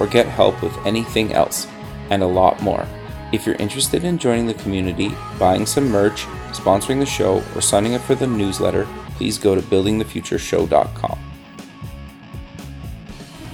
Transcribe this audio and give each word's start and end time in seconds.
or 0.00 0.06
get 0.06 0.26
help 0.26 0.60
with 0.62 0.76
anything 0.86 1.32
else, 1.32 1.68
and 2.10 2.22
a 2.22 2.26
lot 2.26 2.60
more. 2.62 2.86
If 3.32 3.46
you're 3.46 3.56
interested 3.56 4.02
in 4.02 4.18
joining 4.18 4.46
the 4.46 4.54
community, 4.54 5.14
buying 5.38 5.66
some 5.66 5.88
merch, 5.88 6.24
sponsoring 6.50 6.98
the 6.98 7.06
show, 7.06 7.44
or 7.54 7.60
signing 7.60 7.94
up 7.94 8.02
for 8.02 8.16
the 8.16 8.26
newsletter, 8.26 8.88
please 9.16 9.38
go 9.38 9.54
to 9.54 9.62
buildingthefutureshow.com. 9.62 11.18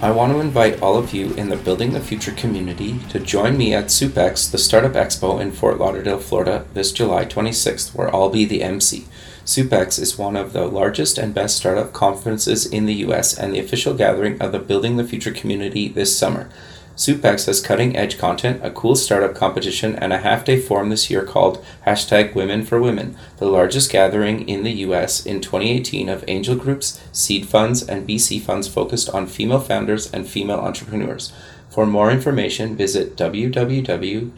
I 0.03 0.11
want 0.11 0.33
to 0.33 0.41
invite 0.41 0.83
all 0.83 0.97
of 0.99 1.15
you 1.15 1.33
in 1.35 1.49
the 1.49 1.57
Building 1.57 1.93
the 1.93 2.01
Future 2.01 2.33
community 2.33 2.99
to 3.09 3.19
join 3.19 3.57
me 3.57 3.75
at 3.75 3.87
SUPEX, 3.87 4.51
the 4.51 4.59
Startup 4.59 4.93
Expo 4.93 5.41
in 5.41 5.51
Fort 5.51 5.79
Lauderdale, 5.79 6.19
Florida, 6.19 6.67
this 6.75 6.93
July 6.93 7.25
26th, 7.25 7.95
where 7.95 8.15
I'll 8.15 8.29
be 8.29 8.45
the 8.45 8.63
MC. 8.63 9.07
SUPEX 9.47 10.01
is 10.01 10.19
one 10.19 10.35
of 10.35 10.53
the 10.53 10.67
largest 10.67 11.19
and 11.19 11.33
best 11.33 11.57
startup 11.57 11.93
conferences 11.93 12.67
in 12.67 12.85
the 12.87 12.95
US 13.07 13.33
and 13.39 13.55
the 13.55 13.61
official 13.61 13.95
gathering 13.95 14.43
of 14.43 14.51
the 14.51 14.59
Building 14.59 14.97
the 14.97 15.05
Future 15.05 15.31
community 15.31 15.87
this 15.87 16.19
summer. 16.19 16.51
SUPEX 16.97 17.47
has 17.47 17.61
cutting 17.61 17.97
edge 17.97 18.19
content, 18.19 18.59
a 18.65 18.73
cool 18.73 18.97
startup 18.97 19.37
competition, 19.37 19.95
and 19.95 20.13
a 20.13 20.19
half 20.19 20.45
day 20.45 20.59
forum 20.61 20.89
this 20.89 21.11
year 21.11 21.23
called 21.23 21.65
hashtag 21.87 22.35
Women 22.35 22.65
for 22.65 22.81
Women, 22.81 23.17
the 23.37 23.47
largest 23.47 23.93
gathering 23.93 24.49
in 24.49 24.65
the 24.65 24.73
US 24.87 25.25
in 25.25 25.41
2018 25.41 26.09
of 26.09 26.25
angel 26.27 26.57
groups, 26.57 27.01
seed 27.13 27.47
funds, 27.47 27.87
and 27.87 28.09
VC 28.09 28.43
funds 28.43 28.67
focused 28.67 29.09
on 29.11 29.29
female 29.29 29.61
founders 29.61 30.13
and 30.13 30.27
female 30.27 30.59
entrepreneurs. 30.59 31.33
For 31.69 31.87
more 31.87 32.11
information, 32.11 32.75
visit 32.75 33.17
www.sup-x.org. 33.17 34.33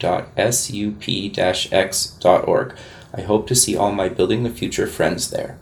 I 3.13 3.21
hope 3.21 3.47
to 3.47 3.55
see 3.55 3.75
all 3.75 3.91
my 3.91 4.07
Building 4.09 4.43
the 4.43 4.49
Future 4.49 4.87
friends 4.87 5.31
there. 5.31 5.57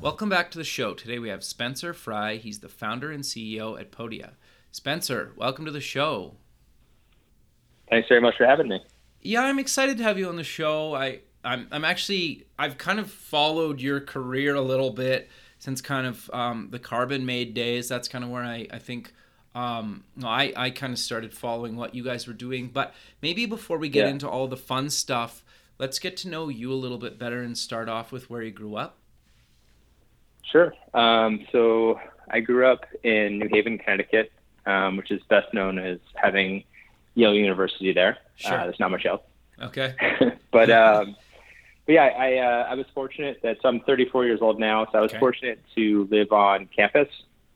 Welcome 0.00 0.28
back 0.28 0.50
to 0.50 0.58
the 0.58 0.64
show. 0.64 0.92
Today 0.94 1.18
we 1.18 1.28
have 1.28 1.44
Spencer 1.44 1.94
Fry. 1.94 2.36
He's 2.36 2.58
the 2.60 2.68
founder 2.68 3.10
and 3.10 3.22
CEO 3.22 3.78
at 3.80 3.92
Podia. 3.92 4.32
Spencer, 4.72 5.32
welcome 5.36 5.64
to 5.64 5.70
the 5.70 5.80
show. 5.80 6.34
Thanks 7.88 8.08
very 8.08 8.20
much 8.20 8.36
for 8.36 8.44
having 8.46 8.68
me. 8.68 8.80
Yeah, 9.22 9.42
I'm 9.42 9.58
excited 9.58 9.96
to 9.98 10.02
have 10.02 10.18
you 10.18 10.28
on 10.28 10.36
the 10.36 10.44
show. 10.44 10.94
I 10.94 11.20
I'm 11.44 11.68
I'm 11.70 11.84
actually 11.84 12.44
I've 12.58 12.76
kind 12.76 12.98
of 12.98 13.10
followed 13.10 13.80
your 13.80 14.00
career 14.00 14.54
a 14.56 14.60
little 14.60 14.90
bit 14.90 15.30
since 15.58 15.80
kind 15.80 16.06
of 16.06 16.28
um, 16.32 16.68
the 16.70 16.78
Carbonmade 16.80 17.54
days. 17.54 17.88
That's 17.88 18.08
kind 18.08 18.24
of 18.24 18.30
where 18.30 18.42
I 18.42 18.66
I 18.70 18.78
think 18.78 19.12
um, 19.54 20.04
I 20.22 20.52
I 20.56 20.70
kind 20.70 20.92
of 20.92 20.98
started 20.98 21.32
following 21.32 21.76
what 21.76 21.94
you 21.94 22.02
guys 22.02 22.26
were 22.26 22.32
doing. 22.34 22.68
But 22.68 22.94
maybe 23.22 23.46
before 23.46 23.78
we 23.78 23.88
get 23.88 24.06
Yeah. 24.06 24.10
into 24.10 24.28
all 24.28 24.48
the 24.48 24.56
fun 24.56 24.90
stuff, 24.90 25.44
let's 25.78 25.98
get 25.98 26.16
to 26.18 26.28
know 26.28 26.48
you 26.48 26.72
a 26.72 26.74
little 26.74 26.98
bit 26.98 27.18
better 27.18 27.42
and 27.42 27.56
start 27.56 27.88
off 27.88 28.12
with 28.12 28.30
where 28.30 28.42
you 28.42 28.50
grew 28.50 28.76
up. 28.76 28.98
Sure. 30.50 30.72
Um, 30.92 31.46
so 31.52 31.98
I 32.30 32.40
grew 32.40 32.66
up 32.66 32.84
in 33.02 33.38
New 33.38 33.48
Haven, 33.50 33.78
Connecticut, 33.78 34.30
um, 34.66 34.96
which 34.96 35.10
is 35.10 35.22
best 35.28 35.52
known 35.52 35.78
as 35.78 35.98
having 36.14 36.64
Yale 37.14 37.34
University 37.34 37.92
there. 37.92 38.18
Sure. 38.36 38.58
Uh, 38.58 38.64
there's 38.64 38.80
not 38.80 38.90
much 38.90 39.06
else. 39.06 39.22
Okay. 39.60 39.94
but 40.52 40.70
um, 40.70 41.16
but 41.86 41.92
yeah, 41.92 42.04
I 42.04 42.36
uh, 42.38 42.66
I 42.70 42.74
was 42.74 42.86
fortunate 42.94 43.40
that 43.42 43.58
so 43.62 43.68
I'm 43.68 43.80
34 43.80 44.26
years 44.26 44.40
old 44.42 44.58
now, 44.58 44.86
so 44.90 44.98
I 44.98 45.00
was 45.00 45.10
Okay. 45.10 45.18
fortunate 45.18 45.60
to 45.76 46.08
live 46.10 46.32
on 46.32 46.66
campus 46.74 47.08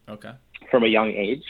Okay. 0.09 0.33
from 0.71 0.85
a 0.85 0.87
young 0.87 1.11
age, 1.11 1.45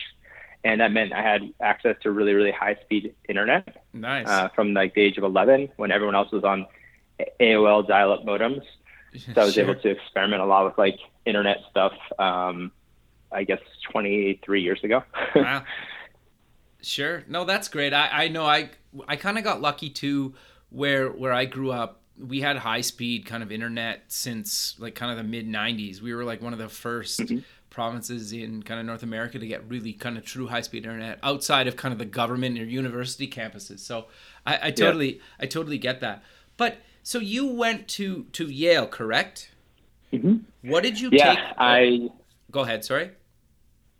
and 0.65 0.81
that 0.81 0.91
meant 0.93 1.13
I 1.13 1.23
had 1.23 1.43
access 1.61 1.97
to 2.03 2.11
really 2.11 2.33
really 2.35 2.51
high 2.53 2.77
speed 2.85 3.15
internet 3.29 3.85
Nice. 3.93 4.27
uh, 4.27 4.49
from 4.55 4.75
like 4.75 4.95
the 4.95 5.03
age 5.03 5.17
of 5.19 5.25
11 5.25 5.71
when 5.77 5.91
everyone 5.91 6.15
else 6.15 6.31
was 6.33 6.45
on 6.45 6.67
AOL 7.41 7.87
dial 7.87 8.13
up 8.13 8.25
modems. 8.25 8.63
So 9.35 9.41
I 9.41 9.45
was 9.47 9.55
Sure. 9.55 9.65
able 9.65 9.81
to 9.81 9.89
experiment 9.89 10.43
a 10.43 10.45
lot 10.45 10.67
with 10.67 10.77
like 10.77 10.99
internet 11.25 11.59
stuff. 11.71 11.93
Um, 12.19 12.71
I 13.33 13.45
guess 13.45 13.59
23 13.91 14.63
years 14.63 14.85
ago. 14.85 15.03
wow. 15.35 15.65
Sure. 16.83 17.25
No, 17.27 17.45
that's 17.45 17.69
great. 17.69 17.93
I, 17.95 18.25
I 18.25 18.29
know 18.29 18.45
I 18.45 18.71
I 19.09 19.17
kind 19.17 19.39
of 19.39 19.45
got 19.45 19.61
lucky 19.61 19.91
too 19.91 20.35
where 20.71 21.09
where 21.11 21.33
I 21.33 21.45
grew 21.47 21.73
up. 21.73 22.03
We 22.19 22.41
had 22.41 22.57
high 22.59 22.81
speed 22.83 23.27
kind 23.27 23.43
of 23.43 23.51
internet 23.53 24.03
since 24.09 24.75
like 24.79 24.95
kind 24.95 25.11
of 25.11 25.17
the 25.17 25.25
mid 25.25 25.49
90s. 25.49 26.01
We 26.01 26.15
were 26.15 26.25
like 26.25 26.43
one 26.43 26.53
of 26.53 26.59
the 26.59 26.67
1st 26.67 27.45
provinces 27.71 28.33
in 28.33 28.63
kind 28.63 28.81
of 28.81 28.87
North 28.87 29.03
America 29.03 29.39
to 29.39 29.47
get 29.47 29.69
really 29.69 29.93
kind 29.93 30.17
of 30.17 30.25
true 30.25 30.47
high 30.47 30.61
speed 30.61 30.85
internet 30.85 31.19
outside 31.23 31.67
of 31.67 31.77
kind 31.77 31.93
of 31.93 31.99
the 31.99 32.05
government 32.05 32.59
or 32.59 32.65
university 32.65 33.29
campuses. 33.29 33.81
So 33.81 34.07
I, 34.47 34.69
I 34.69 34.71
totally 34.71 35.21
I 35.39 35.47
totally 35.47 35.79
get 35.79 36.01
that. 36.01 36.23
But 36.57 36.79
so 37.03 37.19
you 37.19 37.47
went 37.47 37.89
to 37.89 38.25
to 38.33 38.47
Yale, 38.47 38.87
correct? 38.87 39.51
Mhm. 40.13 40.43
What 40.63 40.83
did 40.83 41.01
you 41.01 41.11
yeah, 41.13 41.35
take? 41.35 41.45
I. 41.59 42.09
Go 42.51 42.61
ahead, 42.61 42.85
sorry. 42.85 43.11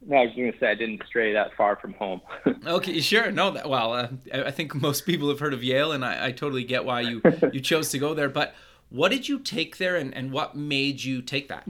No, 0.07 0.17
I 0.17 0.27
was 0.27 0.35
going 0.35 0.53
to 0.53 0.59
say 0.59 0.69
I 0.69 0.75
didn't 0.75 1.03
stray 1.07 1.33
that 1.33 1.55
far 1.57 1.77
from 1.77 1.93
home. 1.95 2.21
Okay, 2.67 3.01
sure. 3.01 3.31
No, 3.31 3.51
that, 3.51 3.69
well, 3.69 3.93
uh, 3.93 4.09
I 4.33 4.51
think 4.51 4.75
most 4.75 5.07
people 5.07 5.29
have 5.29 5.41
heard 5.41 5.55
of 5.55 5.65
Yale, 5.65 5.93
and 5.93 6.05
I, 6.05 6.27
I 6.27 6.33
totally 6.33 6.65
get 6.65 6.85
why 6.85 7.01
you 7.01 7.21
you 7.53 7.61
chose 7.61 7.91
to 7.91 7.99
go 7.99 8.15
there. 8.15 8.29
But 8.29 8.55
what 8.91 9.11
did 9.11 9.29
you 9.29 9.39
take 9.39 9.79
there, 9.79 9.97
and, 9.97 10.15
and 10.15 10.31
what 10.33 10.57
made 10.57 11.03
you 11.03 11.21
take 11.23 11.49
that? 11.49 11.67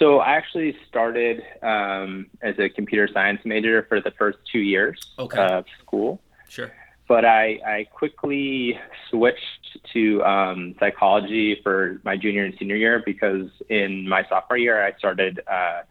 So 0.00 0.18
I 0.18 0.30
actually 0.32 0.74
started 0.88 1.42
um, 1.62 2.26
as 2.42 2.58
a 2.58 2.68
computer 2.68 3.06
science 3.12 3.40
major 3.44 3.84
for 3.88 4.00
the 4.00 4.10
first 4.12 4.38
two 4.50 4.58
years 4.60 4.98
Okay. 5.18 5.38
of 5.40 5.64
school. 5.82 6.20
Sure. 6.48 6.72
but 7.06 7.24
I, 7.24 7.60
I 7.76 7.86
quickly 7.92 8.76
switched 9.08 9.64
to 9.92 10.22
um, 10.24 10.74
psychology 10.80 11.60
for 11.62 12.00
my 12.04 12.16
junior 12.16 12.44
and 12.44 12.54
senior 12.58 12.74
year 12.76 13.00
because 13.04 13.48
in 13.68 14.08
my 14.08 14.24
sophomore 14.28 14.58
year 14.58 14.84
I 14.84 14.92
started, 14.98 15.40
uh, 15.46 15.82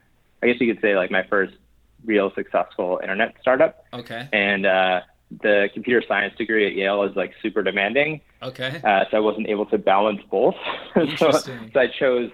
I 0.42 0.48
guess 0.48 0.59
you 0.59 0.74
could 0.74 0.81
say 0.81 0.96
like 0.98 1.12
my 1.12 1.24
first 1.24 1.53
real 2.06 2.31
successful 2.36 3.00
internet 3.02 3.36
startup, 3.42 3.86
Okay. 3.94 4.28
and 4.34 4.66
uh, 4.66 5.02
the 5.42 5.69
computer 5.74 6.02
science 6.08 6.34
degree 6.38 6.66
at 6.68 6.74
Yale 6.74 7.03
is 7.03 7.16
like 7.16 7.34
super 7.42 7.62
demanding, 7.64 8.19
Okay. 8.42 8.81
uh, 8.84 9.03
so 9.12 9.18
I 9.18 9.19
wasn't 9.19 9.48
able 9.48 9.66
to 9.68 9.78
balance 9.78 10.22
both. 10.31 10.56
so, 11.18 11.31
so 11.31 11.53
I 11.75 11.88
chose 11.88 12.31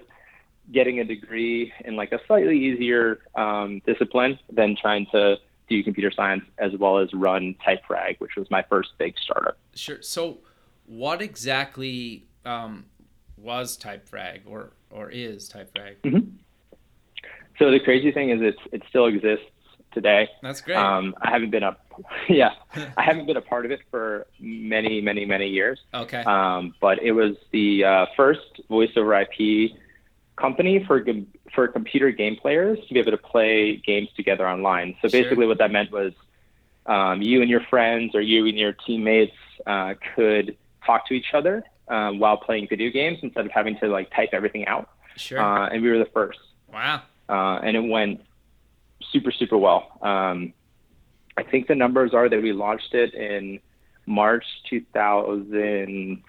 getting 0.72 1.00
a 1.00 1.04
degree 1.04 1.72
in 1.84 1.96
like 1.96 2.12
a 2.12 2.18
slightly 2.26 2.58
easier 2.58 3.20
um, 3.34 3.80
discipline 3.86 4.38
than 4.52 4.76
trying 4.80 5.06
to 5.12 5.36
do 5.68 5.82
computer 5.82 6.12
science 6.14 6.44
as 6.58 6.72
well 6.78 6.98
as 6.98 7.12
run 7.12 7.54
TypeFrag, 7.66 8.20
which 8.20 8.36
was 8.36 8.50
my 8.50 8.64
first 8.68 8.90
big 8.98 9.14
startup. 9.18 9.58
Sure. 9.74 10.00
So, 10.02 10.38
what 10.86 11.20
exactly 11.20 12.26
um, 12.44 12.86
was 13.36 13.76
TypeFrag 13.76 14.42
or 14.46 14.72
or 14.90 15.10
is 15.10 15.50
TypeFrag? 15.50 15.96
So 17.58 17.70
the 17.70 17.80
crazy 17.80 18.12
thing 18.12 18.30
is, 18.30 18.40
it's 18.42 18.60
it 18.72 18.82
still 18.88 19.06
exists 19.06 19.46
today. 19.92 20.28
That's 20.42 20.60
great. 20.60 20.76
Um, 20.76 21.14
I 21.22 21.30
haven't 21.30 21.50
been 21.50 21.62
a 21.62 21.76
yeah, 22.28 22.50
I 22.96 23.02
haven't 23.02 23.26
been 23.26 23.36
a 23.36 23.42
part 23.42 23.64
of 23.64 23.70
it 23.70 23.80
for 23.90 24.26
many, 24.38 25.00
many, 25.00 25.24
many 25.24 25.48
years. 25.48 25.80
okay. 25.94 26.22
Um, 26.24 26.74
but 26.80 27.02
it 27.02 27.12
was 27.12 27.36
the 27.52 27.84
uh, 27.84 28.06
first 28.16 28.60
voice 28.68 28.90
over 28.96 29.18
IP 29.18 29.72
company 30.36 30.84
for 30.84 31.04
for 31.54 31.66
computer 31.68 32.10
game 32.10 32.36
players 32.36 32.78
to 32.86 32.94
be 32.94 33.00
able 33.00 33.12
to 33.12 33.18
play 33.18 33.76
games 33.76 34.08
together 34.16 34.46
online. 34.48 34.94
So 35.02 35.08
Sure. 35.08 35.22
basically, 35.22 35.46
what 35.46 35.58
that 35.58 35.70
meant 35.72 35.90
was 35.90 36.12
um, 36.86 37.22
you 37.22 37.40
and 37.40 37.50
your 37.50 37.62
friends 37.62 38.14
or 38.14 38.20
you 38.20 38.46
and 38.46 38.56
your 38.58 38.72
teammates 38.72 39.36
uh, 39.66 39.94
could 40.14 40.56
talk 40.84 41.06
to 41.08 41.14
each 41.14 41.32
other 41.34 41.64
um, 41.88 42.18
while 42.18 42.36
playing 42.36 42.68
video 42.68 42.90
games 42.90 43.18
instead 43.22 43.46
of 43.46 43.50
having 43.52 43.78
to 43.78 43.88
like 43.88 44.10
type 44.14 44.30
everything 44.32 44.66
out. 44.66 44.90
sure. 45.16 45.40
Uh, 45.40 45.68
and 45.68 45.82
we 45.82 45.90
were 45.90 45.98
the 45.98 46.10
first, 46.12 46.38
wow. 46.72 47.02
uh, 47.28 47.58
and 47.62 47.76
it 47.76 47.80
went 47.80 48.20
super 49.12 49.30
super 49.32 49.56
well. 49.58 49.98
Um, 50.02 50.52
I 51.38 51.42
think 51.42 51.66
the 51.66 51.74
numbers 51.74 52.14
are 52.14 52.28
that 52.28 52.42
we 52.42 52.52
launched 52.52 52.94
it 52.94 53.14
in 53.14 53.60
March 54.06 54.44
2000. 54.70 56.22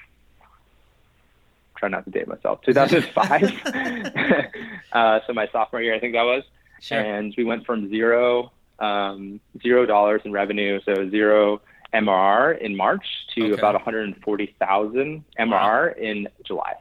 Try 1.77 1.89
not 1.89 2.05
to 2.05 2.11
date 2.11 2.27
myself. 2.27 2.61
2005. 2.65 3.43
uh, 4.91 5.19
so 5.27 5.33
my 5.33 5.47
sophomore 5.51 5.81
year, 5.81 5.93
I 5.95 5.99
think 5.99 6.13
that 6.13 6.23
was, 6.23 6.43
Sure. 6.81 6.99
and 6.99 7.33
we 7.37 7.43
went 7.43 7.65
from 7.65 7.89
zero 7.89 8.51
um, 8.79 9.39
zero 9.63 9.85
dollars 9.87 10.21
in 10.25 10.31
revenue, 10.31 10.79
so 10.85 11.09
zero 11.09 11.61
MRR 11.93 12.59
in 12.59 12.75
March 12.75 13.05
to 13.35 13.45
Okay. 13.45 13.53
about 13.53 13.73
140,000 13.73 15.23
MRR 15.39 15.97
in 15.97 16.27
July. 16.45 16.73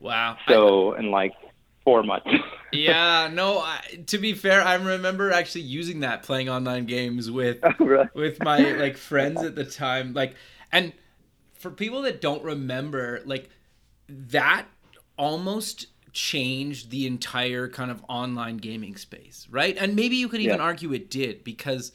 wow. 0.00 0.36
So 0.48 0.94
in 0.94 1.10
like 1.12 1.34
four 1.84 2.02
months. 2.02 2.26
yeah, 2.72 3.28
no. 3.32 3.58
I, 3.60 3.80
to 4.08 4.18
be 4.18 4.32
fair, 4.32 4.60
I 4.62 4.74
remember 4.74 5.30
actually 5.30 5.60
using 5.62 6.00
that 6.00 6.24
playing 6.24 6.48
online 6.48 6.86
games 6.86 7.30
with 7.30 7.58
Oh, 7.62 7.72
really? 7.84 8.08
with 8.14 8.42
my 8.42 8.58
like 8.72 8.96
friends 8.96 9.42
at 9.44 9.54
the 9.54 9.64
time. 9.64 10.14
Like, 10.14 10.34
and 10.72 10.92
for 11.54 11.70
people 11.70 12.02
that 12.02 12.20
don't 12.20 12.42
remember, 12.42 13.22
like 13.24 13.48
that 14.08 14.66
almost 15.18 15.86
changed 16.12 16.90
the 16.90 17.06
entire 17.06 17.68
kind 17.68 17.90
of 17.90 18.04
online 18.08 18.56
gaming 18.58 18.96
space, 18.96 19.46
right? 19.50 19.76
And 19.78 19.96
maybe 19.96 20.16
you 20.16 20.28
could 20.28 20.40
even 20.40 20.60
Yeah. 20.60 20.60
argue 20.60 20.92
it 20.92 21.10
did 21.10 21.44
because 21.44 21.92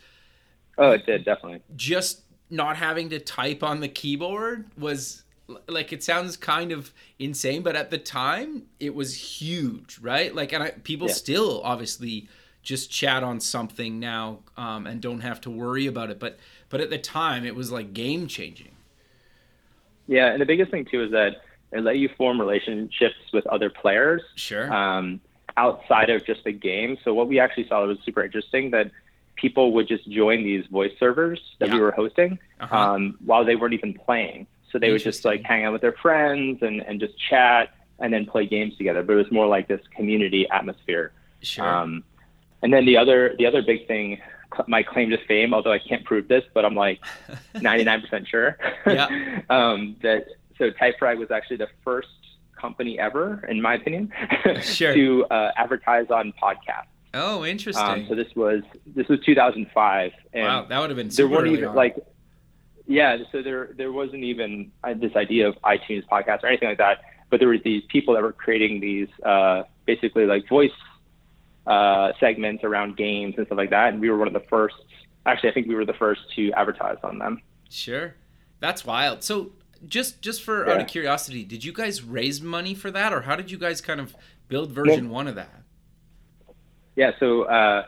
Oh, 0.78 0.92
it 0.92 1.06
did 1.06 1.24
definitely. 1.26 1.64
just 1.76 2.24
not 2.50 2.78
having 2.78 3.10
to 3.10 3.20
type 3.20 3.64
on 3.64 3.80
the 3.80 3.88
keyboard 3.88 4.70
was 4.78 5.24
like 5.68 5.92
it 5.92 6.04
sounds 6.04 6.38
kind 6.38 6.72
of 6.72 6.94
insane 7.20 7.62
but 7.62 7.76
at 7.76 7.90
the 7.90 7.98
time 7.98 8.64
it 8.80 8.94
was 8.96 9.42
huge 9.42 10.00
right 10.02 10.34
like 10.34 10.54
and 10.54 10.64
I, 10.64 10.70
people 10.72 11.08
Yeah. 11.08 11.10
still 11.10 11.62
obviously 11.64 12.28
just 12.62 12.90
chat 12.92 13.24
on 13.24 13.40
something 13.40 14.00
now 14.00 14.40
um, 14.56 14.86
and 14.88 15.02
don't 15.02 15.22
have 15.22 15.42
to 15.42 15.50
worry 15.50 15.88
about 15.88 16.10
it 16.10 16.20
but 16.20 16.40
but 16.70 16.80
at 16.80 16.90
the 16.90 16.98
time 16.98 17.46
it 17.46 17.56
was 17.56 17.72
like 17.72 17.94
game 17.94 18.28
changing 18.28 18.76
Yeah, 20.08 20.32
and 20.32 20.42
the 20.42 20.46
biggest 20.46 20.72
thing 20.72 20.86
too 20.90 21.04
is 21.04 21.12
that 21.12 21.36
it 21.72 21.82
let 21.84 21.98
you 21.98 22.10
form 22.18 22.40
relationships 22.40 23.16
with 23.34 23.46
other 23.48 23.70
players 23.70 24.22
sure 24.36 24.72
um, 24.74 25.20
outside 25.58 26.10
of 26.10 26.26
just 26.26 26.44
the 26.44 26.52
game. 26.52 26.98
So 27.04 27.14
what 27.14 27.28
we 27.28 27.40
actually 27.40 27.68
saw 27.68 27.86
was 27.86 27.98
super 28.06 28.24
interesting 28.24 28.72
that 28.72 28.92
people 29.36 29.72
would 29.74 29.88
just 29.88 30.10
join 30.10 30.44
these 30.44 30.66
voice 30.68 30.92
servers 31.00 31.40
that 31.60 31.70
Yeah. 31.70 31.76
we 31.76 31.82
were 31.82 31.92
hosting 31.92 32.40
Uh-huh. 32.60 32.78
um, 32.78 33.18
while 33.26 33.44
they 33.46 33.56
weren't 33.56 33.74
even 33.74 33.94
playing. 33.94 34.48
So 34.72 34.80
they 34.80 34.92
would 34.92 35.02
just 35.04 35.26
like 35.26 35.44
hang 35.44 35.66
out 35.66 35.74
with 35.74 35.82
their 35.82 35.94
friends 35.94 36.62
and, 36.62 36.82
and 36.82 37.00
just 37.00 37.14
chat 37.30 37.70
and 38.00 38.14
then 38.14 38.26
play 38.26 38.46
games 38.46 38.76
together. 38.78 39.04
But 39.04 39.14
it 39.14 39.18
was 39.18 39.32
more 39.32 39.48
like 39.48 39.68
this 39.68 39.82
community 39.96 40.48
atmosphere. 40.50 41.12
sure 41.42 41.68
Um, 41.68 42.04
and 42.64 42.72
then 42.74 42.86
the 42.86 42.96
other 42.98 43.36
the 43.38 43.46
other 43.48 43.62
big 43.62 43.88
thing, 43.88 44.20
my 44.68 44.84
claim 44.84 45.10
to 45.10 45.18
fame, 45.26 45.54
although 45.54 45.72
I 45.74 45.80
can't 45.80 46.06
prove 46.06 46.28
this, 46.28 46.44
but 46.54 46.64
I'm 46.64 46.76
like 46.76 47.00
99% 47.56 48.28
sure. 48.28 48.58
Yeah. 48.86 49.42
um, 49.50 49.96
that 50.04 50.28
so 50.62 50.70
Typefrag 50.70 51.18
was 51.18 51.32
actually 51.32 51.58
the 51.58 51.70
first 51.84 52.08
company 52.60 53.00
ever, 53.00 53.44
in 53.50 53.60
my 53.62 53.74
opinion, 53.76 54.12
Sure. 54.62 54.94
to 54.94 55.26
uh, 55.32 55.52
advertise 55.58 56.08
on 56.12 56.32
podcasts. 56.42 56.86
oh 57.16 57.44
interesting 57.44 57.84
Um, 57.84 58.06
so 58.08 58.14
this 58.16 58.28
was 58.36 58.62
this 58.86 59.08
was 59.08 59.20
2005, 59.26 60.12
and 60.34 60.44
wow 60.44 60.66
that 60.70 60.80
would 60.80 60.90
have 60.92 60.98
been 60.98 61.10
there 61.10 61.28
weren't 61.28 61.48
even 61.48 61.70
on. 61.70 61.76
like 61.76 61.96
yeah 62.88 63.18
so 63.32 63.42
there 63.42 63.64
there 63.80 63.92
wasn't 63.92 64.24
even 64.24 64.72
uh, 64.84 64.94
this 65.06 65.16
idea 65.16 65.48
of 65.50 65.56
itunes 65.74 66.06
podcasts 66.14 66.44
or 66.44 66.48
anything 66.48 66.70
like 66.70 66.78
that 66.80 66.98
but 67.30 67.40
there 67.40 67.50
was 67.50 67.62
these 67.64 67.84
people 67.96 68.14
that 68.16 68.24
were 68.24 68.34
creating 68.46 68.74
these 68.82 69.08
uh, 69.34 69.64
basically 69.86 70.26
like 70.26 70.44
voice 70.50 70.78
uh, 71.68 72.12
segments 72.20 72.64
around 72.64 72.98
games 72.98 73.34
and 73.38 73.46
stuff 73.48 73.58
like 73.58 73.70
that 73.70 73.88
and 73.94 74.02
we 74.02 74.10
were 74.12 74.18
one 74.18 74.28
of 74.28 74.34
the 74.34 74.46
first 74.50 74.76
actually 75.26 75.50
i 75.50 75.54
think 75.54 75.68
we 75.68 75.76
were 75.76 75.86
the 75.86 76.00
first 76.06 76.22
to 76.36 76.52
advertise 76.54 76.98
on 77.04 77.18
them 77.20 77.42
Sure. 77.70 78.16
That's 78.60 78.84
wild. 78.86 79.24
So 79.24 79.52
just 79.88 80.22
just 80.22 80.44
for 80.44 80.70
out 80.70 80.80
of 80.82 80.88
curiosity, 80.88 81.44
did 81.44 81.64
you 81.64 81.74
guys 81.74 82.04
raise 82.04 82.42
money 82.42 82.74
for 82.76 82.92
that 82.92 83.12
or 83.14 83.22
how 83.22 83.36
did 83.36 83.50
you 83.52 83.58
guys 83.58 83.82
kind 83.82 84.00
of 84.00 84.16
build 84.48 84.72
version 84.72 85.10
1 85.10 85.28
of 85.28 85.36
that? 85.36 85.64
yeah 86.96 87.12
so 87.20 87.44
uh, 87.44 87.86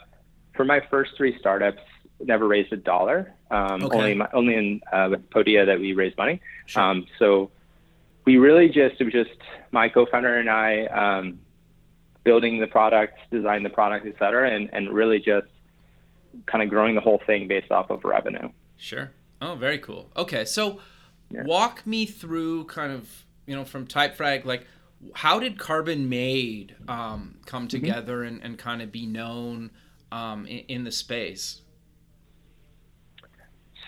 for 0.55 0.63
my 0.65 0.79
first 0.89 1.11
three 1.17 1.37
startups 1.39 1.81
never 2.21 2.47
raised 2.47 2.71
a 2.71 2.77
dollar 2.77 3.33
um, 3.51 3.83
Okay. 3.83 3.97
only 3.97 4.13
my, 4.15 4.29
only 4.33 4.55
in 4.55 4.81
uh, 4.91 5.07
with 5.11 5.29
podia 5.29 5.65
that 5.65 5.79
we 5.79 5.93
raised 5.93 6.17
money 6.17 6.39
Sure. 6.65 6.81
Um, 6.81 7.05
so 7.19 7.51
we 8.25 8.37
really 8.37 8.67
just 8.69 9.01
it 9.01 9.03
was 9.03 9.11
just 9.13 9.37
my 9.71 9.89
co-founder 9.89 10.37
and 10.39 10.49
I 10.49 10.85
um, 10.85 11.39
building 12.23 12.59
the 12.61 12.67
product, 12.67 13.19
designing 13.31 13.63
the 13.63 13.69
product, 13.69 14.05
et 14.05 14.15
cetera, 14.17 14.49
and, 14.49 14.69
and 14.71 14.89
really 14.89 15.19
just 15.19 15.47
kind 16.45 16.63
of 16.63 16.69
growing 16.69 16.95
the 16.95 17.01
whole 17.01 17.21
thing 17.27 17.49
based 17.49 17.69
off 17.69 17.89
of 17.89 18.05
revenue. 18.05 18.47
Sure. 18.77 19.11
Oh, 19.41 19.55
very 19.55 19.77
cool. 19.77 20.09
Okay, 20.15 20.45
so 20.45 20.79
Yeah. 21.33 21.43
walk 21.43 21.85
me 21.87 22.05
through 22.05 22.65
kind 22.65 22.91
of 22.93 23.09
you 23.47 23.55
know 23.55 23.65
from 23.65 23.87
Typefrag 23.87 24.45
like 24.45 24.67
how 25.15 25.39
did 25.39 25.57
Carbonmade 25.57 26.71
um, 26.89 27.39
come 27.45 27.67
Mm-hmm. 27.67 27.79
together 27.81 28.23
and, 28.23 28.41
and 28.41 28.57
kind 28.57 28.81
of 28.81 28.91
be 28.91 29.05
known 29.05 29.71
um, 30.11 30.45
in, 30.45 30.59
in 30.69 30.83
the 30.85 30.91
space? 30.91 31.61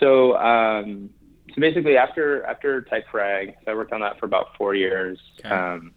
So 0.00 0.36
um, 0.36 1.10
so 1.54 1.60
basically 1.60 1.96
after 1.96 2.44
after 2.44 2.82
Typefrag, 2.82 3.54
so 3.64 3.72
I 3.72 3.74
worked 3.74 3.92
on 3.92 4.00
that 4.00 4.18
for 4.18 4.26
about 4.26 4.56
four 4.58 4.74
years. 4.74 5.18
Okay. 5.40 5.48
Um, 5.48 5.92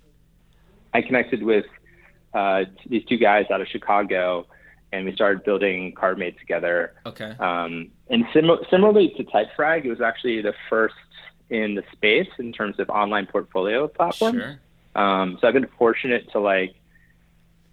I 0.93 1.01
connected 1.01 1.43
with 1.43 1.65
uh, 2.33 2.63
these 2.87 3.03
two 3.05 3.17
guys 3.17 3.45
out 3.51 3.59
of 3.61 3.67
Chicago, 3.67 4.47
and 4.93 5.05
we 5.05 5.13
started 5.13 5.43
building 5.43 5.93
Carbonmade 5.95 6.39
together. 6.39 6.93
Okay. 7.05 7.31
Um, 7.39 7.89
and 8.09 8.23
sim- 8.33 8.49
similarly 8.71 9.13
to 9.17 9.23
Typefrag, 9.25 9.85
it 9.85 9.89
was 9.89 10.01
actually 10.01 10.41
the 10.41 10.53
first 10.69 10.95
in 11.49 11.75
the 11.75 11.83
space 11.91 12.29
in 12.37 12.51
terms 12.53 12.79
of 12.79 12.89
online 12.89 13.25
portfolio 13.25 13.87
platforms. 13.87 14.37
Sure. 14.41 14.59
Um, 14.95 15.37
so 15.39 15.47
I've 15.47 15.53
been 15.53 15.67
fortunate 15.77 16.31
to 16.31 16.39
like 16.39 16.75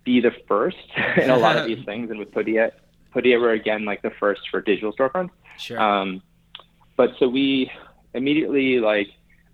be 0.05 0.21
the 0.21 0.33
first 0.49 0.77
in 1.17 1.31
a 1.31 1.37
lot 1.37 1.57
of 1.57 1.67
these 1.67 1.85
things. 1.87 2.11
And 2.11 2.19
with 2.19 2.31
Podia, 2.33 2.73
Podia 3.15 3.41
were 3.41 3.53
again 3.53 3.85
like 3.85 4.03
the 4.03 4.11
first 4.19 4.43
for 4.51 4.61
digital 4.61 4.93
storefronts. 4.93 5.31
Sure. 5.59 5.81
Um, 5.81 6.23
but 6.97 7.11
so 7.19 7.29
we 7.29 7.71
immediately 8.15 8.79
like 8.81 9.09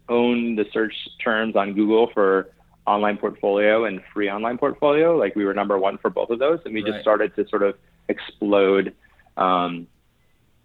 owned 0.08 0.58
the 0.58 0.66
search 0.72 0.94
terms 1.22 1.56
on 1.56 1.72
Google 1.74 2.10
for 2.12 2.50
online 2.86 3.16
portfolio 3.16 3.84
and 3.84 4.00
free 4.12 4.28
online 4.30 4.58
portfolio. 4.58 5.16
Like 5.16 5.34
we 5.36 5.44
were 5.44 5.54
number 5.54 5.78
one 5.78 5.98
for 5.98 6.10
both 6.10 6.30
of 6.30 6.38
those, 6.38 6.60
and 6.64 6.74
we 6.74 6.82
Right. 6.82 6.92
just 6.92 7.02
started 7.02 7.34
to 7.36 7.48
sort 7.48 7.62
of 7.62 7.76
explode 8.08 8.92
um, 9.36 9.86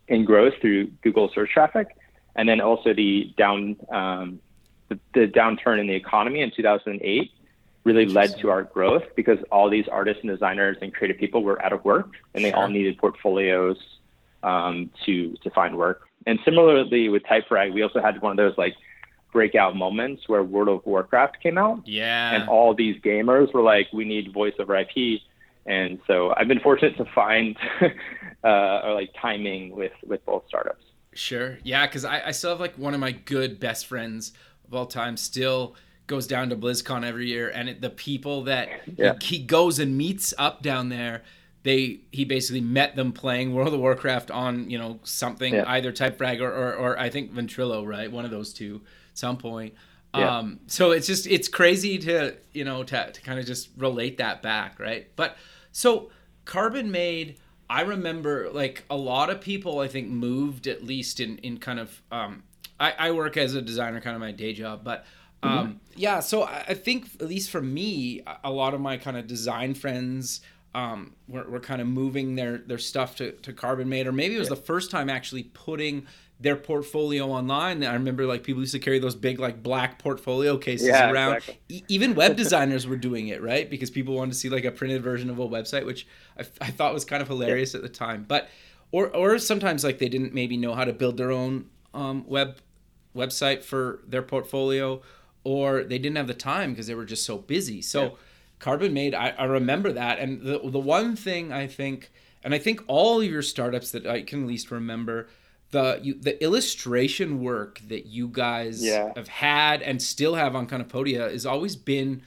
in 0.08 0.26
growth 0.26 0.54
through 0.62 0.88
Google 1.04 1.30
search 1.34 1.52
traffic, 1.52 1.88
and 2.38 2.48
then 2.48 2.62
also 2.62 2.94
the 2.94 3.34
down 3.38 3.76
um, 3.92 4.40
the, 4.90 5.00
the 5.14 5.28
downturn 5.28 5.80
in 5.80 5.88
the 5.88 5.96
economy 5.96 6.42
in 6.42 6.52
2008 6.56 7.32
really 7.84 8.06
led 8.06 8.38
to 8.40 8.50
our 8.50 8.64
growth 8.64 9.04
because 9.16 9.40
all 9.52 9.70
these 9.70 9.88
artists 9.88 10.22
and 10.22 10.30
designers 10.30 10.78
and 10.82 10.94
creative 10.94 11.18
people 11.18 11.44
were 11.44 11.62
out 11.64 11.74
of 11.74 11.84
work 11.84 12.10
and 12.34 12.44
they 12.44 12.52
all 12.52 12.68
needed 12.68 12.98
portfolios 12.98 13.78
um, 14.44 14.90
to 15.06 15.36
to 15.44 15.50
find 15.52 15.78
work. 15.78 16.08
And 16.26 16.40
similarly 16.44 17.10
with 17.10 17.24
Typefrag, 17.24 17.74
we 17.74 17.82
also 17.82 18.02
had 18.02 18.22
one 18.22 18.32
of 18.32 18.38
those 18.38 18.58
like 18.58 18.76
breakout 19.32 19.76
moments 19.76 20.24
where 20.28 20.44
World 20.44 20.68
of 20.68 20.86
Warcraft 20.86 21.42
came 21.42 21.58
out, 21.58 21.82
yeah. 21.86 22.34
and 22.34 22.50
all 22.50 22.74
these 22.74 23.00
gamers 23.02 23.54
were 23.54 23.62
like, 23.62 23.88
"We 23.94 24.06
need 24.06 24.34
voice 24.34 24.54
over 24.60 24.76
IP." 24.76 25.22
And 25.66 26.00
so 26.08 26.34
I've 26.36 26.48
been 26.48 26.60
fortunate 26.60 26.98
to 26.98 27.06
find 27.14 27.58
uh, 28.44 28.82
or 28.84 28.94
like 28.94 29.12
timing 29.22 29.76
with 29.76 29.94
with 30.06 30.26
both 30.26 30.44
startups. 30.48 30.84
Sure. 31.18 31.58
Yeah, 31.64 31.86
because 31.88 32.06
I, 32.06 32.28
I 32.28 32.32
still 32.32 32.52
have 32.52 32.60
like 32.60 32.76
one 32.78 32.94
of 32.94 33.00
my 33.00 33.12
good 33.12 33.60
best 33.60 33.88
friends 33.88 34.34
of 34.68 34.74
all 34.74 34.86
time 34.86 35.18
still 35.18 35.76
goes 36.06 36.28
down 36.28 36.50
to 36.50 36.56
BlizzCon 36.56 37.04
every 37.06 37.28
year, 37.28 37.50
and 37.50 37.68
it, 37.70 37.82
the 37.82 37.90
people 37.90 38.44
that 38.44 38.70
Yeah. 38.96 39.16
he, 39.22 39.38
he 39.38 39.44
goes 39.44 39.80
and 39.80 39.98
meets 39.98 40.34
up 40.38 40.62
down 40.62 40.90
there, 40.90 41.24
they 41.64 42.02
he 42.12 42.24
basically 42.24 42.62
met 42.62 42.96
them 42.96 43.12
playing 43.12 43.54
World 43.56 43.74
of 43.74 43.80
Warcraft 43.80 44.30
on 44.32 44.70
you 44.70 44.78
know 44.78 45.00
something 45.04 45.54
Yeah. 45.54 45.64
either 45.68 45.92
Typefrag 45.92 46.40
or, 46.40 46.50
or 46.52 46.74
or 46.76 47.00
I 47.00 47.10
think 47.10 47.34
Ventrilo, 47.34 47.86
right? 47.86 48.12
One 48.12 48.24
of 48.26 48.32
those 48.32 48.54
two, 48.54 48.82
at 49.12 49.18
some 49.18 49.38
point. 49.38 49.74
Yeah. 50.16 50.38
Um, 50.38 50.60
so 50.68 50.92
it's 50.92 51.08
just 51.08 51.28
it's 51.28 51.48
crazy 51.48 51.98
to 52.00 52.36
you 52.54 52.64
know 52.64 52.84
to, 52.84 53.12
to 53.12 53.22
kind 53.22 53.40
of 53.40 53.46
just 53.46 53.70
relate 53.78 54.18
that 54.20 54.42
back, 54.42 54.80
right? 54.80 55.08
But 55.16 55.36
so 55.72 56.12
Carbonmade. 56.46 57.38
I 57.70 57.82
remember 57.82 58.50
like 58.52 58.84
a 58.90 58.96
lot 58.96 59.30
of 59.30 59.42
people 59.42 59.80
I 59.80 59.88
think 59.88 60.08
moved 60.10 60.68
at 60.68 60.84
least 60.84 61.20
in 61.20 61.38
in 61.40 61.58
kind 61.58 61.80
of 61.80 62.02
um, 62.12 62.44
I, 62.80 62.94
I 62.98 63.12
work 63.12 63.38
as 63.38 63.56
a 63.56 63.62
designer, 63.62 64.00
kind 64.02 64.16
of 64.16 64.20
my 64.22 64.32
day 64.32 64.54
job, 64.54 64.84
but 64.84 65.06
um, 65.44 65.80
yeah. 65.96 66.20
So 66.20 66.44
I, 66.44 66.66
I 66.70 66.74
think 66.74 67.10
at 67.20 67.28
least 67.28 67.50
for 67.50 67.62
me, 67.62 68.22
a- 68.26 68.38
a 68.46 68.52
lot 68.52 68.74
of 68.74 68.82
my 68.82 68.98
kind 68.98 69.18
of 69.18 69.28
design 69.28 69.74
friends 69.76 70.42
um, 70.76 71.14
were, 71.28 71.44
were 71.50 71.60
kind 71.60 71.82
of 71.82 71.88
moving 71.88 72.36
their 72.36 72.58
their 72.60 72.78
stuff 72.78 73.16
to, 73.18 73.32
to 73.34 73.54
Carbonmade, 73.54 74.06
or 74.06 74.12
maybe 74.12 74.36
it 74.36 74.40
was 74.40 74.50
the 74.50 74.56
first 74.56 74.90
time 74.92 75.10
actually 75.10 75.44
putting 75.44 76.06
their 76.40 76.56
portfolio 76.56 77.28
online. 77.30 77.84
I 77.84 77.94
remember 77.94 78.26
like 78.26 78.44
people 78.44 78.62
used 78.62 78.74
to 78.74 78.80
carry 78.80 79.00
those 79.00 79.16
big 79.16 79.40
like 79.40 79.64
black 79.64 79.98
portfolio 79.98 80.58
cases 80.58 80.88
Yeah, 80.90 81.12
around. 81.12 81.38
exactly. 81.38 81.60
E- 81.70 81.84
even 81.88 82.14
web 82.14 82.36
designers 82.44 82.86
were 82.86 82.96
doing 82.98 83.30
it, 83.30 83.42
right? 83.42 83.68
Because 83.70 83.90
people 83.90 84.14
wanted 84.16 84.34
to 84.34 84.38
see 84.38 84.50
like 84.50 84.64
a 84.66 84.72
printed 84.72 85.02
version 85.02 85.30
of 85.30 85.40
a 85.40 85.48
website, 85.48 85.86
which 85.86 86.06
I, 86.38 86.42
I 86.62 86.68
thought 86.72 86.94
was 86.94 87.06
kind 87.06 87.22
of 87.22 87.28
hilarious 87.28 87.74
at 87.76 87.82
the 87.82 87.90
time. 87.90 88.26
But 88.28 88.50
or 88.92 89.14
or 89.16 89.40
sometimes 89.40 89.84
like 89.84 89.98
they 90.00 90.10
didn't 90.10 90.34
maybe 90.34 90.58
know 90.58 90.76
how 90.76 90.86
to 90.86 90.94
build 90.94 91.18
their 91.18 91.32
own 91.32 91.70
um, 91.94 92.24
web 92.28 92.58
website 93.16 93.64
for 93.64 94.02
their 94.08 94.22
portfolio, 94.22 95.02
or 95.44 95.84
they 95.84 95.98
didn't 95.98 96.18
have 96.18 96.28
the 96.28 96.34
time 96.34 96.72
because 96.72 96.88
they 96.88 96.96
were 96.96 97.06
just 97.06 97.26
so 97.26 97.38
busy. 97.38 97.82
So 97.82 98.04
Yeah. 98.04 98.10
Carbonmade 98.60 99.14
I, 99.14 99.30
I 99.38 99.44
remember 99.46 99.92
that, 99.94 100.20
and 100.20 100.42
the 100.42 100.60
the 100.64 100.80
one 100.80 101.16
thing 101.16 101.52
I 101.52 101.68
think, 101.68 102.12
and 102.44 102.54
I 102.54 102.60
think 102.60 102.84
all 102.88 103.22
of 103.22 103.28
your 103.28 103.42
startups 103.42 103.92
that 103.92 104.06
I 104.06 104.22
can 104.22 104.44
at 104.44 104.48
least 104.48 104.70
remember. 104.72 105.30
The 105.72 106.00
you, 106.02 106.14
the 106.14 106.42
illustration 106.42 107.42
work 107.44 107.82
that 107.88 108.06
you 108.06 108.30
guys 108.30 108.82
Yeah. 108.84 109.12
have 109.16 109.28
had 109.28 109.82
and 109.82 110.02
still 110.02 110.36
have 110.36 110.56
on 110.56 110.66
kind 110.68 110.82
of 110.82 110.88
Podia 110.88 111.30
has 111.32 111.46
always 111.46 111.76
been 111.76 112.22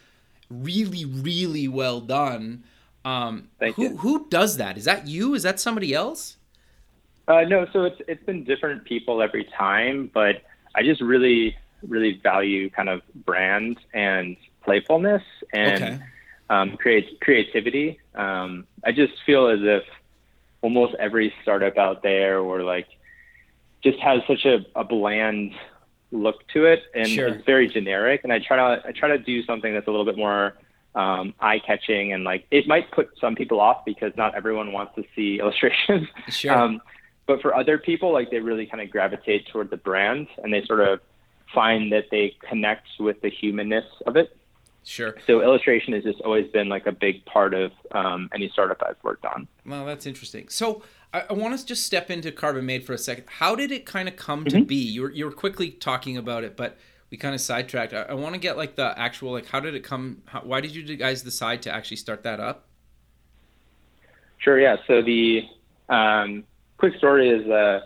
really, 0.50 1.04
really 1.04 1.66
well 1.68 2.00
done. 2.00 2.64
Um, 3.04 3.48
Thank 3.58 3.76
who 3.76 3.82
you. 3.82 3.96
who 3.98 4.28
does 4.28 4.58
that? 4.58 4.76
Is 4.76 4.84
that 4.84 5.06
you? 5.08 5.34
Is 5.34 5.42
that 5.42 5.58
somebody 5.58 5.94
else? 5.94 6.36
Uh, 7.28 7.42
no, 7.42 7.66
so 7.72 7.84
it's 7.84 8.00
it's 8.08 8.24
been 8.24 8.44
different 8.44 8.84
people 8.84 9.22
every 9.22 9.44
time, 9.56 10.10
but 10.12 10.42
I 10.74 10.82
just 10.82 11.00
really 11.00 11.56
really 11.86 12.20
value 12.22 12.68
kind 12.68 12.88
of 12.90 13.00
brand 13.24 13.78
and 13.94 14.36
playfulness 14.62 15.22
and 15.52 15.82
Okay. 15.84 15.98
um, 16.50 16.76
create, 16.76 17.18
creativity. 17.20 17.98
Um, 18.14 18.66
I 18.84 18.92
just 18.92 19.14
feel 19.24 19.46
as 19.48 19.60
if 19.62 19.84
almost 20.60 20.94
every 20.96 21.32
startup 21.42 21.78
out 21.78 22.02
there 22.02 22.40
or 22.40 22.62
like 22.62 22.86
just 23.82 23.98
has 24.00 24.20
such 24.26 24.44
a, 24.44 24.58
a 24.74 24.84
bland 24.84 25.52
look 26.12 26.46
to 26.48 26.64
it 26.66 26.82
and 26.94 27.08
Sure. 27.08 27.28
it's 27.28 27.44
very 27.44 27.68
generic. 27.68 28.22
And 28.24 28.32
I 28.32 28.38
try 28.40 28.56
to 28.56 28.88
I 28.88 28.92
try 28.92 29.08
to 29.08 29.18
do 29.18 29.42
something 29.44 29.72
that's 29.72 29.86
a 29.86 29.90
little 29.90 30.06
bit 30.06 30.16
more 30.16 30.56
um, 30.94 31.34
eye 31.40 31.60
catching 31.64 32.12
and 32.12 32.24
like 32.24 32.46
it 32.50 32.66
might 32.66 32.90
put 32.90 33.10
some 33.20 33.36
people 33.36 33.60
off 33.60 33.84
because 33.84 34.12
not 34.16 34.34
everyone 34.34 34.72
wants 34.72 34.94
to 34.96 35.04
see 35.14 35.38
illustrations. 35.40 36.08
Sure. 36.28 36.52
Um, 36.52 36.80
but 37.26 37.40
for 37.40 37.54
other 37.54 37.78
people, 37.78 38.12
like 38.12 38.30
they 38.30 38.40
really 38.40 38.66
kind 38.66 38.82
of 38.82 38.90
gravitate 38.90 39.46
toward 39.48 39.70
the 39.70 39.76
brand 39.76 40.26
and 40.42 40.52
they 40.52 40.64
sort 40.64 40.80
of 40.80 41.00
find 41.54 41.92
that 41.92 42.06
they 42.10 42.36
connect 42.48 42.88
with 42.98 43.20
the 43.22 43.30
humanness 43.30 43.84
of 44.06 44.16
it. 44.16 44.36
Sure. 44.82 45.14
So 45.26 45.42
illustration 45.42 45.92
has 45.92 46.02
just 46.02 46.20
always 46.22 46.50
been 46.50 46.68
like 46.68 46.86
a 46.86 46.92
big 46.92 47.24
part 47.26 47.54
of 47.54 47.70
um, 47.92 48.28
any 48.34 48.48
startup 48.48 48.82
I've 48.84 48.96
worked 49.04 49.24
on. 49.26 49.46
Well, 49.64 49.84
that's 49.84 50.06
interesting. 50.06 50.48
So 50.48 50.82
I, 51.12 51.24
I 51.30 51.32
want 51.32 51.58
to 51.58 51.64
just 51.66 51.84
step 51.84 52.10
into 52.10 52.30
Carbonmade 52.32 52.84
for 52.84 52.92
a 52.92 52.98
second. 52.98 53.24
How 53.28 53.54
did 53.54 53.72
it 53.72 53.86
kind 53.86 54.08
of 54.08 54.16
come 54.16 54.44
Mm-hmm. 54.44 54.58
to 54.58 54.64
be? 54.64 54.76
You 54.76 55.02
were 55.02 55.10
you 55.10 55.24
were 55.24 55.32
quickly 55.32 55.70
talking 55.70 56.16
about 56.16 56.44
it, 56.44 56.56
but 56.56 56.76
we 57.10 57.16
kind 57.16 57.34
of 57.34 57.40
sidetracked. 57.40 57.92
I, 57.92 58.02
I 58.02 58.14
want 58.14 58.34
to 58.34 58.40
get 58.40 58.56
like 58.56 58.76
the 58.76 58.96
actual 58.98 59.32
like 59.32 59.46
how 59.46 59.60
did 59.60 59.74
it 59.74 59.80
come? 59.84 60.22
How, 60.26 60.40
why 60.40 60.60
did 60.60 60.74
you 60.74 60.96
guys 60.96 61.22
decide 61.22 61.62
to 61.62 61.74
actually 61.74 61.96
start 61.98 62.22
that 62.24 62.40
up? 62.40 62.66
Sure, 64.38 64.58
yeah. 64.58 64.76
So 64.86 65.02
the 65.02 65.42
um, 65.88 66.44
quick 66.78 66.94
story 66.96 67.28
is 67.28 67.46
uh, 67.48 67.80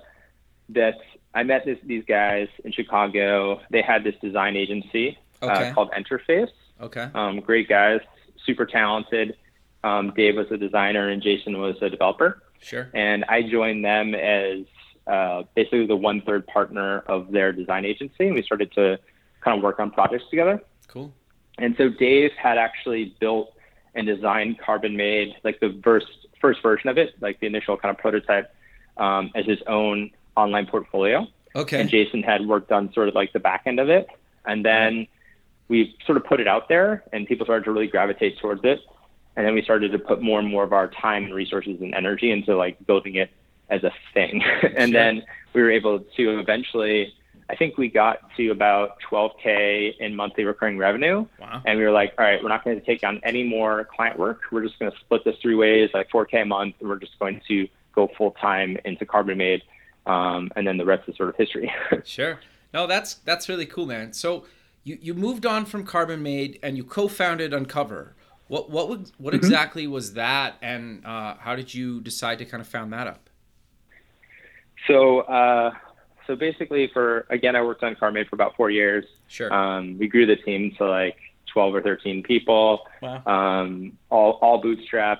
that 0.70 0.94
I 1.34 1.42
met 1.42 1.64
this, 1.64 1.78
these 1.84 2.04
guys 2.06 2.48
in 2.64 2.70
Chicago. 2.72 3.60
They 3.70 3.82
had 3.82 4.04
this 4.04 4.14
design 4.22 4.56
agency 4.56 5.18
Okay. 5.42 5.70
uh, 5.70 5.74
called 5.74 5.90
Interface. 5.92 6.48
Okay. 6.80 7.08
Um, 7.14 7.40
great 7.40 7.68
guys, 7.68 8.00
super 8.46 8.66
talented. 8.66 9.36
Um, 9.82 10.12
Dave 10.16 10.36
was 10.36 10.46
a 10.52 10.56
designer 10.56 11.08
and 11.10 11.20
Jason 11.20 11.58
was 11.58 11.76
a 11.82 11.90
developer. 11.90 12.40
Sure. 12.64 12.90
and 12.94 13.24
I 13.28 13.42
joined 13.42 13.84
them 13.84 14.14
as 14.14 14.64
uh, 15.06 15.42
basically 15.54 15.86
the 15.86 15.96
one 15.96 16.22
third 16.22 16.46
partner 16.46 17.00
of 17.00 17.30
their 17.30 17.52
design 17.52 17.84
agency, 17.84 18.26
and 18.26 18.34
we 18.34 18.42
started 18.42 18.72
to 18.72 18.98
kind 19.42 19.56
of 19.56 19.62
work 19.62 19.78
on 19.78 19.90
projects 19.90 20.24
together. 20.30 20.62
Cool. 20.88 21.12
And 21.58 21.74
so 21.76 21.88
Dave 21.90 22.32
had 22.32 22.58
actually 22.58 23.14
built 23.20 23.52
and 23.94 24.06
designed 24.06 24.58
Carbonmade, 24.58 25.34
like 25.44 25.60
the 25.60 25.78
first 25.84 26.06
first 26.40 26.62
version 26.62 26.88
of 26.88 26.98
it, 26.98 27.14
like 27.20 27.40
the 27.40 27.46
initial 27.46 27.76
kind 27.76 27.94
of 27.94 27.98
prototype, 27.98 28.54
um, 28.96 29.30
as 29.34 29.46
his 29.46 29.58
own 29.66 30.10
online 30.36 30.66
portfolio. 30.66 31.26
Okay. 31.54 31.80
And 31.80 31.88
Jason 31.88 32.22
had 32.22 32.46
worked 32.46 32.72
on 32.72 32.92
sort 32.92 33.08
of 33.08 33.14
like 33.14 33.32
the 33.32 33.40
back 33.40 33.62
end 33.66 33.78
of 33.78 33.88
it, 33.88 34.08
and 34.44 34.64
then 34.64 35.06
we 35.68 35.96
sort 36.06 36.16
of 36.16 36.24
put 36.24 36.40
it 36.40 36.48
out 36.48 36.68
there, 36.68 37.04
and 37.12 37.26
people 37.26 37.46
started 37.46 37.64
to 37.64 37.72
really 37.72 37.86
gravitate 37.86 38.38
towards 38.38 38.62
it. 38.64 38.80
And 39.36 39.46
then 39.46 39.54
we 39.54 39.62
started 39.62 39.92
to 39.92 39.98
put 39.98 40.22
more 40.22 40.38
and 40.38 40.48
more 40.48 40.62
of 40.64 40.72
our 40.72 40.88
time 40.88 41.24
and 41.24 41.34
resources 41.34 41.80
and 41.80 41.94
energy 41.94 42.30
into 42.30 42.56
like 42.56 42.84
building 42.86 43.16
it 43.16 43.30
as 43.70 43.82
a 43.82 43.92
thing. 44.12 44.42
and 44.62 44.92
Sure. 44.92 45.00
then 45.02 45.22
we 45.54 45.62
were 45.62 45.70
able 45.70 46.00
to 46.16 46.38
eventually, 46.38 47.12
I 47.50 47.56
think 47.56 47.76
we 47.76 47.88
got 47.88 48.18
to 48.36 48.50
about 48.50 48.98
12K 49.10 49.98
in 49.98 50.14
monthly 50.14 50.44
recurring 50.44 50.78
revenue. 50.78 51.26
Wow. 51.40 51.62
And 51.64 51.78
we 51.78 51.84
were 51.84 51.90
like, 51.90 52.14
all 52.18 52.24
right, 52.24 52.42
we're 52.42 52.48
not 52.48 52.64
going 52.64 52.78
to 52.78 52.84
take 52.86 53.02
on 53.04 53.20
any 53.24 53.42
more 53.42 53.88
client 53.94 54.18
work. 54.18 54.40
We're 54.52 54.62
just 54.64 54.78
going 54.78 54.92
to 54.92 54.98
split 54.98 55.24
this 55.24 55.36
three 55.42 55.54
ways, 55.56 55.90
like 55.94 56.08
4K 56.10 56.42
a 56.42 56.44
month. 56.44 56.76
And 56.80 56.88
we're 56.88 56.98
just 57.00 57.18
going 57.18 57.40
to 57.48 57.68
go 57.94 58.08
full 58.16 58.32
time 58.32 58.76
into 58.84 59.04
Carbonmade. 59.04 59.62
Um, 60.06 60.50
and 60.56 60.66
then 60.66 60.76
the 60.76 60.84
rest 60.84 61.08
is 61.08 61.16
sort 61.16 61.30
of 61.30 61.36
history. 61.36 61.72
Sure. 62.04 62.38
No, 62.72 62.86
that's 62.86 63.14
that's 63.14 63.48
really 63.48 63.66
cool, 63.66 63.86
man. 63.86 64.12
So 64.12 64.44
you 64.82 64.98
you 65.00 65.14
moved 65.14 65.46
on 65.46 65.64
from 65.64 65.86
Carbonmade 65.86 66.58
and 66.62 66.76
you 66.76 66.82
co-founded 66.84 67.54
Uncover. 67.54 68.14
What 68.48 68.70
what 68.70 68.88
would, 68.88 69.10
what 69.18 69.34
Mm-hmm. 69.34 69.44
exactly 69.44 69.86
was 69.86 70.14
that, 70.14 70.56
and 70.60 71.04
uh, 71.04 71.36
how 71.38 71.56
did 71.56 71.72
you 71.72 72.00
decide 72.00 72.38
to 72.38 72.44
kind 72.44 72.60
of 72.60 72.66
found 72.68 72.92
that 72.92 73.06
up? 73.06 73.30
so, 74.86 75.20
uh, 75.20 75.72
so 76.26 76.36
basically, 76.36 76.90
for 76.92 77.26
again, 77.30 77.56
I 77.56 77.62
worked 77.62 77.82
on 77.82 77.94
Carbonmade 77.94 78.28
for 78.28 78.36
about 78.36 78.56
four 78.56 78.70
years. 78.70 79.04
Sure. 79.28 79.52
Um, 79.52 79.98
we 79.98 80.08
grew 80.08 80.26
the 80.26 80.36
team 80.36 80.74
to 80.78 80.86
like 80.86 81.16
12 81.52 81.74
or 81.76 81.82
13 81.82 82.22
people, 82.22 82.86
wow. 83.00 83.22
um, 83.26 83.96
all, 84.10 84.32
all 84.42 84.62
bootstrapped, 84.62 85.18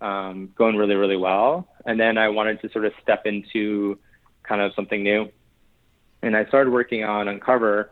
um, 0.00 0.50
going 0.56 0.76
really, 0.76 0.94
really 0.94 1.16
well. 1.16 1.68
And 1.86 2.00
then 2.00 2.18
I 2.18 2.28
wanted 2.28 2.60
to 2.62 2.70
sort 2.70 2.84
of 2.86 2.92
step 3.02 3.26
into 3.26 3.98
kind 4.42 4.60
of 4.60 4.72
something 4.74 5.02
new. 5.02 5.30
And 6.22 6.36
I 6.36 6.46
started 6.46 6.72
working 6.72 7.04
on 7.04 7.28
Uncover, 7.28 7.90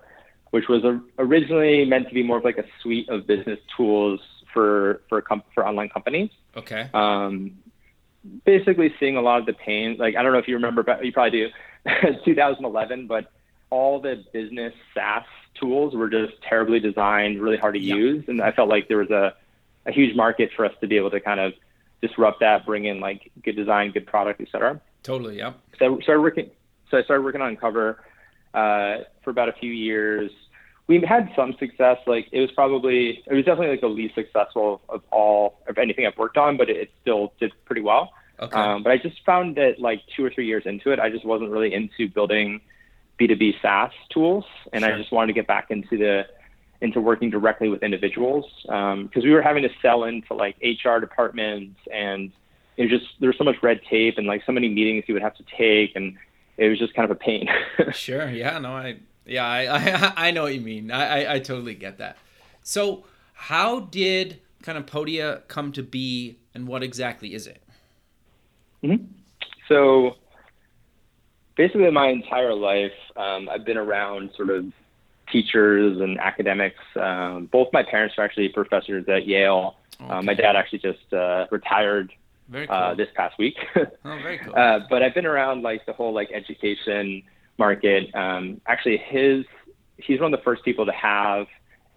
which 0.50 0.68
was 0.68 0.85
a, 0.85 1.00
originally 1.18 1.85
meant 1.85 2.08
to 2.08 2.14
be 2.14 2.23
more 2.23 2.38
of 2.38 2.44
like 2.44 2.58
a 2.58 2.64
suite 2.82 3.08
of 3.08 3.26
business 3.26 3.58
tools 3.76 4.20
for 4.56 5.02
for 5.10 5.20
com- 5.20 5.42
for 5.54 5.66
online 5.68 5.90
companies. 5.90 6.30
Okay. 6.56 6.88
Um, 6.94 7.58
basically, 8.46 8.94
seeing 8.98 9.16
a 9.18 9.20
lot 9.20 9.38
of 9.40 9.46
the 9.46 9.52
pain. 9.52 9.96
Like 9.98 10.16
I 10.16 10.22
don't 10.22 10.32
know 10.32 10.38
if 10.38 10.48
you 10.48 10.54
remember, 10.54 10.82
but 10.82 11.04
you 11.04 11.12
probably 11.12 11.30
do, 11.38 11.48
2011, 12.25 13.06
but 13.06 13.30
all 13.70 14.00
the 14.00 14.25
business 14.32 14.72
SaaS 14.94 15.25
tools 15.60 15.94
were 15.94 16.08
just 16.08 16.32
terribly 16.48 16.80
designed, 16.80 17.40
really 17.40 17.56
hard 17.58 17.75
to 17.75 17.80
Yeah. 17.80 17.94
use, 17.96 18.25
and 18.28 18.40
I 18.40 18.50
felt 18.52 18.68
like 18.70 18.88
there 18.88 18.98
was 18.98 19.10
a 19.10 19.34
a 19.84 19.92
huge 19.92 20.16
market 20.16 20.50
for 20.56 20.64
us 20.64 20.72
to 20.80 20.86
be 20.88 20.96
able 20.96 21.10
to 21.10 21.20
kind 21.20 21.38
of 21.38 21.52
disrupt 22.00 22.40
that, 22.40 22.64
bring 22.66 22.86
in 22.86 22.98
like 23.00 23.30
good 23.44 23.54
design, 23.56 23.92
good 23.92 24.06
product, 24.06 24.40
et 24.40 24.48
cetera. 24.50 24.80
Totally. 25.02 25.36
Yeah. 25.38 25.52
So 25.78 25.98
I 25.98 26.00
started 26.02 26.22
working. 26.22 26.50
So 26.90 26.96
I 26.98 27.02
started 27.02 27.22
working 27.22 27.40
on 27.42 27.56
Cover 27.56 28.00
uh, 28.54 28.98
for 29.22 29.30
about 29.30 29.48
a 29.48 29.52
few 29.52 29.70
years. 29.72 30.30
We 30.88 31.00
had 31.00 31.30
some 31.34 31.54
success. 31.58 31.98
Like 32.06 32.28
it 32.32 32.40
was 32.40 32.50
probably 32.52 33.22
it 33.26 33.34
was 33.34 33.44
definitely 33.44 33.70
like 33.70 33.80
the 33.80 33.88
least 33.88 34.14
successful 34.14 34.80
of 34.88 35.02
all 35.10 35.60
of 35.66 35.78
anything 35.78 36.06
I've 36.06 36.16
worked 36.16 36.36
on, 36.36 36.56
but 36.56 36.70
it, 36.70 36.76
it 36.76 36.90
still 37.02 37.32
did 37.40 37.52
pretty 37.64 37.82
well. 37.82 38.12
Okay. 38.38 38.56
Um, 38.56 38.82
but 38.82 38.92
I 38.92 38.98
just 38.98 39.24
found 39.24 39.56
that 39.56 39.80
like 39.80 40.02
two 40.14 40.24
or 40.24 40.30
three 40.30 40.46
years 40.46 40.64
into 40.66 40.92
it, 40.92 41.00
I 41.00 41.10
just 41.10 41.24
wasn't 41.24 41.50
really 41.50 41.72
into 41.72 42.08
building 42.08 42.60
B2B 43.18 43.60
SaaS 43.62 43.92
tools, 44.10 44.44
and 44.72 44.84
Sure. 44.84 44.92
I 44.92 44.98
just 44.98 45.10
wanted 45.10 45.28
to 45.28 45.32
get 45.32 45.46
back 45.46 45.70
into 45.70 45.96
the 45.96 46.26
into 46.80 47.00
working 47.00 47.30
directly 47.30 47.68
with 47.68 47.82
individuals 47.82 48.44
because 48.62 49.24
we 49.24 49.30
were 49.30 49.42
having 49.42 49.62
to 49.62 49.70
sell 49.80 50.04
into 50.04 50.34
like 50.34 50.56
HR 50.62 50.98
departments 50.98 51.80
and 51.92 52.30
it 52.76 52.82
was 52.82 52.90
just 52.90 53.06
there 53.18 53.28
was 53.28 53.38
so 53.38 53.44
much 53.44 53.56
red 53.62 53.80
tape 53.88 54.18
and 54.18 54.26
like 54.26 54.42
so 54.44 54.52
many 54.52 54.68
meetings 54.68 55.04
you 55.06 55.14
would 55.14 55.22
have 55.22 55.34
to 55.36 55.44
take 55.56 55.96
and 55.96 56.16
it 56.58 56.68
was 56.68 56.78
just 56.78 56.94
kind 56.94 57.10
of 57.10 57.16
a 57.16 57.18
pain. 57.18 57.48
Sure. 57.92 58.28
Yeah. 58.30 58.58
No. 58.58 58.72
I. 58.72 58.96
Yeah. 59.26 59.47
I. 59.47 59.66
I, 60.16 60.28
I 60.28 60.30
know 60.30 60.45
what 60.45 60.54
you 60.54 60.61
mean. 60.61 60.90
I, 60.90 61.25
I. 61.25 61.35
I 61.35 61.38
totally 61.40 61.75
get 61.75 61.99
that. 61.99 62.16
So, 62.62 63.04
how 63.35 63.80
did 63.80 64.40
kind 64.62 64.78
of 64.78 64.87
Podia 64.87 65.47
come 65.49 65.73
to 65.73 65.83
be, 65.83 66.38
and 66.54 66.66
what 66.66 66.83
exactly 66.83 67.35
is 67.35 67.47
it? 67.47 67.62
so 69.68 70.16
basically 71.56 71.90
my 71.90 72.09
entire 72.09 72.54
life 72.54 72.92
um, 73.16 73.49
I've 73.49 73.64
been 73.64 73.78
around 73.78 74.30
sort 74.37 74.50
of 74.50 74.66
teachers 75.33 76.00
and 76.00 76.18
academics. 76.21 76.83
Um, 76.95 77.47
both 77.47 77.68
my 77.73 77.83
parents 77.83 78.14
are 78.18 78.25
actually 78.25 78.49
professors 78.50 79.09
at 79.09 79.26
Yale. 79.26 79.76
Uh, 79.99 80.23
my 80.23 80.35
dad 80.35 80.56
actually 80.56 80.78
just 80.78 81.12
uh, 81.12 81.47
retired 81.50 82.12
Very 82.49 82.66
cool. 82.66 82.76
uh, 82.76 82.95
this 82.95 83.09
past 83.16 83.38
week. 83.38 83.56
oh, 83.76 83.87
very 84.04 84.38
cool. 84.38 84.54
uh, 84.54 84.80
but 84.88 85.02
I've 85.02 85.14
been 85.14 85.26
around 85.26 85.62
like 85.62 85.85
the 85.87 85.92
whole 85.92 86.12
like 86.12 86.30
education 86.33 87.23
market. 87.58 88.14
Um, 88.14 88.60
actually, 88.66 88.98
his 88.98 89.44
he's 89.98 90.20
one 90.20 90.32
of 90.32 90.38
the 90.38 90.44
first 90.44 90.64
people 90.64 90.86
to 90.86 90.92
have 90.92 91.46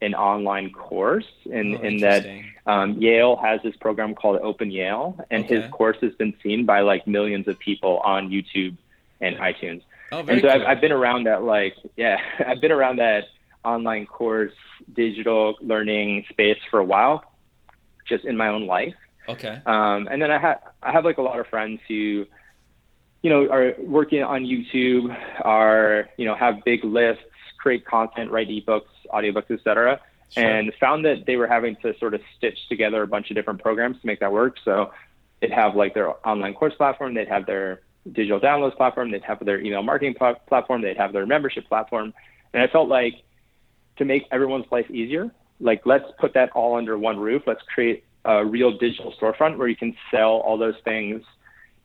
an 0.01 0.15
online 0.15 0.71
course, 0.71 1.25
in 1.45 1.75
Oh, 1.75 1.81
in 1.81 1.97
that 1.97 2.25
um, 2.65 2.93
Yale 3.01 3.35
has 3.37 3.59
this 3.63 3.75
program 3.75 4.15
called 4.15 4.39
Open 4.41 4.71
Yale, 4.71 5.17
and 5.29 5.43
Okay. 5.43 5.55
his 5.61 5.71
course 5.71 5.97
has 6.01 6.13
been 6.13 6.33
seen 6.41 6.65
by 6.65 6.79
like 6.81 7.05
millions 7.07 7.47
of 7.47 7.59
people 7.59 7.99
on 8.05 8.29
YouTube 8.29 8.77
and 9.19 9.35
iTunes. 9.37 9.81
Oh, 10.11 10.19
And 10.19 10.41
so 10.41 10.47
cool. 10.47 10.49
I've, 10.51 10.61
I've 10.61 10.81
been 10.81 10.91
around 10.93 11.25
that 11.25 11.43
like 11.43 11.75
yeah, 11.97 12.17
I've 12.47 12.61
been 12.61 12.71
around 12.71 12.97
that 12.99 13.25
online 13.65 14.05
course 14.05 14.53
digital 14.95 15.55
learning 15.61 16.25
space 16.29 16.57
for 16.71 16.79
a 16.79 16.85
while, 16.85 17.23
just 18.07 18.23
in 18.23 18.37
my 18.37 18.47
own 18.47 18.65
life. 18.67 18.95
okay. 19.27 19.61
Um, 19.65 20.07
and 20.09 20.21
then 20.21 20.31
I 20.31 20.39
have 20.39 20.59
I 20.81 20.91
have 20.93 21.03
like 21.03 21.17
a 21.17 21.21
lot 21.21 21.39
of 21.39 21.47
friends 21.47 21.81
who, 21.89 22.25
you 23.21 23.29
know, 23.29 23.49
are 23.49 23.73
working 23.79 24.23
on 24.23 24.43
YouTube, 24.43 25.15
are 25.43 26.09
you 26.17 26.25
know 26.25 26.35
have 26.35 26.63
big 26.65 26.83
lists, 26.83 27.23
create 27.57 27.85
content, 27.85 28.31
write 28.31 28.49
ebooks, 28.49 28.87
audiobooks, 29.13 29.51
etc. 29.51 29.99
Sure. 30.29 30.43
And 30.43 30.71
found 30.79 31.05
that 31.05 31.25
they 31.25 31.35
were 31.35 31.47
having 31.47 31.75
to 31.77 31.97
sort 31.97 32.13
of 32.13 32.21
stitch 32.37 32.57
together 32.69 33.01
a 33.01 33.07
bunch 33.07 33.31
of 33.31 33.35
different 33.35 33.61
programs 33.61 33.99
to 34.01 34.05
make 34.05 34.19
that 34.19 34.31
work. 34.31 34.57
So 34.63 34.91
they'd 35.41 35.51
have 35.51 35.75
like 35.75 35.93
their 35.95 36.15
online 36.27 36.53
course 36.53 36.75
platform, 36.75 37.15
they'd 37.15 37.27
have 37.27 37.45
their 37.45 37.81
digital 38.11 38.39
downloads 38.39 38.77
platform, 38.77 39.11
they'd 39.11 39.23
have 39.23 39.43
their 39.43 39.59
email 39.59 39.81
marketing 39.81 40.13
pla- 40.13 40.35
platform, 40.47 40.81
they'd 40.81 40.97
have 40.97 41.13
their 41.13 41.25
membership 41.25 41.67
platform, 41.67 42.13
and 42.53 42.61
I 42.61 42.67
felt 42.67 42.89
like 42.89 43.15
to 43.97 44.05
make 44.05 44.25
everyone's 44.31 44.65
life 44.71 44.89
easier, 44.89 45.31
like 45.59 45.81
let's 45.85 46.05
put 46.19 46.33
that 46.33 46.51
all 46.51 46.75
under 46.75 46.97
one 46.97 47.19
roof. 47.19 47.43
Let's 47.45 47.61
create 47.73 48.03
a 48.25 48.45
real 48.45 48.77
digital 48.77 49.13
storefront 49.19 49.57
where 49.57 49.67
you 49.67 49.75
can 49.75 49.95
sell 50.11 50.37
all 50.37 50.57
those 50.57 50.75
things. 50.83 51.23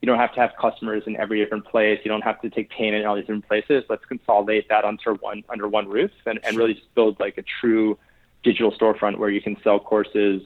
You 0.05 0.11
don't 0.11 0.19
have 0.19 0.35
to 0.35 0.39
have 0.39 0.51
customers 0.61 1.01
in 1.07 1.15
every 1.15 1.43
different 1.43 1.65
place. 1.65 1.99
You 2.03 2.09
don't 2.09 2.21
have 2.21 2.39
to 2.41 2.49
take 2.51 2.69
payment 2.69 3.01
in 3.01 3.07
all 3.07 3.15
these 3.15 3.23
different 3.23 3.47
places. 3.47 3.85
Let's 3.89 4.05
consolidate 4.05 4.69
that 4.69 4.85
under 4.85 5.15
one 5.15 5.43
under 5.49 5.67
one 5.67 5.89
roof 5.89 6.11
and, 6.27 6.39
and 6.43 6.55
really 6.55 6.75
just 6.75 6.93
build 6.93 7.19
like 7.19 7.39
a 7.39 7.43
true 7.59 7.97
digital 8.43 8.71
storefront 8.71 9.17
where 9.17 9.31
you 9.31 9.41
can 9.41 9.57
sell 9.63 9.79
courses, 9.79 10.43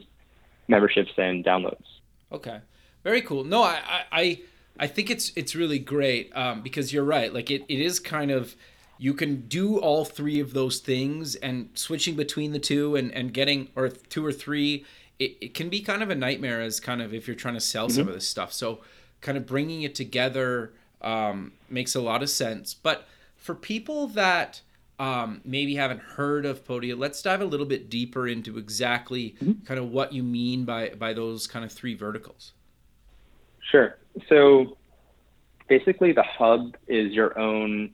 memberships, 0.70 1.12
and 1.18 1.44
downloads. 1.44 1.84
Okay, 2.32 2.62
very 3.04 3.22
cool. 3.22 3.44
No, 3.44 3.64
I 3.64 4.06
I 4.14 4.40
I 4.80 4.88
think 4.88 5.10
it's 5.10 5.34
it's 5.36 5.58
really 5.58 5.78
great 5.78 6.32
um, 6.38 6.62
because 6.62 6.94
you're 6.94 7.04
right. 7.04 7.34
Like 7.34 7.52
it, 7.52 7.64
it 7.68 7.82
is 7.82 8.00
kind 8.00 8.32
of 8.32 8.56
you 8.98 9.14
can 9.14 9.42
do 9.50 9.78
all 9.78 10.06
three 10.06 10.40
of 10.40 10.54
those 10.54 10.80
things 10.80 11.36
and 11.36 11.68
switching 11.74 12.16
between 12.16 12.54
the 12.54 12.60
two 12.60 12.96
and, 12.96 13.12
and 13.12 13.34
getting 13.34 13.68
or 13.76 13.90
two 13.90 14.26
or 14.26 14.32
three 14.32 14.86
it, 15.20 15.36
it 15.42 15.54
can 15.54 15.68
be 15.68 15.82
kind 15.82 16.02
of 16.02 16.10
a 16.10 16.16
nightmare 16.16 16.62
as 16.62 16.80
kind 16.80 17.02
of 17.02 17.14
if 17.14 17.28
you're 17.28 17.36
trying 17.36 17.54
to 17.54 17.60
sell 17.60 17.88
mm-hmm. 17.88 17.96
some 17.96 18.08
of 18.08 18.14
this 18.14 18.28
stuff 18.28 18.54
so 18.54 18.80
kind 19.22 19.38
of 19.38 19.46
bringing 19.46 19.84
it 19.84 19.96
together 19.96 20.74
um, 21.02 21.54
makes 21.70 21.96
a 21.96 22.02
lot 22.02 22.22
of 22.24 22.30
sense 22.30 22.74
but 22.74 23.08
for 23.38 23.56
people 23.56 24.08
that 24.08 24.62
um, 25.00 25.40
maybe 25.46 25.76
haven't 25.76 26.02
heard 26.02 26.46
of 26.46 26.66
podia 26.66 26.98
let's 26.98 27.22
dive 27.22 27.42
a 27.42 27.46
little 27.46 27.66
bit 27.66 27.90
deeper 27.90 28.28
into 28.28 28.58
exactly 28.58 29.36
mm-hmm. 29.42 29.64
kind 29.66 29.80
of 29.80 29.90
what 29.90 30.14
you 30.14 30.24
mean 30.24 30.66
by 30.66 30.90
by 30.90 31.14
those 31.14 31.48
kind 31.48 31.64
of 31.64 31.72
three 31.72 31.94
verticals 31.94 32.54
sure 33.72 33.98
so 34.28 34.78
basically 35.70 36.12
the 36.12 36.24
hub 36.24 36.76
is 36.88 37.14
your 37.14 37.38
own 37.40 37.92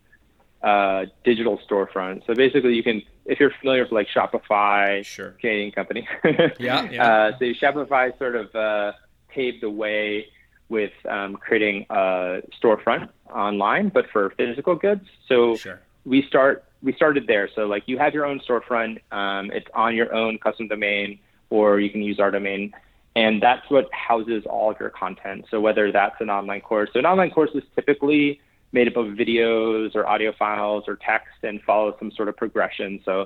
uh, 0.66 1.06
digital 1.24 1.60
storefront. 1.70 2.26
So 2.26 2.34
basically, 2.34 2.74
you 2.74 2.82
can, 2.82 3.04
if 3.26 3.40
you're 3.40 3.52
familiar 3.60 3.84
with 3.84 3.92
like 3.92 4.08
Shopify, 4.08 5.06
sure. 5.06 5.32
Canadian 5.40 5.72
company. 5.72 6.08
yeah, 6.60 6.90
yeah. 6.90 7.08
Uh, 7.08 7.38
so 7.38 7.46
Shopify 7.46 8.18
sort 8.18 8.36
of 8.36 8.56
uh, 8.56 8.94
paved 9.30 9.62
the 9.62 9.70
way 9.70 10.28
with 10.70 10.94
um, 11.10 11.36
creating 11.36 11.86
a 11.90 12.42
storefront 12.62 13.10
online, 13.34 13.90
but 13.90 14.06
for 14.12 14.32
physical 14.32 14.76
goods. 14.76 15.06
So 15.28 15.56
sure. 15.56 15.82
we 16.06 16.24
start 16.28 16.64
we 16.82 16.94
started 16.94 17.28
there. 17.28 17.50
So 17.56 17.66
like 17.66 17.84
you 17.88 17.98
have 17.98 18.14
your 18.14 18.26
own 18.26 18.40
storefront. 18.40 19.02
Um, 19.12 19.52
it's 19.52 19.68
on 19.74 19.96
your 19.96 20.14
own 20.14 20.38
custom 20.38 20.68
domain, 20.68 21.20
or 21.50 21.80
you 21.80 21.90
can 21.90 22.02
use 22.02 22.20
our 22.20 22.32
domain. 22.32 22.74
And 23.16 23.42
that's 23.42 23.70
what 23.70 23.92
houses 23.94 24.44
all 24.46 24.72
of 24.72 24.80
your 24.80 24.90
content. 24.90 25.46
So 25.50 25.62
whether 25.62 25.92
that's 25.92 26.20
an 26.20 26.30
online 26.30 26.62
course, 26.62 26.90
so 26.92 27.00
an 27.00 27.06
online 27.06 27.32
course 27.32 27.52
is 27.56 27.64
typically 27.74 28.42
made 28.74 28.88
up 28.90 28.98
of 28.98 29.08
videos 29.08 29.96
or 29.96 30.06
audio 30.06 30.34
files 30.38 30.84
or 30.88 30.98
text 30.98 31.38
and 31.44 31.62
follow 31.62 31.96
some 31.98 32.12
sort 32.12 32.28
of 32.28 32.36
progression. 32.36 33.00
So 33.06 33.26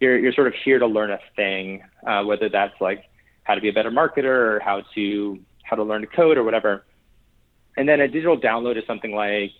you're, 0.00 0.18
you're 0.18 0.32
sort 0.32 0.48
of 0.48 0.54
here 0.64 0.80
to 0.80 0.86
learn 0.86 1.12
a 1.12 1.20
thing, 1.36 1.84
uh, 2.04 2.24
whether 2.24 2.48
that's 2.48 2.78
like 2.80 3.04
how 3.44 3.54
to 3.54 3.60
be 3.60 3.68
a 3.68 3.72
better 3.72 3.92
marketer 3.92 4.56
or 4.56 4.60
how 4.60 4.82
to 4.94 5.38
how 5.68 5.76
to 5.76 5.82
learn 5.82 6.00
to 6.00 6.06
code 6.06 6.38
or 6.38 6.44
whatever. 6.44 6.84
And 7.76 7.88
then 7.88 8.00
a 8.00 8.08
digital 8.08 8.38
download 8.38 8.76
is 8.76 8.84
something 8.86 9.12
like 9.12 9.52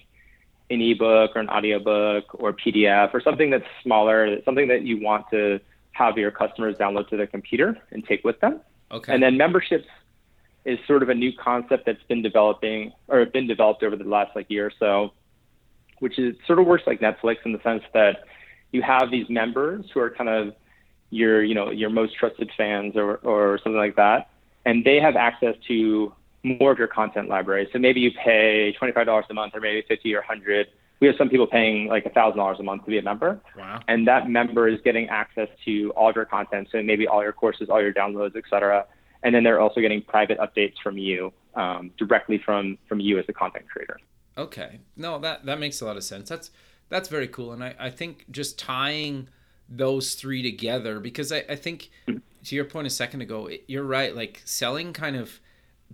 an 0.71 0.81
ebook 0.81 1.37
or 1.37 1.41
an 1.41 1.49
audiobook 1.49 2.35
or 2.35 2.53
PDF 2.53 3.15
or 3.15 3.21
something 3.21 3.51
that's 3.51 3.65
smaller, 3.83 4.43
something 4.45 4.69
that 4.69 4.83
you 4.83 5.01
want 5.01 5.27
to 5.31 5.61
have 5.93 6.19
your 6.19 6.31
customers 6.31 6.77
download 6.77 7.09
to 7.09 7.17
their 7.17 7.27
computer 7.27 7.77
and 7.91 8.05
take 8.05 8.25
with 8.25 8.39
them. 8.41 8.61
Okay. 8.91 9.13
And 9.13 9.23
then 9.23 9.37
memberships 9.37 9.87
is 10.65 10.79
sort 10.87 11.03
of 11.03 11.09
a 11.09 11.15
new 11.15 11.33
concept 11.33 11.87
that's 11.87 12.03
been 12.05 12.23
developing 12.23 12.93
or 13.07 13.25
been 13.27 13.47
developed 13.47 13.83
over 13.83 13.97
the 13.97 14.05
last 14.05 14.35
like 14.35 14.51
year 14.51 14.67
or 14.67 14.73
so 14.79 15.13
which 16.01 16.19
is 16.19 16.37
sort 16.47 16.59
of 16.59 16.67
works 16.67 16.85
like 16.87 17.01
Netflix 17.01 17.37
in 17.45 17.53
the 17.53 17.61
sense 17.63 17.83
that 17.95 18.25
you 18.73 18.83
have 18.83 19.11
these 19.11 19.29
members 19.29 19.85
who 19.93 20.01
are 20.01 20.11
kind 20.11 20.29
of 20.29 20.55
your 21.11 21.43
you 21.43 21.55
know 21.55 21.71
your 21.71 21.91
most 21.91 22.17
trusted 22.17 22.51
fans 22.57 22.95
or 22.97 23.17
or 23.17 23.59
something 23.63 23.79
like 23.79 23.97
that, 23.97 24.31
and 24.65 24.85
they 24.85 25.01
have 25.01 25.17
access 25.17 25.55
to 25.69 26.13
more 26.43 26.73
of 26.73 26.79
your 26.79 26.89
content 26.89 27.29
library. 27.29 27.69
So 27.73 27.79
maybe 27.79 28.01
you 28.01 28.11
pay 28.13 28.73
twenty 28.79 28.93
five 28.93 29.07
dollars 29.07 29.27
a 29.31 29.35
month, 29.35 29.55
or 29.55 29.61
maybe 29.61 29.85
fifty 29.87 30.15
or 30.15 30.23
hundred. 30.23 30.69
We 31.01 31.07
have 31.07 31.17
some 31.17 31.29
people 31.29 31.47
paying 31.47 31.89
like 31.89 32.07
a 32.07 32.11
thousand 32.11 32.39
dollars 32.39 32.59
a 32.59 32.65
month 32.65 32.85
to 32.85 32.91
be 32.91 32.99
a 32.99 33.03
member. 33.03 33.41
Wow. 33.57 33.81
And 33.87 34.07
that 34.09 34.29
member 34.29 34.69
is 34.69 34.81
getting 34.83 35.09
access 35.09 35.49
to 35.65 35.93
all 35.97 36.11
of 36.11 36.17
your 36.17 36.25
content, 36.25 36.69
so 36.73 36.83
maybe 36.83 37.07
all 37.07 37.23
your 37.23 37.33
courses, 37.33 37.69
all 37.71 37.81
your 37.81 37.93
downloads, 37.93 38.37
et 38.37 38.45
cetera. 38.51 38.85
And 39.23 39.35
then 39.35 39.43
they're 39.45 39.61
also 39.61 39.81
getting 39.81 40.03
private 40.03 40.39
updates 40.39 40.75
from 40.83 40.99
you 40.99 41.33
um, 41.55 41.91
directly 41.99 42.39
from 42.39 42.79
from 42.89 43.01
you 43.01 43.19
as 43.19 43.25
a 43.29 43.33
content 43.33 43.67
creator. 43.69 43.99
Okay. 44.37 44.81
No, 44.97 45.19
that 45.19 45.47
that 45.47 45.59
makes 45.59 45.81
a 45.81 45.85
lot 45.87 45.97
of 45.97 46.05
sense. 46.05 46.29
That's 46.29 46.51
that's 46.89 47.09
very 47.09 47.29
cool. 47.29 47.53
And 47.53 47.63
I, 47.63 47.75
I 47.79 47.91
think 47.91 48.27
just 48.31 48.59
tying 48.59 49.29
those 49.69 50.15
three 50.15 50.43
together 50.43 50.99
because 50.99 51.31
I, 51.31 51.45
I 51.49 51.57
think 51.57 51.91
to 52.49 52.57
your 52.57 52.65
point 52.65 52.87
a 52.87 52.91
second 52.91 53.21
ago, 53.21 53.51
you're 53.67 53.85
right. 53.85 54.15
Like 54.15 54.43
selling 54.45 54.93
kind 54.93 55.17
of 55.17 55.41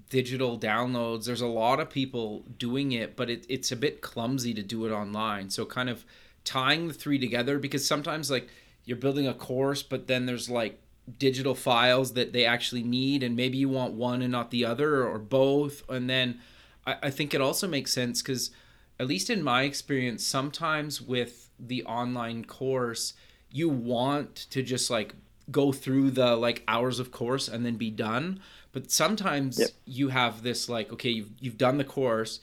digital 0.09 0.59
downloads, 0.59 1.25
there's 1.25 1.41
a 1.41 1.47
lot 1.47 1.81
of 1.81 1.91
people 1.91 2.45
doing 2.59 2.93
it, 2.93 3.17
but 3.17 3.31
it, 3.31 3.47
it's 3.49 3.73
a 3.73 3.77
bit 3.77 4.01
clumsy 4.01 4.55
to 4.55 4.63
do 4.63 4.87
it 4.87 4.93
online. 4.93 5.51
So 5.51 5.65
kind 5.67 5.89
of 5.89 6.05
tying 6.45 6.89
the 6.89 6.95
three 6.95 7.19
together 7.19 7.59
because 7.59 7.87
sometimes 7.87 8.31
like 8.31 8.49
you're 8.85 8.97
building 8.97 9.27
a 9.27 9.35
course, 9.35 9.83
but 9.83 10.07
then 10.07 10.27
there's 10.27 10.49
like 10.49 10.81
digital 11.19 11.55
files 11.55 12.13
that 12.15 12.33
they 12.33 12.45
actually 12.45 12.83
need 12.83 13.23
and 13.23 13.37
maybe 13.37 13.59
you 13.59 13.69
want 13.69 13.95
one 13.95 14.23
and 14.23 14.33
not 14.33 14.51
the 14.51 14.65
other 14.65 15.07
or 15.07 15.19
both 15.19 15.83
and 15.91 16.09
then 16.09 16.41
I, 16.87 16.97
I 17.05 17.11
think 17.11 17.35
it 17.35 17.41
also 17.41 17.69
makes 17.69 17.93
sense 17.93 18.23
because, 18.23 18.51
at 18.99 19.09
least 19.09 19.29
in 19.29 19.43
my 19.43 19.63
experience, 19.63 20.25
sometimes 20.25 21.03
with 21.03 21.51
the 21.59 21.83
online 21.85 22.45
course, 22.45 23.15
you 23.51 23.69
want 23.69 24.37
to 24.51 24.63
just 24.63 24.89
like 24.89 25.15
go 25.51 25.73
through 25.73 26.11
the 26.11 26.37
like 26.37 26.63
hours 26.67 26.99
of 26.99 27.11
course 27.11 27.49
and 27.49 27.65
then 27.65 27.77
be 27.77 27.91
done. 27.91 28.41
But 28.73 28.91
sometimes 28.91 29.59
yep. 29.59 29.71
you 29.85 30.09
have 30.09 30.43
this 30.43 30.69
like, 30.69 30.93
okay, 30.93 31.11
you've, 31.11 31.31
you've 31.41 31.59
done 31.59 31.79
the 31.79 31.85
course 31.85 32.41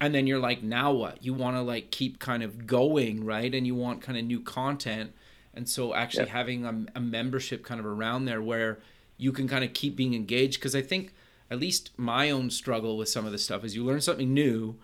and 0.00 0.14
then 0.14 0.26
you're 0.26 0.38
like, 0.38 0.62
now 0.62 0.92
what? 0.92 1.22
You 1.22 1.34
want 1.34 1.56
to 1.56 1.62
like 1.62 1.90
keep 1.90 2.18
kind 2.18 2.42
of 2.42 2.66
going, 2.66 3.24
right? 3.24 3.54
And 3.54 3.66
you 3.66 3.74
want 3.74 4.02
kind 4.02 4.18
of 4.18 4.24
new 4.24 4.40
content. 4.40 5.12
And 5.54 5.68
so 5.68 5.94
actually 5.94 6.24
yep. 6.24 6.32
having 6.32 6.64
a, 6.64 6.98
a 6.98 7.00
membership 7.00 7.64
kind 7.64 7.80
of 7.80 7.86
around 7.86 8.24
there 8.24 8.42
where 8.42 8.78
you 9.16 9.32
can 9.32 9.48
kind 9.48 9.64
of 9.64 9.72
keep 9.72 9.96
being 9.96 10.14
engaged. 10.14 10.60
Cause 10.60 10.74
I 10.74 10.82
think 10.82 11.12
at 11.50 11.58
least 11.58 11.90
my 11.96 12.30
own 12.30 12.50
struggle 12.50 12.96
with 12.96 13.08
some 13.08 13.26
of 13.26 13.32
this 13.32 13.44
stuff 13.44 13.64
is 13.64 13.74
you 13.74 13.84
learn 13.84 14.00
something 14.00 14.32
new 14.32 14.76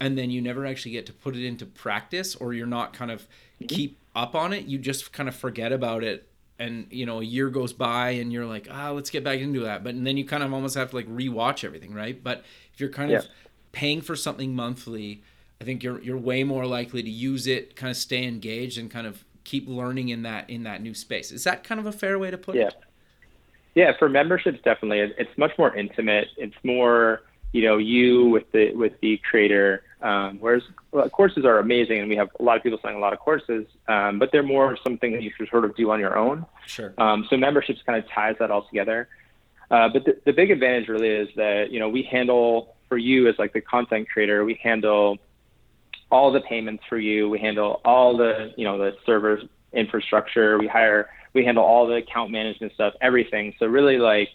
and 0.00 0.18
then 0.18 0.30
you 0.30 0.40
never 0.40 0.66
actually 0.66 0.92
get 0.92 1.06
to 1.06 1.12
put 1.12 1.36
it 1.36 1.46
into 1.46 1.66
practice 1.66 2.34
or 2.36 2.52
you're 2.52 2.66
not 2.66 2.92
kind 2.92 3.10
of 3.10 3.22
mm-hmm. 3.22 3.66
keep 3.66 3.98
up 4.14 4.34
on 4.34 4.52
it 4.52 4.64
you 4.66 4.78
just 4.78 5.12
kind 5.12 5.28
of 5.28 5.34
forget 5.34 5.72
about 5.72 6.02
it 6.02 6.28
and 6.58 6.86
you 6.90 7.04
know 7.04 7.20
a 7.20 7.24
year 7.24 7.48
goes 7.48 7.72
by 7.72 8.10
and 8.10 8.32
you're 8.32 8.46
like 8.46 8.68
ah 8.70 8.90
let's 8.90 9.10
get 9.10 9.24
back 9.24 9.40
into 9.40 9.60
that 9.60 9.82
but 9.82 9.94
and 9.94 10.06
then 10.06 10.16
you 10.16 10.24
kind 10.24 10.42
of 10.42 10.52
almost 10.52 10.76
have 10.76 10.90
to 10.90 10.96
like 10.96 11.08
rewatch 11.08 11.64
everything 11.64 11.92
right 11.92 12.22
but 12.22 12.44
if 12.72 12.80
you're 12.80 12.90
kind 12.90 13.10
yeah. 13.10 13.18
of 13.18 13.26
paying 13.72 14.00
for 14.00 14.14
something 14.14 14.54
monthly 14.54 15.22
i 15.60 15.64
think 15.64 15.82
you're 15.82 16.00
you're 16.00 16.18
way 16.18 16.44
more 16.44 16.66
likely 16.66 17.02
to 17.02 17.10
use 17.10 17.46
it 17.46 17.74
kind 17.74 17.90
of 17.90 17.96
stay 17.96 18.24
engaged 18.24 18.78
and 18.78 18.90
kind 18.90 19.06
of 19.06 19.24
keep 19.42 19.68
learning 19.68 20.08
in 20.08 20.22
that 20.22 20.48
in 20.48 20.62
that 20.62 20.80
new 20.80 20.94
space 20.94 21.32
is 21.32 21.44
that 21.44 21.64
kind 21.64 21.80
of 21.80 21.86
a 21.86 21.92
fair 21.92 22.18
way 22.18 22.30
to 22.30 22.38
put 22.38 22.54
yeah. 22.54 22.68
it 22.68 22.74
yeah, 22.78 22.84
Yeah, 23.74 23.92
for 23.98 24.08
memberships, 24.08 24.60
definitely, 24.64 25.00
it's 25.18 25.36
much 25.36 25.52
more 25.58 25.74
intimate. 25.74 26.28
It's 26.36 26.54
more, 26.62 27.22
you 27.52 27.62
know, 27.62 27.76
you 27.76 28.26
with 28.26 28.50
the 28.52 28.72
with 28.74 28.92
the 29.00 29.20
creator. 29.28 29.82
Um, 30.04 30.36
whereas 30.38 30.62
well, 30.92 31.08
courses 31.08 31.46
are 31.46 31.58
amazing, 31.58 31.98
and 31.98 32.10
we 32.10 32.16
have 32.16 32.28
a 32.38 32.42
lot 32.42 32.58
of 32.58 32.62
people 32.62 32.78
selling 32.82 32.98
a 32.98 33.00
lot 33.00 33.14
of 33.14 33.20
courses, 33.20 33.66
um, 33.88 34.18
but 34.18 34.30
they're 34.32 34.42
more 34.42 34.76
something 34.84 35.12
that 35.12 35.22
you 35.22 35.32
should 35.34 35.48
sort 35.48 35.64
of 35.64 35.74
do 35.76 35.90
on 35.90 35.98
your 35.98 36.18
own. 36.18 36.44
Sure. 36.66 36.92
Um, 36.98 37.26
so 37.30 37.38
memberships 37.38 37.80
kind 37.86 37.98
of 37.98 38.08
ties 38.10 38.36
that 38.38 38.50
all 38.50 38.66
together. 38.68 39.08
Uh, 39.70 39.88
but 39.88 40.04
the, 40.04 40.20
the 40.26 40.32
big 40.34 40.50
advantage 40.50 40.88
really 40.88 41.08
is 41.08 41.28
that 41.36 41.70
you 41.70 41.80
know 41.80 41.88
we 41.88 42.02
handle 42.02 42.76
for 42.90 42.98
you 42.98 43.28
as 43.28 43.38
like 43.38 43.54
the 43.54 43.62
content 43.62 44.06
creator, 44.10 44.44
we 44.44 44.60
handle 44.62 45.16
all 46.10 46.30
the 46.30 46.42
payments 46.42 46.84
for 46.86 46.98
you. 46.98 47.30
We 47.30 47.38
handle 47.38 47.80
all 47.82 48.14
the 48.14 48.52
you 48.58 48.64
know 48.64 48.76
the 48.76 48.94
server 49.06 49.40
infrastructure. 49.72 50.58
We 50.58 50.68
hire 50.68 51.08
we 51.32 51.46
handle 51.46 51.64
all 51.64 51.86
the 51.86 51.94
account 51.94 52.30
management 52.30 52.74
stuff, 52.74 52.92
everything. 53.00 53.54
So 53.58 53.64
really 53.64 53.96
like 53.96 54.28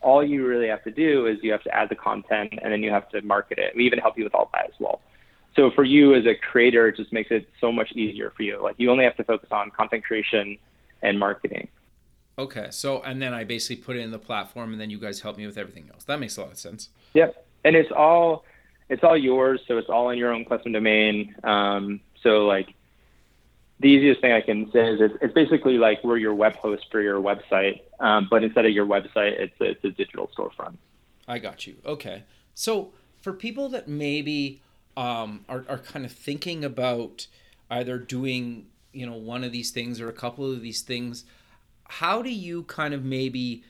all 0.00 0.24
you 0.24 0.44
really 0.44 0.66
have 0.66 0.82
to 0.82 0.90
do 0.90 1.26
is 1.26 1.38
you 1.42 1.52
have 1.52 1.62
to 1.62 1.72
add 1.72 1.88
the 1.90 1.94
content 1.94 2.54
and 2.60 2.72
then 2.72 2.82
you 2.82 2.90
have 2.90 3.08
to 3.10 3.22
market 3.22 3.58
it. 3.58 3.76
We 3.76 3.86
even 3.86 4.00
help 4.00 4.18
you 4.18 4.24
with 4.24 4.34
all 4.34 4.50
that 4.52 4.66
as 4.66 4.74
well. 4.80 5.00
So 5.54 5.70
for 5.70 5.84
you 5.84 6.14
as 6.14 6.24
a 6.26 6.34
creator, 6.34 6.88
it 6.88 6.96
just 6.96 7.12
makes 7.12 7.30
it 7.30 7.48
so 7.60 7.70
much 7.70 7.92
easier 7.92 8.30
for 8.36 8.42
you. 8.42 8.62
Like 8.62 8.76
you 8.78 8.90
only 8.90 9.04
have 9.04 9.16
to 9.16 9.24
focus 9.24 9.48
on 9.50 9.70
content 9.70 10.04
creation 10.04 10.58
and 11.02 11.18
marketing. 11.18 11.68
Okay. 12.38 12.68
So 12.70 13.02
and 13.02 13.20
then 13.20 13.34
I 13.34 13.44
basically 13.44 13.82
put 13.82 13.96
it 13.96 14.00
in 14.00 14.10
the 14.10 14.18
platform 14.18 14.72
and 14.72 14.80
then 14.80 14.90
you 14.90 14.98
guys 14.98 15.20
help 15.20 15.36
me 15.36 15.46
with 15.46 15.58
everything 15.58 15.90
else. 15.92 16.04
That 16.04 16.20
makes 16.20 16.36
a 16.36 16.42
lot 16.42 16.52
of 16.52 16.58
sense. 16.58 16.88
Yep. 17.14 17.46
And 17.64 17.76
it's 17.76 17.92
all 17.92 18.44
it's 18.88 19.04
all 19.04 19.16
yours, 19.16 19.60
so 19.68 19.78
it's 19.78 19.88
all 19.88 20.10
in 20.10 20.18
your 20.18 20.32
own 20.32 20.44
custom 20.44 20.72
domain. 20.72 21.34
Um, 21.44 22.00
so 22.22 22.46
like 22.46 22.74
the 23.80 23.88
easiest 23.88 24.20
thing 24.20 24.32
I 24.32 24.40
can 24.40 24.70
say 24.70 24.92
is 24.92 25.00
it's, 25.00 25.14
it's 25.20 25.34
basically 25.34 25.78
like 25.78 26.02
we're 26.04 26.18
your 26.18 26.34
web 26.34 26.56
host 26.56 26.86
for 26.90 27.00
your 27.00 27.20
website, 27.20 27.80
um, 28.00 28.28
but 28.30 28.44
instead 28.44 28.64
of 28.64 28.72
your 28.72 28.86
website, 28.86 29.32
it's 29.38 29.60
a, 29.60 29.70
it's 29.70 29.84
a 29.84 29.90
digital 29.90 30.30
storefront. 30.36 30.76
I 31.26 31.38
got 31.38 31.66
you. 31.66 31.76
Okay. 31.84 32.24
So 32.54 32.92
for 33.20 33.32
people 33.32 33.68
that 33.70 33.88
maybe 33.88 34.60
um, 34.96 35.44
are, 35.48 35.64
are 35.68 35.78
kind 35.78 36.04
of 36.04 36.12
thinking 36.12 36.64
about 36.64 37.26
either 37.70 37.98
doing, 37.98 38.66
you 38.92 39.06
know, 39.06 39.16
one 39.16 39.44
of 39.44 39.52
these 39.52 39.70
things 39.70 40.00
or 40.00 40.08
a 40.08 40.12
couple 40.12 40.50
of 40.50 40.62
these 40.62 40.82
things, 40.82 41.24
how 41.88 42.22
do 42.22 42.30
you 42.30 42.64
kind 42.64 42.94
of 42.94 43.04
maybe 43.04 43.64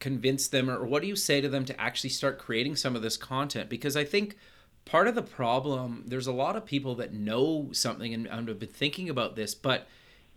convince 0.00 0.48
them 0.48 0.68
or 0.68 0.84
what 0.84 1.02
do 1.02 1.08
you 1.08 1.16
say 1.16 1.40
to 1.40 1.48
them 1.48 1.64
to 1.64 1.80
actually 1.80 2.10
start 2.10 2.38
creating 2.38 2.76
some 2.76 2.94
of 2.94 3.02
this 3.02 3.16
content? 3.16 3.70
Because 3.70 3.96
i 3.96 4.04
think 4.04 4.36
part 4.84 5.08
of 5.08 5.14
the 5.14 5.22
problem 5.22 6.04
there's 6.06 6.26
a 6.26 6.32
lot 6.32 6.56
of 6.56 6.66
people 6.66 6.94
that 6.94 7.12
know 7.12 7.68
something 7.72 8.12
and, 8.12 8.26
and 8.26 8.48
have 8.48 8.58
been 8.58 8.68
thinking 8.68 9.08
about 9.08 9.34
this 9.34 9.54
but 9.54 9.86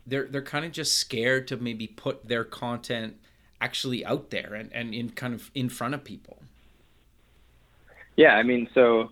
they're 0.05 0.25
they're 0.27 0.41
kind 0.41 0.65
of 0.65 0.71
just 0.71 0.97
scared 0.97 1.47
to 1.47 1.57
maybe 1.57 1.85
put 1.85 2.27
their 2.27 2.45
content 2.45 3.17
actually 3.59 4.05
out 4.05 4.29
there 4.29 4.53
and, 4.53 4.71
and 4.71 4.93
in 4.93 5.09
kind 5.09 5.33
of 5.33 5.51
in 5.53 5.67
front 5.67 5.93
of 5.93 6.03
people. 6.03 6.37
Yeah 8.15 8.35
i 8.35 8.43
mean 8.43 8.69
so 8.73 9.11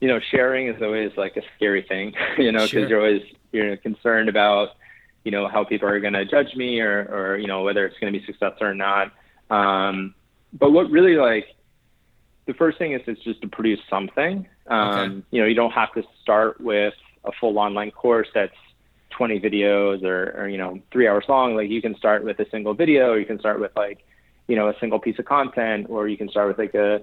you 0.00 0.08
know 0.08 0.20
sharing 0.30 0.68
is 0.68 0.80
always 0.82 1.10
like 1.16 1.36
a 1.36 1.42
scary 1.56 1.82
thing 1.88 2.12
you 2.38 2.52
know 2.52 2.60
because 2.60 2.70
Sure. 2.70 2.88
you're 2.88 3.00
always 3.00 3.22
you're 3.52 3.76
concerned 3.78 4.28
about 4.28 4.70
you 5.24 5.30
know 5.30 5.48
how 5.48 5.64
people 5.64 5.88
are 5.88 6.00
going 6.00 6.12
to 6.12 6.24
judge 6.24 6.54
me 6.54 6.80
or 6.80 7.02
or 7.12 7.38
you 7.38 7.46
know 7.46 7.62
whether 7.62 7.84
it's 7.86 7.98
going 7.98 8.12
to 8.12 8.18
be 8.18 8.24
successful 8.26 8.66
or 8.66 8.74
not 8.74 9.12
um, 9.50 10.14
but 10.52 10.70
what 10.72 10.90
really 10.90 11.14
like 11.16 11.46
the 12.46 12.54
first 12.54 12.78
thing 12.78 12.92
is 12.92 13.00
it's 13.06 13.22
just 13.24 13.40
to 13.42 13.48
produce 13.48 13.80
something 13.88 14.46
um, 14.68 14.88
Okay. 14.88 15.22
you 15.30 15.40
know 15.40 15.46
you 15.46 15.54
don't 15.54 15.72
have 15.72 15.92
to 15.94 16.02
start 16.22 16.60
with 16.60 16.94
a 17.24 17.30
full 17.40 17.58
online 17.58 17.90
course 17.90 18.28
that's 18.34 18.54
20 19.10 19.40
videos 19.40 20.02
or, 20.04 20.34
or 20.38 20.48
you 20.48 20.58
know 20.58 20.78
three 20.92 21.08
hours 21.08 21.24
long 21.28 21.54
like 21.56 21.70
you 21.70 21.80
can 21.80 21.96
start 21.96 22.22
with 22.22 22.38
a 22.40 22.46
single 22.50 22.74
video 22.74 23.10
or 23.12 23.18
you 23.18 23.24
can 23.26 23.38
start 23.38 23.58
with 23.60 23.72
like 23.76 24.04
you 24.46 24.54
know 24.56 24.68
a 24.68 24.74
single 24.78 24.98
piece 24.98 25.18
of 25.18 25.24
content 25.24 25.86
or 25.88 26.06
you 26.06 26.16
can 26.16 26.28
start 26.28 26.48
with 26.48 26.58
like 26.58 26.74
a 26.74 27.00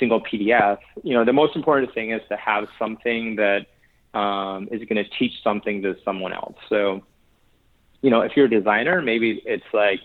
single 0.00 0.20
pdf 0.20 0.78
you 1.04 1.14
know 1.14 1.24
the 1.24 1.32
most 1.32 1.54
important 1.54 1.94
thing 1.94 2.10
is 2.10 2.20
to 2.28 2.36
have 2.36 2.66
something 2.78 3.36
that 3.36 3.66
um, 4.12 4.68
is 4.72 4.80
going 4.88 4.96
to 4.96 5.08
teach 5.18 5.34
something 5.44 5.82
to 5.82 5.94
someone 6.04 6.32
else. 6.32 6.56
So 6.68 7.04
you 8.02 8.10
know 8.10 8.22
if 8.22 8.32
you're 8.36 8.46
a 8.46 8.50
designer 8.50 9.00
maybe 9.02 9.42
it's 9.44 9.62
like 9.72 10.00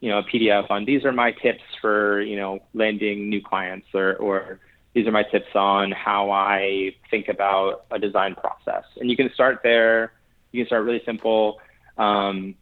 you 0.00 0.10
know 0.10 0.18
a 0.18 0.24
pdf 0.24 0.70
on 0.70 0.84
these 0.84 1.04
are 1.04 1.12
my 1.12 1.30
tips 1.30 1.62
for 1.80 2.20
you 2.20 2.36
know 2.36 2.58
landing 2.74 3.30
new 3.30 3.40
clients 3.40 3.86
or 3.94 4.16
or 4.16 4.58
these 4.94 5.06
are 5.06 5.12
my 5.12 5.22
tips 5.22 5.54
on 5.54 5.92
how 5.92 6.32
i 6.32 6.92
think 7.10 7.28
about 7.28 7.84
a 7.92 7.98
design 7.98 8.34
process. 8.34 8.84
And 8.98 9.10
you 9.10 9.16
can 9.16 9.30
start 9.32 9.60
there. 9.62 10.12
You 10.52 10.62
can 10.62 10.66
start 10.66 10.84
really 10.84 11.02
simple. 11.04 11.60
Um, 11.98 12.54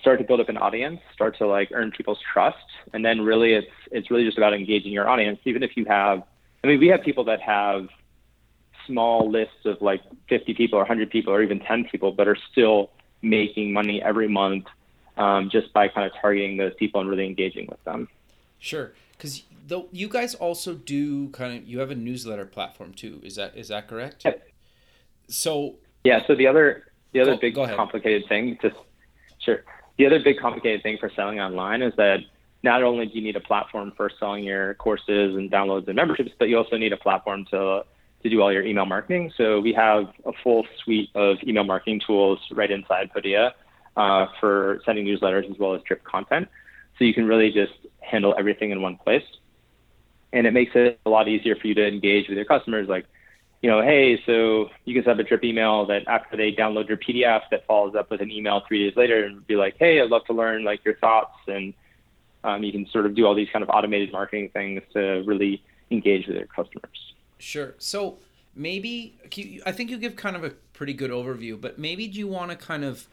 start 0.00 0.18
to 0.18 0.24
build 0.24 0.40
up 0.40 0.48
an 0.48 0.56
audience 0.56 1.00
start 1.12 1.36
to 1.38 1.46
like 1.46 1.70
earn 1.72 1.90
people's 1.90 2.18
trust 2.32 2.56
and 2.92 3.04
then 3.04 3.20
really 3.20 3.54
it's 3.54 3.70
it's 3.90 4.10
really 4.10 4.24
just 4.24 4.38
about 4.38 4.54
engaging 4.54 4.92
your 4.92 5.08
audience 5.08 5.38
even 5.44 5.62
if 5.62 5.76
you 5.76 5.84
have 5.84 6.22
i 6.64 6.66
mean 6.66 6.78
we 6.80 6.88
have 6.88 7.02
people 7.02 7.24
that 7.24 7.40
have 7.40 7.88
small 8.86 9.30
lists 9.30 9.64
of 9.64 9.80
like 9.80 10.00
50 10.28 10.54
people 10.54 10.78
or 10.78 10.82
100 10.82 11.10
people 11.10 11.32
or 11.32 11.42
even 11.42 11.60
10 11.60 11.84
people 11.90 12.12
but 12.12 12.26
are 12.26 12.38
still 12.50 12.90
making 13.22 13.72
money 13.72 14.02
every 14.02 14.28
month 14.28 14.64
um, 15.16 15.50
just 15.50 15.72
by 15.74 15.88
kind 15.88 16.06
of 16.06 16.12
targeting 16.20 16.56
those 16.56 16.72
people 16.74 17.00
and 17.00 17.08
really 17.08 17.26
engaging 17.26 17.66
with 17.70 17.82
them 17.84 18.08
Sure, 18.62 18.92
because 19.10 19.42
though 19.66 19.88
you 19.90 20.08
guys 20.08 20.36
also 20.36 20.74
do 20.74 21.30
kind 21.30 21.58
of 21.58 21.68
you 21.68 21.80
have 21.80 21.90
a 21.90 21.96
newsletter 21.96 22.44
platform 22.44 22.94
too. 22.94 23.20
Is 23.24 23.34
that 23.34 23.56
is 23.56 23.66
that 23.68 23.88
correct? 23.88 24.24
Yep. 24.24 24.40
So 25.26 25.74
Yeah. 26.04 26.24
So 26.28 26.36
the 26.36 26.46
other 26.46 26.84
the 27.10 27.18
other 27.18 27.34
Go- 27.34 27.40
big 27.40 27.56
go 27.56 27.66
complicated 27.74 28.28
thing, 28.28 28.56
just 28.62 28.76
sure. 29.40 29.64
The 29.98 30.06
other 30.06 30.20
big 30.22 30.38
complicated 30.38 30.82
thing 30.82 30.98
for 30.98 31.10
selling 31.14 31.40
online 31.40 31.82
is 31.82 31.92
that 31.96 32.20
not 32.62 32.82
only 32.82 33.06
do 33.06 33.12
you 33.14 33.22
need 33.22 33.36
a 33.36 33.40
platform 33.40 33.92
for 33.96 34.10
selling 34.18 34.44
your 34.44 34.74
courses 34.74 35.36
and 35.36 35.50
downloads 35.50 35.86
and 35.86 35.96
memberships, 35.96 36.30
but 36.38 36.48
you 36.48 36.56
also 36.56 36.76
need 36.76 36.92
a 36.92 36.96
platform 36.96 37.44
to 37.50 37.84
to 38.22 38.30
do 38.30 38.40
all 38.40 38.52
your 38.52 38.64
email 38.64 38.86
marketing. 38.86 39.32
So 39.36 39.58
we 39.60 39.72
have 39.72 40.04
a 40.24 40.32
full 40.44 40.64
suite 40.82 41.10
of 41.16 41.38
email 41.46 41.64
marketing 41.64 42.00
tools 42.06 42.38
right 42.52 42.70
inside 42.70 43.10
Podia 43.12 43.50
uh, 43.96 44.26
for 44.38 44.80
sending 44.86 45.04
newsletters 45.04 45.50
as 45.50 45.58
well 45.58 45.74
as 45.74 45.82
drip 45.82 46.04
content. 46.04 46.48
So 46.98 47.04
you 47.04 47.14
can 47.14 47.26
really 47.26 47.50
just 47.50 47.72
handle 48.00 48.34
everything 48.38 48.70
in 48.70 48.80
one 48.80 48.96
place. 48.96 49.24
And 50.32 50.46
it 50.46 50.52
makes 50.52 50.70
it 50.74 51.00
a 51.04 51.10
lot 51.10 51.28
easier 51.28 51.56
for 51.56 51.66
you 51.66 51.74
to 51.74 51.86
engage 51.86 52.28
with 52.28 52.36
your 52.36 52.44
customers. 52.44 52.88
Like, 52.88 53.06
you 53.62 53.70
know, 53.70 53.80
hey, 53.80 54.20
so 54.26 54.70
you 54.84 54.92
can 54.92 55.04
set 55.04 55.12
up 55.12 55.18
a 55.20 55.22
drip 55.22 55.44
email 55.44 55.86
that 55.86 56.02
after 56.08 56.36
they 56.36 56.52
download 56.52 56.88
your 56.88 56.96
PDF 56.96 57.42
that 57.52 57.64
follows 57.66 57.94
up 57.94 58.10
with 58.10 58.20
an 58.20 58.30
email 58.30 58.62
three 58.66 58.84
days 58.88 58.96
later 58.96 59.24
and 59.24 59.46
be 59.46 59.54
like, 59.54 59.76
hey, 59.78 60.00
I'd 60.00 60.10
love 60.10 60.24
to 60.26 60.32
learn 60.32 60.64
like 60.64 60.84
your 60.84 60.96
thoughts. 60.96 61.38
And 61.46 61.72
um, 62.42 62.64
you 62.64 62.72
can 62.72 62.88
sort 62.88 63.06
of 63.06 63.14
do 63.14 63.24
all 63.24 63.36
these 63.36 63.48
kind 63.52 63.62
of 63.62 63.70
automated 63.70 64.10
marketing 64.10 64.50
things 64.52 64.82
to 64.94 65.22
really 65.24 65.62
engage 65.92 66.26
with 66.26 66.36
your 66.36 66.46
customers. 66.46 67.14
Sure. 67.38 67.74
So 67.78 68.18
maybe 68.56 69.16
I 69.64 69.70
think 69.70 69.90
you 69.90 69.98
give 69.98 70.16
kind 70.16 70.34
of 70.34 70.42
a 70.42 70.50
pretty 70.72 70.92
good 70.92 71.12
overview, 71.12 71.60
but 71.60 71.78
maybe 71.78 72.08
do 72.08 72.18
you 72.18 72.26
want 72.26 72.50
to 72.50 72.56
kind 72.56 72.84
of 72.84 73.06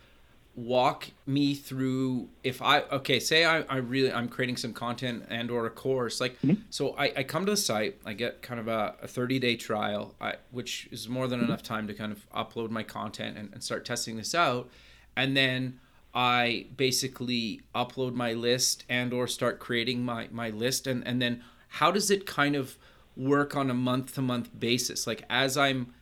walk 0.55 1.07
me 1.25 1.53
through 1.53 2.27
if 2.43 2.61
I 2.61 2.81
okay, 2.81 3.19
say 3.19 3.45
I, 3.45 3.61
I 3.61 3.77
really 3.77 4.11
I'm 4.11 4.27
creating 4.27 4.57
some 4.57 4.73
content 4.73 5.25
and 5.29 5.49
or 5.49 5.65
a 5.65 5.69
course 5.69 6.19
like 6.19 6.39
mm-hmm. 6.41 6.61
so 6.69 6.95
I, 6.97 7.13
I 7.17 7.23
come 7.23 7.45
to 7.45 7.51
the 7.51 7.57
site, 7.57 7.97
I 8.05 8.13
get 8.13 8.41
kind 8.41 8.59
of 8.59 8.67
a, 8.67 8.95
a 9.01 9.07
30 9.07 9.39
day 9.39 9.55
trial, 9.55 10.15
I, 10.19 10.35
which 10.51 10.89
is 10.91 11.07
more 11.07 11.27
than 11.27 11.39
mm-hmm. 11.39 11.49
enough 11.49 11.63
time 11.63 11.87
to 11.87 11.93
kind 11.93 12.11
of 12.11 12.29
upload 12.31 12.71
my 12.71 12.83
content 12.83 13.37
and, 13.37 13.53
and 13.53 13.63
start 13.63 13.85
testing 13.85 14.17
this 14.17 14.35
out. 14.35 14.69
And 15.15 15.37
then 15.37 15.79
I 16.13 16.65
basically 16.75 17.61
upload 17.73 18.13
my 18.13 18.33
list 18.33 18.83
and 18.89 19.13
or 19.13 19.27
start 19.27 19.59
creating 19.59 20.03
my, 20.03 20.27
my 20.31 20.49
list 20.49 20.87
and, 20.87 21.07
and 21.07 21.21
then 21.21 21.43
how 21.69 21.91
does 21.91 22.09
it 22.09 22.25
kind 22.25 22.55
of 22.55 22.77
work 23.15 23.55
on 23.55 23.69
a 23.69 23.73
month 23.73 24.15
to 24.15 24.21
month 24.21 24.49
basis? 24.59 25.05
Like 25.05 25.23
as 25.29 25.57
I'm 25.57 25.93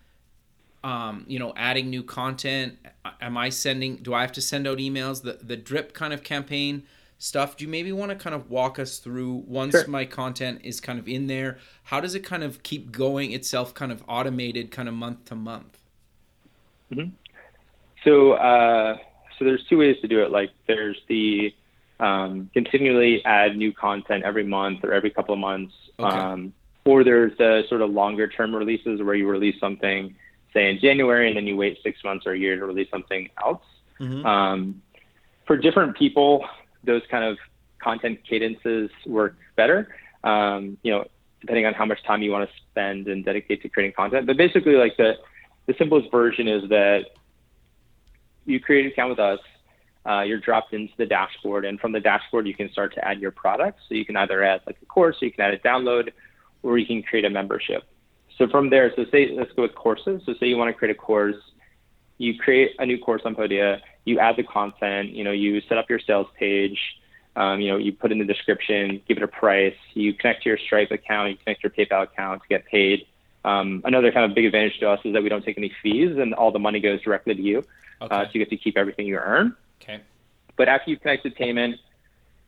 um, 0.83 1.25
you 1.27 1.39
know, 1.39 1.53
adding 1.55 1.89
new 1.89 2.03
content, 2.03 2.77
am 3.21 3.37
I 3.37 3.49
sending 3.49 3.97
do 3.97 4.13
I 4.13 4.21
have 4.21 4.31
to 4.33 4.41
send 4.41 4.67
out 4.67 4.77
emails? 4.77 5.21
The 5.23 5.39
the 5.41 5.57
drip 5.57 5.93
kind 5.93 6.13
of 6.13 6.23
campaign 6.23 6.83
stuff. 7.19 7.57
Do 7.57 7.65
you 7.65 7.71
maybe 7.71 7.91
want 7.91 8.09
to 8.11 8.15
kind 8.15 8.35
of 8.35 8.49
walk 8.49 8.77
us 8.77 8.99
through 8.99 9.43
once 9.47 9.71
Sure. 9.71 9.87
my 9.87 10.05
content 10.05 10.61
is 10.63 10.79
kind 10.79 10.99
of 10.99 11.07
in 11.07 11.25
there, 11.27 11.57
how 11.85 11.99
does 11.99 12.13
it 12.13 12.23
kind 12.23 12.43
of 12.43 12.61
keep 12.61 12.91
going 12.91 13.31
itself 13.31 13.73
kind 13.73 13.91
of 13.91 14.03
automated 14.07 14.69
kind 14.69 14.87
of 14.87 14.93
month 14.93 15.25
to 15.25 15.35
month? 15.35 15.79
So, 18.03 18.33
uh, 18.33 18.97
so 19.37 19.45
there's 19.45 19.65
two 19.67 19.79
ways 19.79 19.97
to 20.01 20.07
do 20.07 20.21
it. 20.23 20.31
Like 20.31 20.51
there's 20.67 20.97
the 21.07 21.53
um, 21.99 22.49
continually 22.53 23.25
add 23.25 23.57
new 23.57 23.73
content 23.73 24.23
every 24.23 24.43
month 24.43 24.83
or 24.83 24.93
every 24.93 25.09
couple 25.09 25.33
of 25.33 25.39
months, 25.39 25.73
Okay. 25.99 26.15
um, 26.15 26.53
or 26.85 27.03
there's 27.03 27.35
the 27.37 27.63
sort 27.67 27.81
of 27.81 27.89
longer 27.89 28.27
term 28.27 28.55
releases 28.55 29.01
where 29.01 29.15
you 29.15 29.27
release 29.27 29.59
something, 29.59 30.15
say 30.53 30.69
in 30.69 30.79
January, 30.79 31.27
and 31.27 31.37
then 31.37 31.47
you 31.47 31.55
wait 31.55 31.79
six 31.83 32.03
months 32.03 32.25
or 32.25 32.31
a 32.31 32.37
year 32.37 32.57
to 32.57 32.65
release 32.65 32.89
something 32.89 33.29
else. 33.43 33.61
Um, 34.25 34.81
for 35.45 35.57
different 35.57 35.97
people, 35.97 36.45
those 36.83 37.01
kind 37.09 37.23
of 37.23 37.37
content 37.79 38.19
cadences 38.27 38.89
work 39.05 39.35
better. 39.55 39.89
Um, 40.23 40.77
you 40.83 40.91
know, 40.91 41.05
depending 41.41 41.65
on 41.65 41.73
how 41.73 41.85
much 41.85 42.03
time 42.03 42.21
you 42.21 42.31
want 42.31 42.49
to 42.49 42.55
spend 42.69 43.07
and 43.07 43.23
dedicate 43.23 43.61
to 43.61 43.69
creating 43.69 43.93
content. 43.93 44.25
But 44.27 44.37
basically, 44.37 44.73
like 44.73 44.97
the 44.97 45.13
the 45.67 45.75
simplest 45.77 46.09
version 46.11 46.47
is 46.47 46.67
that 46.69 47.05
you 48.45 48.59
create 48.59 48.85
an 48.85 48.91
account 48.91 49.09
with 49.09 49.19
us. 49.19 49.39
Uh, 50.05 50.21
you're 50.21 50.39
dropped 50.39 50.73
into 50.73 50.93
the 50.97 51.05
dashboard, 51.05 51.65
and 51.65 51.79
from 51.79 51.91
the 51.91 51.99
dashboard, 51.99 52.47
you 52.47 52.53
can 52.53 52.71
start 52.71 52.93
to 52.93 53.05
add 53.05 53.19
your 53.19 53.31
products. 53.31 53.81
So 53.89 53.95
you 53.95 54.05
can 54.05 54.15
either 54.15 54.41
add 54.41 54.61
like 54.65 54.77
a 54.81 54.85
course, 54.85 55.17
or 55.21 55.25
you 55.25 55.31
can 55.31 55.41
add 55.41 55.53
a 55.53 55.59
download, 55.59 56.11
or 56.63 56.77
you 56.77 56.85
can 56.85 57.03
create 57.03 57.25
a 57.25 57.29
membership. 57.29 57.83
So 58.37 58.47
from 58.47 58.69
there, 58.69 58.91
so 58.95 59.05
say 59.11 59.31
let's 59.33 59.51
go 59.53 59.63
with 59.63 59.75
courses. 59.75 60.21
So 60.25 60.33
say 60.39 60.47
you 60.47 60.57
want 60.57 60.69
to 60.69 60.73
create 60.77 60.95
a 60.95 60.99
course, 60.99 61.35
you 62.17 62.37
create 62.37 62.71
a 62.79 62.85
new 62.85 62.97
course 62.99 63.21
on 63.25 63.35
Podia, 63.35 63.79
you 64.05 64.19
add 64.19 64.35
the 64.37 64.43
content, 64.43 65.09
you 65.09 65.23
know, 65.23 65.31
you 65.31 65.61
set 65.61 65.77
up 65.77 65.89
your 65.89 65.99
sales 65.99 66.27
page, 66.37 66.79
um, 67.35 67.59
you 67.61 67.69
know, 67.71 67.77
you 67.77 67.91
put 67.91 68.11
in 68.11 68.19
the 68.19 68.25
description, 68.25 69.01
give 69.07 69.17
it 69.17 69.23
a 69.23 69.27
price, 69.27 69.75
you 69.93 70.13
connect 70.13 70.43
to 70.43 70.49
your 70.49 70.57
Stripe 70.57 70.91
account, 70.91 71.31
you 71.31 71.37
connect 71.37 71.61
to 71.61 71.71
your 71.75 71.85
PayPal 71.85 72.03
account 72.03 72.41
to 72.43 72.47
get 72.47 72.65
paid. 72.65 73.05
Um, 73.43 73.81
another 73.85 74.11
kind 74.11 74.29
of 74.29 74.35
big 74.35 74.45
advantage 74.45 74.79
to 74.79 74.89
us 74.89 74.99
is 75.03 75.13
that 75.13 75.23
we 75.23 75.29
don't 75.29 75.43
take 75.43 75.57
any 75.57 75.71
fees, 75.81 76.17
and 76.17 76.33
all 76.33 76.51
the 76.51 76.59
money 76.59 76.79
goes 76.79 77.01
directly 77.01 77.33
to 77.35 77.41
you, 77.41 77.57
Okay. 78.01 78.13
uh, 78.15 78.25
so 78.25 78.29
you 78.33 78.39
get 78.39 78.49
to 78.49 78.57
keep 78.57 78.77
everything 78.77 79.07
you 79.07 79.17
earn. 79.17 79.55
okay. 79.81 80.01
But 80.57 80.67
after 80.67 80.91
you've 80.91 81.01
connected 81.01 81.35
payment, 81.35 81.75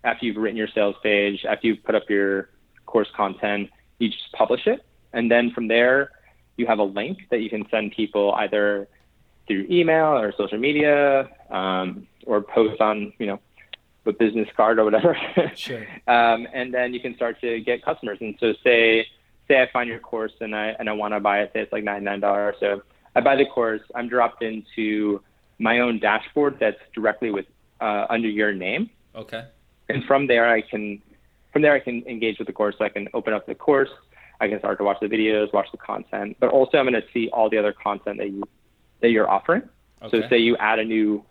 after 0.04 0.26
you've 0.26 0.38
written 0.38 0.58
your 0.58 0.68
sales 0.68 0.96
page, 1.04 1.46
after 1.46 1.68
you've 1.68 1.84
put 1.84 1.96
up 1.96 2.10
your 2.10 2.50
course 2.86 3.08
content, 3.16 3.70
you 4.00 4.10
just 4.10 4.32
publish 4.34 4.66
it. 4.68 4.84
And 5.14 5.30
then 5.32 5.52
from 5.52 5.68
there, 5.68 6.12
you 6.58 6.66
have 6.68 6.80
a 6.80 6.84
link 6.84 7.20
that 7.32 7.40
you 7.42 7.50
can 7.50 7.66
send 7.70 7.92
people 7.94 8.34
either 8.36 8.88
through 9.48 9.66
email 9.70 10.18
or 10.18 10.34
social 10.38 10.58
media 10.60 11.30
um, 11.50 12.08
or 12.26 12.42
post 12.42 12.80
on, 12.82 13.14
you 13.18 13.26
know, 13.28 13.40
a 14.06 14.12
business 14.14 14.48
card 14.56 14.80
or 14.80 14.86
whatever. 14.86 15.18
Sure. 15.56 15.86
um, 16.08 16.48
and 16.54 16.74
then 16.74 16.94
you 16.94 17.00
can 17.00 17.16
start 17.16 17.40
to 17.42 17.60
get 17.62 17.84
customers. 17.84 18.18
And 18.22 18.36
so 18.40 18.54
say, 18.64 19.06
say 19.48 19.62
I 19.62 19.70
find 19.72 19.90
your 19.90 20.00
course 20.00 20.32
and 20.42 20.56
I, 20.56 20.76
and 20.80 20.90
I 20.90 20.94
want 20.94 21.14
to 21.14 21.20
buy 21.20 21.42
it, 21.42 21.52
say 21.54 21.62
it's 21.62 21.72
like 21.72 21.84
$99. 21.84 22.54
So 22.60 22.82
I 23.16 23.22
buy 23.22 23.36
the 23.36 23.46
course, 23.46 23.82
I'm 23.96 24.08
dropped 24.08 24.42
into 24.44 25.22
my 25.60 25.80
own 25.80 26.00
dashboard 26.00 26.58
that's 26.60 26.80
directly 26.96 27.32
with 27.32 27.46
uh, 27.82 28.06
under 28.10 28.28
your 28.30 28.54
name, 28.54 28.90
Okay. 29.16 29.46
and 29.90 30.04
from 30.06 30.28
there 30.28 30.50
I 30.50 30.62
can 30.62 31.02
from 31.54 31.62
there 31.64 31.74
I 31.74 31.80
can 31.80 32.04
engage 32.08 32.38
with 32.40 32.48
the 32.48 32.54
course. 32.54 32.76
So 32.78 32.86
I 32.86 32.90
can 32.90 33.08
open 33.14 33.34
up 33.34 33.46
the 33.46 33.56
course. 33.56 33.90
I 34.40 34.48
can 34.48 34.60
start 34.60 34.78
to 34.78 34.84
watch 34.84 34.98
the 35.02 35.08
videos, 35.08 35.52
watch 35.54 35.68
the 35.72 35.78
content, 35.78 36.38
but 36.40 36.50
also 36.50 36.78
I'm 36.78 36.86
going 36.86 37.02
to 37.02 37.08
see 37.14 37.30
all 37.30 37.50
the 37.50 37.58
other 37.58 37.74
content 37.74 38.18
that 38.20 38.30
you 38.30 38.44
that 39.02 39.10
you're 39.10 39.30
offering. 39.30 39.64
Okay. 40.02 40.22
So 40.22 40.30
say 40.30 40.38
you 40.38 40.56
add 40.58 40.80
a 40.80 40.86
new 40.86 41.24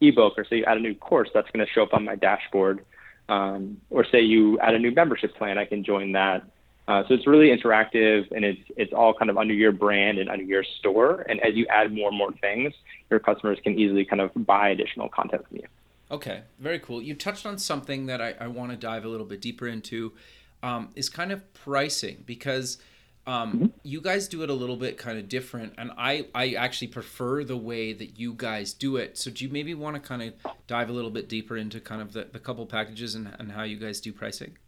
ebook 0.00 0.34
or 0.36 0.44
say 0.44 0.56
you 0.56 0.64
add 0.64 0.76
a 0.76 0.80
new 0.80 0.94
course, 0.94 1.30
that's 1.32 1.50
going 1.50 1.64
to 1.64 1.72
show 1.72 1.82
up 1.82 1.94
on 1.94 2.04
my 2.04 2.16
dashboard. 2.16 2.84
Um, 3.28 3.80
or 3.90 4.04
say 4.04 4.20
you 4.20 4.58
add 4.58 4.74
a 4.74 4.78
new 4.78 4.90
membership 4.90 5.34
plan, 5.36 5.56
I 5.56 5.64
can 5.64 5.84
join 5.84 6.12
that. 6.12 6.42
Uh, 6.88 7.04
so 7.06 7.14
it's 7.14 7.26
really 7.26 7.56
interactive 7.56 8.30
and 8.32 8.44
it's 8.44 8.60
it's 8.76 8.92
all 8.92 9.14
kind 9.14 9.30
of 9.30 9.38
under 9.38 9.54
your 9.54 9.72
brand 9.72 10.18
and 10.18 10.28
under 10.28 10.44
your 10.44 10.64
store. 10.78 11.24
And 11.28 11.40
as 11.40 11.54
you 11.54 11.66
add 11.68 11.92
more 11.92 12.08
and 12.08 12.18
more 12.18 12.32
things, 12.32 12.74
your 13.08 13.20
customers 13.20 13.58
can 13.62 13.78
easily 13.78 14.04
kind 14.04 14.20
of 14.20 14.30
buy 14.34 14.70
additional 14.70 15.08
content 15.08 15.46
from 15.48 15.58
you. 15.58 15.66
Okay, 16.10 16.42
very 16.58 16.78
cool. 16.78 17.00
You 17.00 17.14
touched 17.14 17.46
on 17.46 17.56
something 17.56 18.06
that 18.06 18.20
I, 18.20 18.34
I 18.38 18.46
want 18.48 18.70
to 18.72 18.76
dive 18.76 19.04
a 19.04 19.08
little 19.08 19.24
bit 19.24 19.40
deeper 19.40 19.66
into, 19.66 20.12
um, 20.62 20.90
is 20.94 21.08
kind 21.08 21.32
of 21.32 21.52
pricing 21.54 22.22
because 22.26 22.78
um, 23.26 23.52
mm-hmm. 23.52 23.66
you 23.82 24.00
guys 24.00 24.26
do 24.26 24.42
it 24.42 24.50
a 24.50 24.54
little 24.54 24.76
bit 24.76 24.98
kind 24.98 25.18
of 25.18 25.28
different, 25.28 25.74
and 25.78 25.92
I 25.96 26.26
I 26.34 26.54
actually 26.54 26.88
prefer 26.88 27.44
the 27.44 27.56
way 27.56 27.92
that 27.92 28.18
you 28.18 28.34
guys 28.34 28.72
do 28.72 28.96
it. 28.96 29.16
So 29.16 29.30
do 29.30 29.44
you 29.44 29.50
maybe 29.50 29.74
want 29.74 29.94
to 29.94 30.00
kind 30.00 30.22
of 30.22 30.34
dive 30.66 30.88
a 30.88 30.92
little 30.92 31.10
bit 31.10 31.28
deeper 31.28 31.56
into 31.56 31.80
kind 31.80 32.02
of 32.02 32.12
the, 32.12 32.28
the 32.32 32.38
couple 32.38 32.66
packages 32.66 33.14
and, 33.14 33.32
and 33.38 33.52
how 33.52 33.62
you 33.62 33.76
guys 33.76 34.00
do 34.00 34.12
pricing? 34.12 34.58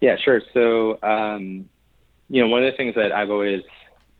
Yeah, 0.00 0.16
sure. 0.16 0.40
So 0.54 0.98
um, 1.02 1.68
you 2.30 2.40
know, 2.40 2.48
one 2.48 2.64
of 2.64 2.72
the 2.72 2.76
things 2.76 2.94
that 2.94 3.12
I've 3.12 3.30
always 3.30 3.62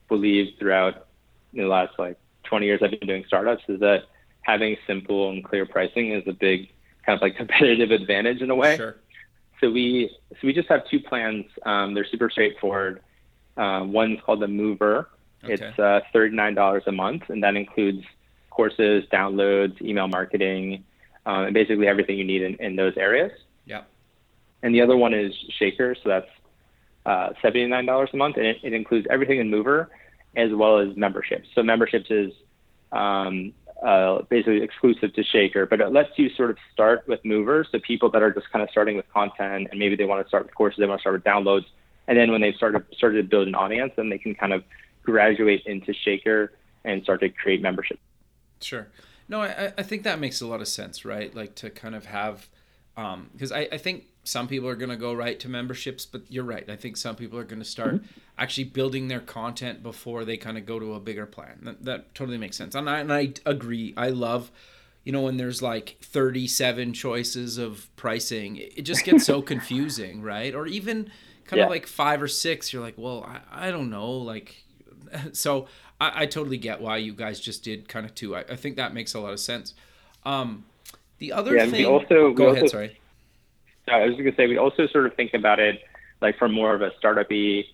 believed 0.09 0.59
throughout 0.59 1.07
the 1.55 1.63
last 1.63 1.99
like 1.99 2.19
20 2.45 2.67
years 2.67 2.81
I've 2.83 2.91
been 2.91 3.09
doing 3.09 3.25
startups 3.27 3.63
is 3.69 3.81
that 3.81 4.05
having 4.43 4.77
simple 4.87 5.31
and 5.31 5.43
clear 5.45 5.65
pricing 5.65 6.13
is 6.13 6.25
a 6.27 6.33
big 6.33 6.69
kind 7.07 7.17
of 7.17 7.23
like 7.23 7.37
competitive 7.39 7.91
advantage 7.93 8.43
in 8.43 8.51
a 8.51 8.55
way. 8.55 8.77
Sure. 8.77 8.97
So 9.61 9.71
we 9.71 10.11
so 10.33 10.47
we 10.47 10.53
just 10.53 10.69
have 10.69 10.89
two 10.89 11.01
plans. 11.01 11.47
Um, 11.65 11.95
they're 11.95 12.07
super 12.07 12.31
straightforward. 12.31 13.01
Um, 13.57 13.93
one's 13.93 14.19
called 14.25 14.41
the 14.41 14.49
Mover. 14.49 15.09
Okay. 15.45 15.55
It's 15.55 15.79
uh, 15.79 16.01
thirty 16.13 16.35
nine 16.35 16.55
dollars 16.55 16.85
a 16.87 16.93
month, 16.93 17.25
and 17.29 17.43
that 17.43 17.57
includes 17.57 18.05
courses, 18.51 19.05
downloads, 19.13 19.81
email 19.81 20.09
marketing, 20.09 20.85
um, 21.27 21.45
and 21.45 21.55
basically 21.55 21.87
everything 21.87 22.19
you 22.19 22.25
need 22.25 22.43
in, 22.43 22.55
in 22.57 22.77
those 22.77 22.97
areas. 22.97 23.33
Yeah. 23.65 23.83
And 24.63 24.75
the 24.75 24.83
other 24.83 24.97
one 24.97 25.15
is 25.15 25.33
Shaker, 25.59 25.95
so 26.03 26.09
that's 26.09 26.31
uh, 27.07 27.31
seventy 27.41 27.67
nine 27.67 27.87
dollars 27.87 28.11
a 28.13 28.17
month, 28.17 28.37
and 28.37 28.47
it, 28.47 28.59
it 28.63 28.73
includes 28.73 29.07
everything 29.11 29.39
in 29.39 29.51
Mover 29.51 29.91
as 30.37 30.53
well 30.53 30.79
as 30.79 30.97
memberships. 30.97 31.49
So 31.55 31.63
memberships 31.63 32.11
is 32.11 32.33
um, 32.93 33.53
uh, 33.83 34.23
basically 34.29 34.63
exclusive 34.63 35.15
to 35.15 35.23
Shaker, 35.23 35.67
but 35.67 35.81
it 35.81 35.93
lets 35.93 36.19
you 36.19 36.29
sort 36.31 36.51
of 36.51 36.59
start 36.73 37.07
with 37.09 37.25
movers, 37.25 37.69
so 37.73 37.79
people 37.81 38.11
that 38.11 38.23
are 38.23 38.33
just 38.33 38.51
kind 38.51 38.63
of 38.63 38.71
starting 38.71 38.97
with 38.97 39.09
content 39.13 39.69
and 39.71 39.79
maybe 39.79 39.97
they 39.97 40.05
want 40.05 40.23
to 40.25 40.29
start 40.29 40.45
with 40.45 40.55
courses, 40.55 40.79
they 40.79 40.87
want 40.87 41.01
to 41.01 41.03
start 41.03 41.15
with 41.15 41.25
downloads, 41.25 41.65
and 42.07 42.19
then 42.19 42.31
when 42.31 42.41
they 42.41 42.53
started 42.53 42.85
started 42.93 43.23
to 43.23 43.23
build 43.23 43.49
an 43.49 43.55
audience, 43.55 43.93
then 43.97 44.11
they 44.11 44.19
can 44.19 44.35
kind 44.35 44.53
of 44.53 44.65
graduate 45.03 45.63
into 45.67 45.95
Shaker 45.95 46.53
and 46.85 47.03
start 47.03 47.21
to 47.21 47.29
create 47.29 47.63
membership. 47.63 47.99
Sure. 48.61 48.89
No, 49.29 49.43
I, 49.43 49.73
I 49.79 49.83
think 49.83 50.03
that 50.03 50.19
makes 50.19 50.41
a 50.41 50.47
lot 50.47 50.61
of 50.61 50.69
sense, 50.69 51.05
right? 51.05 51.35
Like 51.35 51.55
to 51.57 51.71
kind 51.71 51.95
of 51.95 52.07
have, 52.07 52.49
because 52.95 53.53
um, 53.53 53.59
I, 53.59 53.69
I 53.73 53.79
think 53.79 54.05
some 54.25 54.49
people 54.49 54.69
are 54.69 54.77
going 54.77 54.91
to 54.91 54.97
go 54.97 55.15
right 55.15 55.39
to 55.41 55.49
memberships, 55.49 56.05
but 56.05 56.23
you're 56.29 56.45
right. 56.45 56.69
I 56.69 56.77
think 56.77 56.97
some 56.97 57.17
people 57.17 57.39
are 57.39 57.45
going 57.45 57.59
to 57.61 57.65
start 57.65 57.97
mm-hmm. 57.97 58.21
actually 58.39 58.65
building 58.65 59.09
their 59.09 59.21
content 59.21 59.83
before 59.83 60.25
they 60.25 60.37
kind 60.37 60.59
of 60.59 60.67
go 60.67 60.79
to 60.79 60.95
a 60.95 61.01
bigger 61.01 61.27
plan. 61.27 61.61
That, 61.63 61.85
that 61.85 62.15
totally 62.15 62.39
makes 62.39 62.57
sense. 62.57 62.75
And 62.75 62.89
I, 62.89 63.01
and 63.01 63.13
I 63.13 63.33
agree. 63.47 63.95
I 63.97 64.11
love, 64.11 64.51
you 65.05 65.13
know, 65.13 65.23
when 65.23 65.39
there's 65.39 65.63
like 65.63 65.97
37 66.03 66.93
choices 66.93 67.57
of 67.57 67.89
pricing, 67.97 68.57
it 68.57 68.83
just 68.83 69.05
gets 69.05 69.25
so 69.25 69.41
confusing, 69.53 70.21
right? 70.21 70.55
Or 70.55 70.67
even 70.67 71.11
kind 71.47 71.59
yeah. 71.59 71.65
of 71.65 71.71
like 71.71 71.87
five 71.87 72.21
or 72.21 72.29
six, 72.29 72.73
you're 72.73 72.83
like, 72.83 72.99
well, 72.99 73.25
I, 73.25 73.69
I 73.69 73.71
don't 73.71 73.89
know. 73.89 74.11
Like, 74.13 74.65
so 75.33 75.67
I, 75.99 76.23
I 76.23 76.27
totally 76.27 76.59
get 76.59 76.83
why 76.83 76.99
you 76.99 77.15
guys 77.15 77.41
just 77.41 77.65
did 77.65 77.89
kind 77.89 78.05
of 78.05 78.15
two. 78.15 78.37
I, 78.37 78.41
I 78.41 78.57
think 78.57 78.77
that 78.77 78.93
makes 78.93 79.15
a 79.15 79.21
lot 79.21 79.33
of 79.33 79.41
sense. 79.41 79.73
Um, 80.27 80.67
the 81.17 81.33
other 81.33 81.57
yeah, 81.57 81.67
thing, 81.67 81.87
also, 81.87 82.33
go 82.33 82.49
ahead, 82.49 82.69
sorry 82.69 83.01
I 83.91 84.07
was 84.07 84.13
going 84.13 84.25
to 84.31 84.37
say 84.37 84.47
we 84.47 84.59
also 84.59 84.87
sort 84.89 85.07
of 85.07 85.15
think 85.15 85.35
about 85.35 85.59
it 85.59 85.81
like 86.21 86.39
from 86.39 86.53
more 86.53 86.75
of 86.75 86.83
a 86.83 86.91
startup-y, 86.99 87.65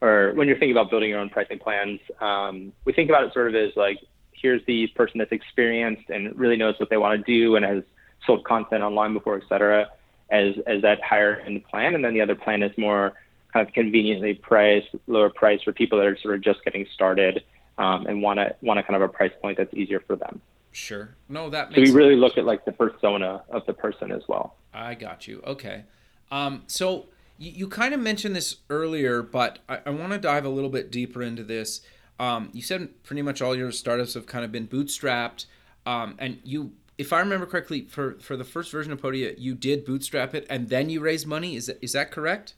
or 0.00 0.32
when 0.34 0.48
you're 0.48 0.58
thinking 0.58 0.72
about 0.72 0.90
building 0.90 1.10
your 1.10 1.20
own 1.20 1.30
pricing 1.30 1.58
plans, 1.58 2.00
um, 2.20 2.72
we 2.84 2.92
think 2.92 3.08
about 3.08 3.24
it 3.24 3.32
sort 3.32 3.48
of 3.48 3.54
as 3.54 3.70
like 3.76 3.98
here's 4.32 4.60
the 4.66 4.88
person 4.88 5.18
that's 5.18 5.32
experienced 5.32 6.10
and 6.10 6.36
really 6.38 6.56
knows 6.56 6.74
what 6.80 6.90
they 6.90 6.96
want 6.96 7.24
to 7.24 7.32
do 7.32 7.56
and 7.56 7.64
has 7.64 7.84
sold 8.26 8.44
content 8.44 8.82
online 8.82 9.12
before, 9.12 9.36
et 9.36 9.44
cetera, 9.48 9.88
as 10.30 10.54
as 10.66 10.82
that 10.82 11.00
higher 11.02 11.36
end 11.46 11.62
plan, 11.64 11.94
and 11.94 12.04
then 12.04 12.14
the 12.14 12.20
other 12.20 12.34
plan 12.34 12.62
is 12.62 12.76
more 12.76 13.12
kind 13.52 13.66
of 13.66 13.72
conveniently 13.74 14.34
priced, 14.34 14.88
lower 15.06 15.30
price 15.30 15.60
for 15.62 15.72
people 15.72 15.98
that 15.98 16.06
are 16.06 16.18
sort 16.22 16.34
of 16.34 16.40
just 16.42 16.64
getting 16.64 16.86
started 16.94 17.44
um, 17.78 18.06
and 18.06 18.22
want 18.22 18.38
to 18.38 18.54
want 18.62 18.80
a 18.80 18.82
kind 18.82 18.96
of 18.96 19.02
a 19.02 19.08
price 19.08 19.32
point 19.40 19.58
that's 19.58 19.74
easier 19.74 20.00
for 20.00 20.16
them. 20.16 20.40
Sure. 20.72 21.14
No, 21.28 21.50
that 21.50 21.70
makes 21.70 21.90
So 21.90 21.94
we 21.94 22.02
really 22.02 22.16
look 22.16 22.38
at 22.38 22.44
like 22.44 22.64
the 22.64 22.72
persona 22.72 23.42
of 23.50 23.64
the 23.66 23.74
person 23.74 24.10
as 24.10 24.22
well. 24.26 24.56
I 24.72 24.94
got 24.94 25.28
you. 25.28 25.42
Okay. 25.46 25.84
Um, 26.30 26.62
so 26.66 27.06
you, 27.38 27.52
you 27.52 27.68
kind 27.68 27.92
of 27.92 28.00
mentioned 28.00 28.34
this 28.34 28.56
earlier, 28.70 29.22
but 29.22 29.58
I, 29.68 29.80
I 29.86 29.90
want 29.90 30.12
to 30.12 30.18
dive 30.18 30.46
a 30.46 30.48
little 30.48 30.70
bit 30.70 30.90
deeper 30.90 31.22
into 31.22 31.44
this. 31.44 31.82
Um, 32.18 32.50
you 32.52 32.62
said 32.62 33.02
pretty 33.02 33.22
much 33.22 33.42
all 33.42 33.54
your 33.54 33.70
startups 33.70 34.14
have 34.14 34.26
kind 34.26 34.44
of 34.44 34.50
been 34.50 34.66
bootstrapped. 34.66 35.44
Um, 35.84 36.14
and 36.18 36.38
you, 36.42 36.72
if 36.96 37.12
I 37.12 37.20
remember 37.20 37.44
correctly, 37.44 37.82
for, 37.82 38.14
for 38.20 38.36
the 38.36 38.44
first 38.44 38.72
version 38.72 38.92
of 38.92 39.00
Podia, 39.00 39.34
you 39.36 39.54
did 39.54 39.84
bootstrap 39.84 40.34
it 40.34 40.46
and 40.48 40.70
then 40.70 40.88
you 40.88 41.00
raised 41.00 41.26
money. 41.26 41.56
Is 41.56 41.66
that, 41.66 41.78
is 41.82 41.92
that 41.92 42.10
correct? 42.10 42.54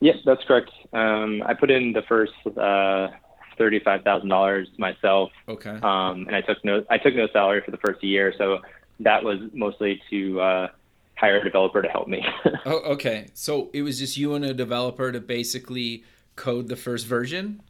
Yes, 0.00 0.16
that's 0.24 0.44
correct. 0.44 0.70
Um, 0.92 1.42
I 1.44 1.54
put 1.54 1.70
in 1.70 1.92
the 1.92 2.02
first 2.02 2.32
uh, 2.56 3.08
thirty-five 3.56 4.02
thousand 4.02 4.28
dollars 4.28 4.68
myself. 4.78 5.30
Okay. 5.48 5.70
Um, 5.82 6.26
and 6.26 6.34
I 6.34 6.40
took 6.40 6.64
no 6.64 6.84
I 6.90 6.98
took 6.98 7.14
no 7.14 7.28
salary 7.32 7.62
for 7.64 7.70
the 7.70 7.78
first 7.78 8.02
year, 8.02 8.34
so 8.38 8.58
that 9.00 9.24
was 9.24 9.38
mostly 9.52 10.00
to 10.10 10.40
uh, 10.40 10.68
hire 11.16 11.38
a 11.38 11.44
developer 11.44 11.82
to 11.82 11.88
help 11.88 12.08
me. 12.08 12.24
oh, 12.66 12.78
okay. 12.92 13.28
So 13.34 13.70
it 13.72 13.82
was 13.82 13.98
just 13.98 14.16
you 14.16 14.34
and 14.34 14.44
a 14.44 14.54
developer 14.54 15.12
to 15.12 15.20
basically 15.20 16.04
code 16.36 16.68
the 16.68 16.76
first 16.76 17.06
version. 17.06 17.62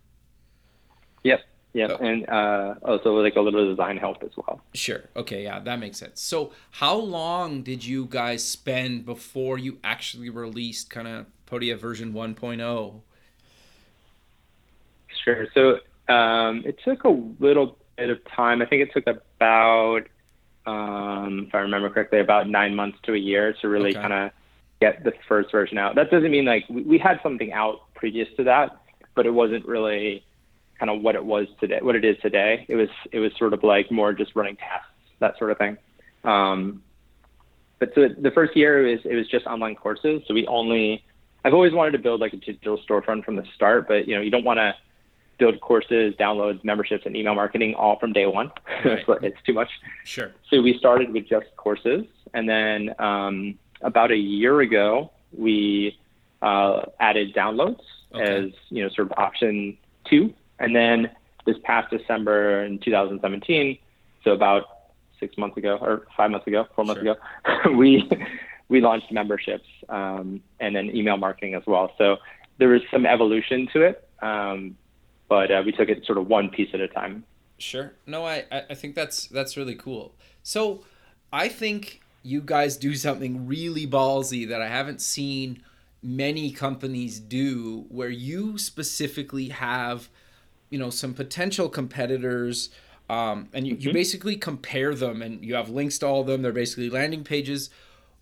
Yep. 1.23 1.41
Yep. 1.73 1.91
Oh. 1.91 2.05
And 2.05 2.29
uh, 2.29 2.75
also 2.83 3.15
like 3.15 3.37
a 3.37 3.41
little 3.41 3.69
design 3.69 3.97
help 3.97 4.23
as 4.23 4.31
well. 4.37 4.61
Sure. 4.75 5.03
Okay. 5.17 5.45
Yeah, 5.45 5.61
that 5.61 5.79
makes 5.79 5.99
sense. 5.99 6.21
So 6.21 6.53
how 6.71 6.97
long 6.97 7.63
did 7.63 7.85
you 7.85 8.07
guys 8.07 8.45
spend 8.45 9.05
before 9.05 9.59
you 9.59 9.79
actually 9.83 10.31
released 10.31 10.91
kind 10.91 11.09
of 11.09 11.27
Podia 11.47 11.79
version 11.79 12.13
1.0? 12.13 13.01
Sure. 15.25 15.47
So 15.55 16.13
um, 16.13 16.63
it 16.67 16.79
took 16.85 17.05
a 17.05 17.09
little 17.41 17.79
bit 17.97 18.11
of 18.11 18.19
time. 18.37 18.61
I 18.61 18.67
think 18.67 18.83
it 18.83 18.93
took 18.93 19.07
about, 19.07 20.03
um, 20.67 21.47
if 21.49 21.55
I 21.55 21.59
remember 21.59 21.89
correctly, 21.91 22.21
about 22.21 22.49
nine 22.49 22.75
months 22.75 22.99
to 23.05 23.15
a 23.15 23.19
year 23.19 23.55
to 23.63 23.69
really 23.69 23.91
okay. 23.91 24.01
kind 24.01 24.13
of 24.13 24.31
get 24.81 25.03
the 25.03 25.13
first 25.27 25.51
version 25.51 25.79
out. 25.79 25.95
That 25.95 26.11
doesn't 26.11 26.31
mean 26.31 26.45
like 26.45 26.65
we, 26.69 26.83
we 26.83 26.99
had 26.99 27.21
something 27.23 27.53
out 27.53 27.93
previous 27.95 28.29
to 28.37 28.45
that, 28.45 28.77
but 29.15 29.27
it 29.27 29.31
wasn't 29.31 29.67
really 29.67 30.25
kind 30.79 30.91
of 30.91 31.01
what 31.03 31.15
it 31.15 31.25
was 31.25 31.47
today, 31.61 31.79
what 31.81 31.97
it 31.97 32.05
is 32.05 32.17
today. 32.21 32.67
It 32.69 32.77
was 32.77 32.89
it 33.13 33.21
was 33.21 33.33
sort 33.39 33.55
of 33.55 33.63
like 33.63 33.91
more 33.91 34.13
just 34.13 34.35
running 34.35 34.57
tests, 34.57 34.89
that 35.21 35.39
sort 35.39 35.51
of 35.53 35.59
thing. 35.59 35.79
Um, 36.25 36.83
but 37.79 37.93
so 37.95 38.09
the 38.09 38.31
first 38.31 38.57
year 38.57 38.87
it 38.87 38.93
was 38.93 39.01
it 39.05 39.15
was 39.15 39.29
just 39.29 39.47
online 39.47 39.75
courses. 39.77 40.23
So 40.27 40.35
we 40.35 40.47
only 40.47 41.05
I've 41.45 41.55
always 41.55 41.73
wanted 41.73 41.93
to 41.93 41.99
build 41.99 42.21
like 42.21 42.33
a 42.33 42.37
digital 42.37 42.79
storefront 42.79 43.25
from 43.25 43.37
the 43.37 43.45
start, 43.55 43.89
but 43.89 44.07
you 44.09 44.15
know 44.15 44.21
you 44.21 44.31
don't 44.31 44.45
want 44.45 44.59
to 44.59 44.75
build 45.39 45.61
courses, 45.61 46.15
downloads, 46.15 46.63
memberships, 46.65 47.07
and 47.07 47.17
email 47.17 47.35
marketing 47.35 47.75
all 47.75 47.99
from 47.99 48.13
day 48.13 48.27
one. 48.27 48.51
Right. 48.85 49.23
it's 49.23 49.43
too 49.47 49.55
much. 49.55 49.71
Sure. 50.05 50.33
So 50.51 50.61
we 50.61 50.77
started 50.79 51.13
with 51.13 51.29
just 51.29 51.47
courses, 51.57 52.05
and 52.33 52.49
then 52.49 52.95
um, 52.99 53.59
about 53.81 54.11
a 54.11 54.17
year 54.17 54.61
ago, 54.61 55.11
we 55.37 55.99
uh, 56.43 56.83
added 57.01 57.35
downloads 57.35 57.81
okay. 58.15 58.47
as 58.47 58.51
you 58.69 58.83
know 58.83 58.89
sort 58.91 59.11
of 59.11 59.19
option 59.19 59.77
two, 60.09 60.33
and 60.59 60.77
then 60.77 61.11
this 61.47 61.57
past 61.65 61.91
December 61.91 62.65
in 62.65 62.79
2017, 62.79 63.79
so 64.23 64.33
about 64.33 64.65
six 65.21 65.37
months 65.39 65.57
ago 65.57 65.79
or 65.81 66.07
five 66.17 66.31
months 66.31 66.47
ago, 66.47 66.67
four 66.75 66.85
months 66.85 67.03
sure. 67.03 67.13
ago, 67.13 67.71
we 67.77 68.09
we 68.69 68.81
launched 68.81 69.11
memberships 69.13 69.67
um, 69.89 70.43
and 70.61 70.75
then 70.75 70.95
email 70.95 71.17
marketing 71.17 71.55
as 71.55 71.63
well. 71.67 71.93
So 71.99 72.17
there 72.59 72.69
was 72.69 72.83
some 72.91 73.07
evolution 73.07 73.69
to 73.73 73.83
it. 73.83 74.09
Um, 74.23 74.77
but 75.29 75.51
uh, 75.51 75.63
we 75.65 75.73
took 75.73 75.89
it 75.89 76.05
sort 76.07 76.19
of 76.19 76.27
one 76.27 76.49
piece 76.51 76.71
at 76.75 76.81
a 76.81 76.89
time. 76.89 77.25
Sure. 77.59 77.93
No, 78.07 78.27
I 78.27 78.45
I 78.51 78.75
think 78.75 78.95
that's 78.95 79.27
that's 79.27 79.57
really 79.57 79.75
cool. 79.75 80.15
So 80.43 80.85
I 81.33 81.49
think 81.49 82.01
you 82.23 82.41
guys 82.41 82.77
do 82.77 82.95
something 82.95 83.47
really 83.47 83.87
ballsy 83.87 84.49
that 84.49 84.63
I 84.63 84.69
haven't 84.69 85.01
seen 85.01 85.63
many 86.03 86.51
companies 86.51 87.19
do, 87.21 87.87
where 87.89 88.09
you 88.09 88.59
specifically 88.59 89.49
have, 89.49 90.09
you 90.71 90.79
know, 90.79 90.91
some 90.91 91.15
potential 91.15 91.69
competitors. 91.69 92.71
Um, 93.09 93.49
and 93.53 93.67
you, 93.67 93.75
mm-hmm. 93.75 93.89
you 93.89 93.93
basically 93.93 94.37
compare 94.37 94.95
them 94.95 95.23
and 95.23 95.45
you 95.45 95.55
have 95.55 95.69
links 95.69 95.99
to 95.99 96.07
all 96.07 96.23
of 96.23 96.27
them. 96.27 96.43
They're 96.43 96.53
basically 96.53 96.89
landing 96.89 97.25
pages. 97.25 97.69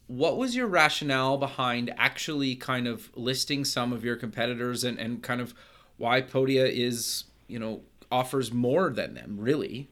What 0.08 0.36
was 0.36 0.56
your 0.56 0.66
rationale 0.66 1.38
behind 1.38 1.92
actually 1.96 2.56
kind 2.56 2.88
of 2.88 3.10
listing 3.14 3.64
some 3.64 3.92
of 3.92 4.04
your 4.04 4.16
competitors 4.16 4.82
and, 4.84 4.98
and 4.98 5.22
kind 5.22 5.40
of 5.40 5.54
why 6.02 6.20
Podia 6.20 6.68
is, 6.68 7.24
you 7.46 7.60
know, 7.60 7.80
offers 8.10 8.52
more 8.52 8.90
than 8.90 9.14
them, 9.14 9.36
really. 9.38 9.88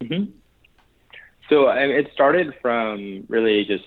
Mm-hmm. 0.00 0.30
So 1.48 1.68
it 1.68 2.08
started 2.14 2.54
from 2.62 3.24
really 3.28 3.64
just 3.64 3.84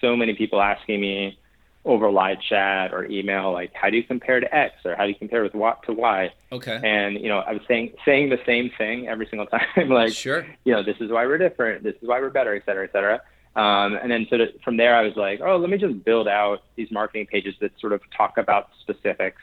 so 0.00 0.16
many 0.16 0.34
people 0.34 0.62
asking 0.62 1.02
me 1.02 1.38
over 1.84 2.10
live 2.10 2.38
chat 2.40 2.94
or 2.94 3.04
email, 3.04 3.52
like 3.52 3.74
how 3.74 3.90
do 3.90 3.96
you 3.98 4.02
compare 4.04 4.40
to 4.40 4.54
X 4.54 4.74
or 4.86 4.96
how 4.96 5.02
do 5.02 5.10
you 5.10 5.14
compare 5.14 5.42
with 5.42 5.54
what 5.54 5.82
to 5.82 5.92
Y? 5.92 6.32
Okay. 6.50 6.80
And 6.82 7.20
you 7.20 7.28
know, 7.28 7.40
I 7.40 7.52
was 7.52 7.62
saying 7.68 7.92
saying 8.06 8.30
the 8.30 8.40
same 8.46 8.70
thing 8.78 9.06
every 9.06 9.26
single 9.26 9.46
time, 9.76 9.90
like 9.90 10.14
sure, 10.14 10.46
you 10.64 10.72
know, 10.72 10.82
this 10.82 10.96
is 10.98 11.10
why 11.10 11.26
we're 11.26 11.36
different, 11.36 11.82
this 11.82 11.96
is 12.00 12.08
why 12.08 12.20
we're 12.20 12.30
better, 12.30 12.54
et 12.54 12.62
cetera, 12.64 12.84
et 12.84 12.92
cetera. 12.92 13.20
Um, 13.54 13.98
and 14.00 14.10
then 14.10 14.26
so 14.30 14.38
to, 14.38 14.46
from 14.64 14.78
there, 14.78 14.96
I 14.96 15.02
was 15.02 15.16
like, 15.16 15.42
oh, 15.44 15.58
let 15.58 15.68
me 15.68 15.76
just 15.76 16.02
build 16.04 16.26
out 16.26 16.62
these 16.76 16.90
marketing 16.90 17.26
pages 17.26 17.54
that 17.60 17.72
sort 17.78 17.92
of 17.92 18.00
talk 18.16 18.38
about 18.38 18.70
specifics. 18.80 19.42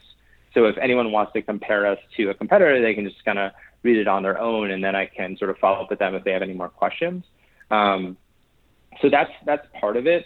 So 0.54 0.66
if 0.66 0.78
anyone 0.78 1.12
wants 1.12 1.34
to 1.34 1.42
compare 1.42 1.86
us 1.86 2.00
to 2.18 2.30
a 2.30 2.34
competitor, 2.34 2.82
they 2.82 2.94
can 2.94 3.08
just 3.08 3.24
kind 3.24 3.40
of 3.40 3.52
read 3.84 3.98
it 3.98 4.08
on 4.08 4.24
their 4.24 4.40
own, 4.40 4.72
and 4.72 4.84
then 4.84 4.96
I 4.96 5.06
can 5.06 5.38
sort 5.38 5.52
of 5.52 5.58
follow 5.58 5.84
up 5.84 5.90
with 5.90 6.00
them 6.00 6.16
if 6.16 6.24
they 6.24 6.32
have 6.32 6.42
any 6.42 6.54
more 6.54 6.70
questions. 6.70 7.24
Um, 7.72 8.18
so 9.02 9.10
that's 9.10 9.32
that's 9.46 9.66
part 9.80 9.96
of 9.96 10.08
it. 10.08 10.26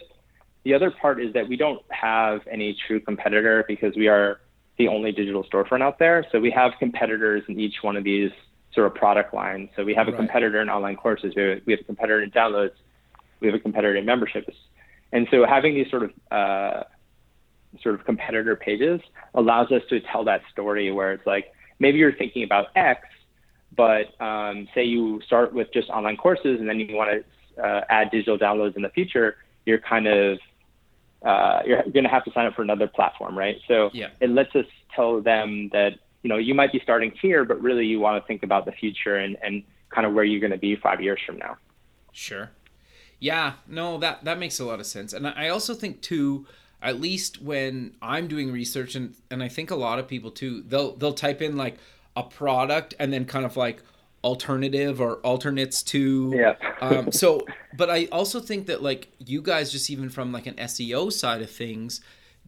The 0.64 0.74
other 0.74 0.90
part 0.90 1.22
is 1.22 1.34
that 1.34 1.46
we 1.48 1.56
don't 1.56 1.82
have 1.90 2.40
any 2.50 2.76
true 2.86 3.00
competitor 3.00 3.64
because 3.68 3.94
we 3.96 4.08
are 4.08 4.40
the 4.78 4.88
only 4.88 5.12
digital 5.12 5.44
storefront 5.44 5.82
out 5.82 5.98
there. 5.98 6.26
So 6.32 6.40
we 6.40 6.50
have 6.50 6.72
competitors 6.78 7.44
in 7.48 7.60
each 7.60 7.76
one 7.82 7.96
of 7.96 8.02
these 8.02 8.30
sort 8.72 8.86
of 8.86 8.94
product 8.94 9.32
lines. 9.32 9.68
So 9.76 9.84
we 9.84 9.94
have 9.94 10.08
a 10.08 10.10
right. 10.10 10.16
competitor 10.16 10.60
in 10.60 10.68
online 10.68 10.96
courses, 10.96 11.32
we 11.36 11.42
have, 11.42 11.60
we 11.66 11.72
have 11.74 11.80
a 11.80 11.84
competitor 11.84 12.22
in 12.22 12.30
downloads, 12.30 12.72
we 13.40 13.46
have 13.46 13.54
a 13.54 13.60
competitor 13.60 13.94
in 13.94 14.04
memberships. 14.04 14.56
And 15.12 15.28
so 15.30 15.46
having 15.46 15.74
these 15.74 15.88
sort 15.90 16.02
of 16.02 16.10
uh, 16.32 16.82
sort 17.82 17.94
of 17.94 18.04
competitor 18.04 18.56
pages 18.56 19.00
allows 19.34 19.70
us 19.72 19.82
to 19.90 20.00
tell 20.00 20.24
that 20.24 20.42
story 20.52 20.90
where 20.92 21.12
it's 21.12 21.26
like 21.26 21.52
maybe 21.78 21.98
you're 21.98 22.14
thinking 22.14 22.44
about 22.44 22.68
X, 22.76 23.06
but 23.76 24.20
um, 24.20 24.68
say 24.74 24.84
you 24.84 25.20
start 25.26 25.52
with 25.52 25.72
just 25.72 25.88
online 25.90 26.16
courses 26.16 26.60
and 26.60 26.68
then 26.68 26.80
you 26.80 26.94
want 26.94 27.10
to 27.56 27.62
uh, 27.62 27.84
add 27.88 28.10
digital 28.10 28.38
downloads 28.38 28.76
in 28.76 28.82
the 28.82 28.88
future, 28.90 29.36
you're 29.66 29.78
kind 29.78 30.06
of 30.06 30.38
uh, 31.24 31.62
you're 31.64 31.82
going 31.84 32.04
to 32.04 32.10
have 32.10 32.24
to 32.24 32.32
sign 32.32 32.46
up 32.46 32.54
for 32.54 32.62
another 32.62 32.86
platform, 32.86 33.36
right? 33.36 33.56
So 33.66 33.90
yeah. 33.94 34.08
it 34.20 34.28
lets 34.30 34.54
us 34.54 34.66
tell 34.94 35.22
them 35.22 35.70
that 35.72 35.94
you 36.22 36.28
know 36.28 36.36
you 36.36 36.54
might 36.54 36.72
be 36.72 36.80
starting 36.82 37.12
here, 37.20 37.44
but 37.44 37.60
really 37.60 37.86
you 37.86 37.98
want 37.98 38.22
to 38.22 38.26
think 38.26 38.42
about 38.42 38.66
the 38.66 38.72
future 38.72 39.16
and 39.16 39.36
and 39.42 39.62
kind 39.88 40.06
of 40.06 40.12
where 40.12 40.24
you're 40.24 40.40
going 40.40 40.52
to 40.52 40.58
be 40.58 40.76
five 40.76 41.00
years 41.00 41.20
from 41.24 41.38
now. 41.38 41.56
Sure. 42.12 42.50
Yeah. 43.18 43.54
No, 43.66 43.98
that 43.98 44.24
that 44.24 44.38
makes 44.38 44.60
a 44.60 44.64
lot 44.64 44.80
of 44.80 44.86
sense, 44.86 45.12
and 45.12 45.26
I 45.26 45.48
also 45.48 45.74
think 45.74 46.02
too. 46.02 46.46
At 46.84 47.00
least 47.00 47.42
when 47.42 47.96
I'm 48.00 48.28
doing 48.28 48.52
research, 48.52 48.94
and 48.94 49.14
and 49.30 49.42
I 49.42 49.48
think 49.48 49.70
a 49.70 49.76
lot 49.76 49.98
of 49.98 50.06
people 50.06 50.30
too, 50.30 50.62
they'll 50.62 50.94
they'll 50.94 51.14
type 51.14 51.42
in 51.42 51.56
like 51.56 51.78
a 52.16 52.22
product 52.22 52.94
and 52.98 53.12
then 53.12 53.24
kind 53.24 53.44
of 53.44 53.56
like 53.56 53.82
alternative 54.24 55.00
or 55.00 55.16
alternates 55.16 55.82
to 55.82 56.32
yeah. 56.34 56.54
um, 56.80 57.12
so 57.12 57.42
but 57.76 57.90
i 57.90 58.06
also 58.06 58.40
think 58.40 58.66
that 58.66 58.82
like 58.82 59.08
you 59.18 59.42
guys 59.42 59.70
just 59.70 59.90
even 59.90 60.08
from 60.08 60.32
like 60.32 60.46
an 60.46 60.54
seo 60.54 61.12
side 61.12 61.42
of 61.42 61.50
things 61.50 62.00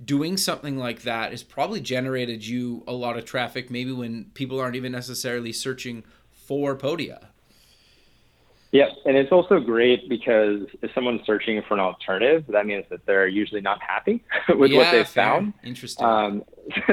doing 0.03 0.39
something 0.39 0.79
like 0.79 1.03
that 1.03 1.33
has 1.33 1.43
probably 1.43 1.81
generated 1.81 2.45
you 2.47 2.83
a 2.87 2.93
lot 2.93 3.19
of 3.19 3.27
traffic 3.27 3.71
maybe 3.71 3.93
when 3.93 4.25
people 4.33 4.59
aren't 4.59 4.75
even 4.75 4.91
necessarily 4.91 5.53
searching 5.53 6.03
for 6.31 6.75
podia 6.75 7.27
yeah 8.77 8.89
and 9.05 9.17
it's 9.17 9.33
also 9.33 9.61
great 9.61 10.09
because 10.09 10.63
if 10.83 10.91
someone's 10.95 11.21
searching 11.27 11.61
for 11.67 11.75
an 11.75 11.81
alternative 11.81 12.45
that 12.49 12.67
means 12.67 12.85
that 12.91 13.05
they're 13.07 13.29
usually 13.29 13.61
not 13.61 13.81
happy 13.83 14.23
with 14.59 14.71
yeah, 14.71 14.79
what 14.79 14.91
they've 14.91 15.09
fair. 15.09 15.25
found 15.25 15.53
interesting 15.65 16.07
um, 16.07 16.45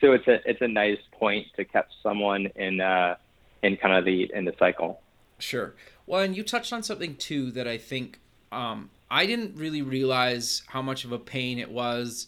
so 0.00 0.12
it's 0.12 0.26
a 0.28 0.40
it's 0.48 0.60
a 0.60 0.68
nice 0.68 0.98
point 1.12 1.46
to 1.56 1.64
catch 1.64 1.90
someone 2.02 2.46
in 2.56 2.80
uh 2.80 3.14
in 3.62 3.76
kind 3.76 3.94
of 3.94 4.04
the 4.04 4.30
in 4.34 4.44
the 4.44 4.54
cycle. 4.58 5.00
Sure. 5.38 5.74
Well, 6.06 6.20
and 6.20 6.36
you 6.36 6.42
touched 6.42 6.72
on 6.72 6.82
something 6.82 7.16
too 7.16 7.50
that 7.52 7.66
I 7.66 7.78
think 7.78 8.20
um, 8.50 8.90
I 9.10 9.26
didn't 9.26 9.56
really 9.56 9.82
realize 9.82 10.62
how 10.68 10.82
much 10.82 11.04
of 11.04 11.12
a 11.12 11.18
pain 11.18 11.58
it 11.58 11.70
was 11.70 12.26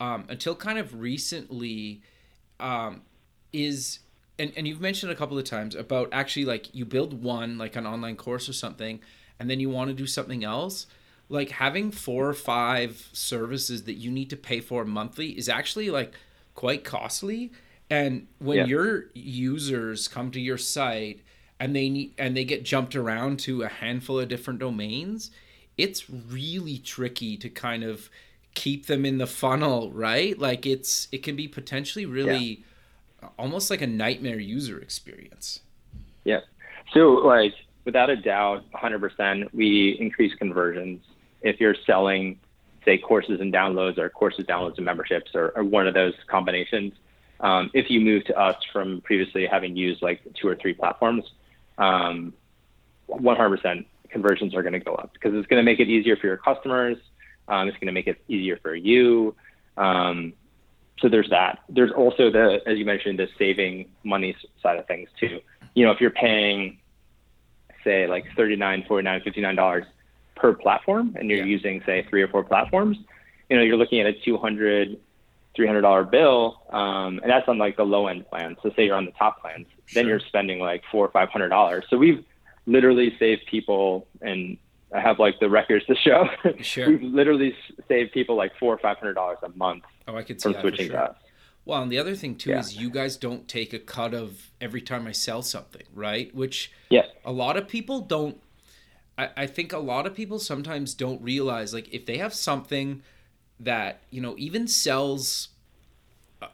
um, 0.00 0.24
until 0.28 0.54
kind 0.54 0.78
of 0.78 0.98
recently. 0.98 2.02
Um, 2.58 3.02
is 3.52 4.00
and, 4.38 4.52
and 4.56 4.68
you've 4.68 4.80
mentioned 4.80 5.10
a 5.10 5.14
couple 5.14 5.38
of 5.38 5.44
times 5.44 5.74
about 5.74 6.08
actually 6.12 6.44
like 6.44 6.74
you 6.74 6.84
build 6.84 7.22
one 7.22 7.58
like 7.58 7.76
an 7.76 7.86
online 7.86 8.16
course 8.16 8.48
or 8.48 8.52
something 8.52 9.00
and 9.38 9.50
then 9.50 9.60
you 9.60 9.70
want 9.70 9.88
to 9.88 9.94
do 9.94 10.06
something 10.06 10.44
else 10.44 10.86
like 11.28 11.50
having 11.50 11.90
four 11.90 12.28
or 12.28 12.34
five 12.34 13.08
services 13.12 13.84
that 13.84 13.94
you 13.94 14.10
need 14.10 14.30
to 14.30 14.36
pay 14.36 14.60
for 14.60 14.84
monthly 14.84 15.30
is 15.38 15.48
actually 15.48 15.90
like 15.90 16.12
quite 16.54 16.84
costly 16.84 17.50
and 17.90 18.26
when 18.38 18.58
yeah. 18.58 18.66
your 18.66 19.06
users 19.14 20.08
come 20.08 20.30
to 20.32 20.40
your 20.40 20.58
site 20.58 21.20
and 21.60 21.74
they 21.74 21.88
need 21.88 22.14
and 22.18 22.36
they 22.36 22.44
get 22.44 22.64
jumped 22.64 22.96
around 22.96 23.38
to 23.40 23.62
a 23.62 23.68
handful 23.68 24.18
of 24.18 24.28
different 24.28 24.58
domains, 24.58 25.30
it's 25.76 26.08
really 26.10 26.78
tricky 26.78 27.36
to 27.36 27.48
kind 27.48 27.84
of 27.84 28.10
keep 28.54 28.86
them 28.86 29.04
in 29.04 29.18
the 29.18 29.26
funnel, 29.26 29.92
right? 29.92 30.38
Like 30.38 30.66
it's 30.66 31.08
it 31.12 31.22
can 31.22 31.36
be 31.36 31.46
potentially 31.46 32.06
really 32.06 32.38
yeah. 32.38 32.64
Almost 33.38 33.70
like 33.70 33.82
a 33.82 33.86
nightmare 33.86 34.38
user 34.38 34.80
experience. 34.80 35.60
Yeah. 36.24 36.40
So 36.92 37.12
like 37.12 37.54
without 37.84 38.10
a 38.10 38.16
doubt, 38.16 38.64
100%, 38.72 39.52
we 39.52 39.96
increase 40.00 40.34
conversions 40.34 41.02
if 41.42 41.60
you're 41.60 41.76
selling 41.86 42.38
say 42.84 42.98
courses 42.98 43.40
and 43.40 43.52
downloads 43.52 43.98
or 43.98 44.08
courses 44.08 44.44
downloads 44.46 44.76
and 44.76 44.84
memberships 44.84 45.32
or, 45.34 45.52
or 45.56 45.64
one 45.64 45.88
of 45.88 45.94
those 45.94 46.14
combinations 46.28 46.92
um, 47.40 47.70
if 47.74 47.90
you 47.90 48.00
move 48.00 48.24
to 48.26 48.38
us 48.38 48.56
from 48.72 49.00
previously 49.02 49.46
having 49.46 49.76
used 49.76 50.02
like 50.02 50.20
two 50.34 50.48
or 50.48 50.56
three 50.56 50.72
platforms, 50.72 51.24
um, 51.78 52.32
100% 53.08 53.84
conversions 54.08 54.54
are 54.54 54.62
going 54.62 54.72
to 54.72 54.80
go 54.80 54.94
up 54.94 55.12
because 55.12 55.34
it's 55.34 55.46
going 55.46 55.58
to 55.58 55.64
make 55.64 55.80
it 55.80 55.88
easier 55.88 56.16
for 56.16 56.26
your 56.26 56.38
customers. 56.38 56.96
Um, 57.48 57.68
it's 57.68 57.76
going 57.76 57.86
to 57.86 57.92
make 57.92 58.06
it 58.06 58.20
easier 58.28 58.58
for 58.62 58.74
you. 58.74 59.34
Um, 59.76 60.32
so 60.98 61.08
there's 61.08 61.30
that. 61.30 61.60
There's 61.68 61.92
also 61.92 62.30
the, 62.30 62.60
as 62.66 62.78
you 62.78 62.84
mentioned, 62.84 63.18
the 63.18 63.28
saving 63.38 63.88
money 64.04 64.34
side 64.62 64.78
of 64.78 64.86
things 64.86 65.08
too. 65.18 65.40
You 65.74 65.84
know, 65.84 65.92
if 65.92 66.00
you're 66.00 66.10
paying, 66.10 66.78
say, 67.84 68.06
like 68.06 68.24
39, 68.36 68.84
49, 68.88 69.20
59 69.22 69.54
dollars 69.54 69.84
per 70.34 70.54
platform, 70.54 71.16
and 71.18 71.30
you're 71.30 71.40
yeah. 71.40 71.44
using, 71.44 71.82
say, 71.86 72.06
three 72.08 72.22
or 72.22 72.28
four 72.28 72.44
platforms, 72.44 72.98
you 73.48 73.56
know, 73.56 73.62
you're 73.62 73.76
looking 73.76 74.00
at 74.00 74.06
a 74.06 74.12
200 74.12 74.98
$300 75.56 76.10
bill, 76.10 76.62
um, 76.70 77.18
and 77.22 77.30
that's 77.30 77.48
on 77.48 77.58
like 77.58 77.76
the 77.76 77.84
low 77.84 78.08
end 78.08 78.28
plan. 78.28 78.56
So 78.62 78.70
say 78.76 78.84
you're 78.86 78.96
on 78.96 79.06
the 79.06 79.12
top 79.12 79.40
plans, 79.40 79.66
sure. 79.86 80.02
then 80.02 80.08
you're 80.08 80.20
spending 80.20 80.58
like 80.58 80.82
four 80.92 81.06
or 81.06 81.10
five 81.10 81.30
hundred 81.30 81.48
dollars. 81.48 81.84
So 81.88 81.96
we've 81.96 82.24
literally 82.66 83.16
saved 83.18 83.46
people, 83.46 84.06
and 84.20 84.58
I 84.94 85.00
have 85.00 85.18
like 85.18 85.40
the 85.40 85.48
records 85.48 85.84
to 85.86 85.96
show. 85.96 86.28
Sure. 86.62 86.88
we've 86.88 87.02
literally 87.02 87.54
saved 87.88 88.12
people 88.12 88.36
like 88.36 88.52
four 88.58 88.72
or 88.72 88.78
five 88.78 88.98
hundred 88.98 89.14
dollars 89.14 89.38
a 89.42 89.48
month. 89.50 89.84
Oh, 90.06 90.16
I 90.16 90.22
could 90.22 90.40
see 90.40 90.52
from 90.52 90.62
switching 90.62 90.86
sure. 90.88 90.96
to 90.96 91.10
us. 91.10 91.16
Well, 91.64 91.82
and 91.82 91.90
the 91.90 91.98
other 91.98 92.14
thing 92.14 92.36
too 92.36 92.50
yeah. 92.50 92.60
is 92.60 92.76
you 92.76 92.90
guys 92.90 93.16
don't 93.16 93.48
take 93.48 93.72
a 93.72 93.80
cut 93.80 94.14
of 94.14 94.50
every 94.60 94.80
time 94.80 95.06
I 95.06 95.12
sell 95.12 95.42
something, 95.42 95.82
right? 95.92 96.32
Which 96.34 96.70
yeah. 96.90 97.06
a 97.24 97.32
lot 97.32 97.56
of 97.56 97.66
people 97.68 98.00
don't. 98.00 98.40
I, 99.18 99.30
I 99.36 99.46
think 99.46 99.72
a 99.72 99.78
lot 99.78 100.06
of 100.06 100.14
people 100.14 100.38
sometimes 100.38 100.94
don't 100.94 101.20
realize 101.20 101.74
like 101.74 101.92
if 101.92 102.06
they 102.06 102.18
have 102.18 102.32
something 102.32 103.02
that 103.58 104.02
you 104.10 104.20
know 104.20 104.36
even 104.38 104.68
sells 104.68 105.48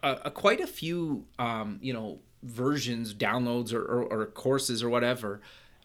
a, 0.03 0.19
a 0.25 0.31
quite 0.31 0.61
a 0.61 0.67
few 0.67 1.27
um, 1.39 1.79
you 1.83 1.93
know 1.93 2.21
versions, 2.43 3.15
downloads, 3.15 3.73
or, 3.73 3.83
or, 3.83 4.03
or 4.05 4.27
courses 4.27 4.83
or 4.83 4.89
whatever. 4.89 5.41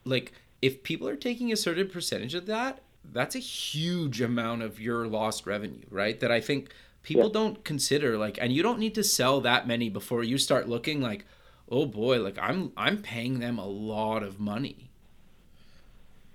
Like 0.06 0.32
if 0.62 0.84
people 0.84 1.08
are 1.08 1.16
taking 1.16 1.52
a 1.52 1.56
certain 1.56 1.88
percentage 1.88 2.34
of 2.34 2.46
that, 2.48 2.80
that's 3.04 3.36
a 3.36 3.40
huge 3.40 4.22
amount 4.22 4.64
of 4.64 4.80
your 4.80 5.08
lost 5.08 5.46
revenue, 5.46 5.86
right? 5.90 6.20
That 6.20 6.32
I 6.32 6.42
think 6.42 6.70
people 7.04 7.28
yeah. 7.28 7.34
don't 7.34 7.64
consider. 7.64 8.18
Like, 8.18 8.38
and 8.42 8.52
you 8.52 8.64
don't 8.64 8.80
need 8.80 8.96
to 8.96 9.04
sell 9.04 9.42
that 9.42 9.68
many 9.68 9.90
before 9.90 10.24
you 10.24 10.38
start 10.38 10.68
looking 10.68 11.02
like, 11.02 11.26
oh 11.70 11.86
boy, 11.86 12.22
like 12.22 12.38
I'm 12.42 12.72
I'm 12.76 13.02
paying 13.02 13.40
them 13.40 13.58
a 13.58 13.66
lot 13.66 14.24
of 14.24 14.40
money. 14.40 14.90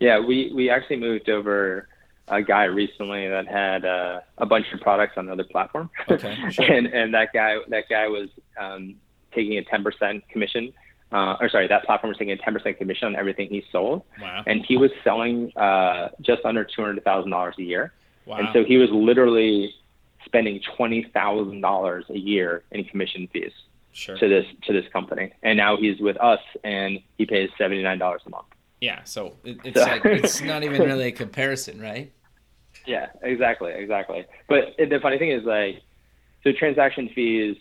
Yeah, 0.01 0.19
we 0.19 0.53
we 0.55 0.71
actually 0.71 0.97
moved 0.97 1.29
over 1.29 1.89
a 2.29 2.43
guy 2.43 2.65
recently 2.65 3.29
that 3.29 3.47
had 3.47 3.85
uh, 3.85 4.21
a 4.39 4.47
bunch 4.47 4.67
of 4.73 4.81
products 4.81 5.15
on 5.17 5.27
another 5.27 5.45
platform. 5.45 5.91
Okay, 6.11 6.37
sure. 6.51 6.65
and 6.65 6.87
and 6.87 7.15
that 7.15 7.33
guy 7.33 7.59
that 7.69 7.89
guy 7.89 8.09
was 8.09 8.29
um, 8.59 8.97
taking 9.33 9.59
a 9.59 9.63
10% 9.63 10.23
commission. 10.29 10.73
Uh, 11.13 11.37
or 11.41 11.49
sorry, 11.49 11.69
that 11.69 11.85
platform 11.85 12.09
was 12.09 12.19
taking 12.19 12.33
a 12.33 12.37
10% 12.37 12.79
commission 12.79 13.07
on 13.07 13.17
everything 13.17 13.49
he 13.49 13.65
sold. 13.71 14.03
Wow. 14.21 14.43
And 14.47 14.65
he 14.65 14.77
was 14.77 14.91
selling 15.05 15.53
uh, 15.57 16.09
just 16.21 16.45
under 16.45 16.65
$200,000 16.65 17.59
a 17.59 17.63
year. 17.63 17.93
Wow. 18.25 18.39
And 18.39 18.49
so 18.53 18.65
he 18.65 18.77
was 18.79 18.91
literally 18.91 19.75
spending 20.25 20.61
$20,000 20.79 22.11
a 22.11 22.19
year 22.19 22.63
in 22.71 22.85
commission 22.85 23.29
fees 23.33 23.53
sure. 23.93 24.17
to 24.17 24.29
this 24.29 24.47
to 24.67 24.73
this 24.73 24.91
company. 24.93 25.33
And 25.43 25.57
now 25.57 25.77
he's 25.77 26.01
with 26.01 26.17
us 26.19 26.41
and 26.65 27.01
he 27.19 27.27
pays 27.27 27.51
$79 27.59 28.27
a 28.27 28.31
month. 28.31 28.47
Yeah, 28.81 29.05
so 29.05 29.37
it, 29.45 29.59
it's 29.65 29.81
so. 29.81 29.87
like 29.87 30.05
it's 30.05 30.41
not 30.43 30.65
even 30.65 30.83
really 30.83 31.07
a 31.07 31.13
comparison, 31.13 31.81
right? 31.81 32.11
Yeah, 32.85 33.11
exactly, 33.23 33.73
exactly. 33.73 34.25
But 34.49 34.75
the 34.77 34.99
funny 35.01 35.19
thing 35.19 35.31
is 35.31 35.45
like, 35.45 35.83
so 36.43 36.51
transaction 36.51 37.09
fees, 37.15 37.57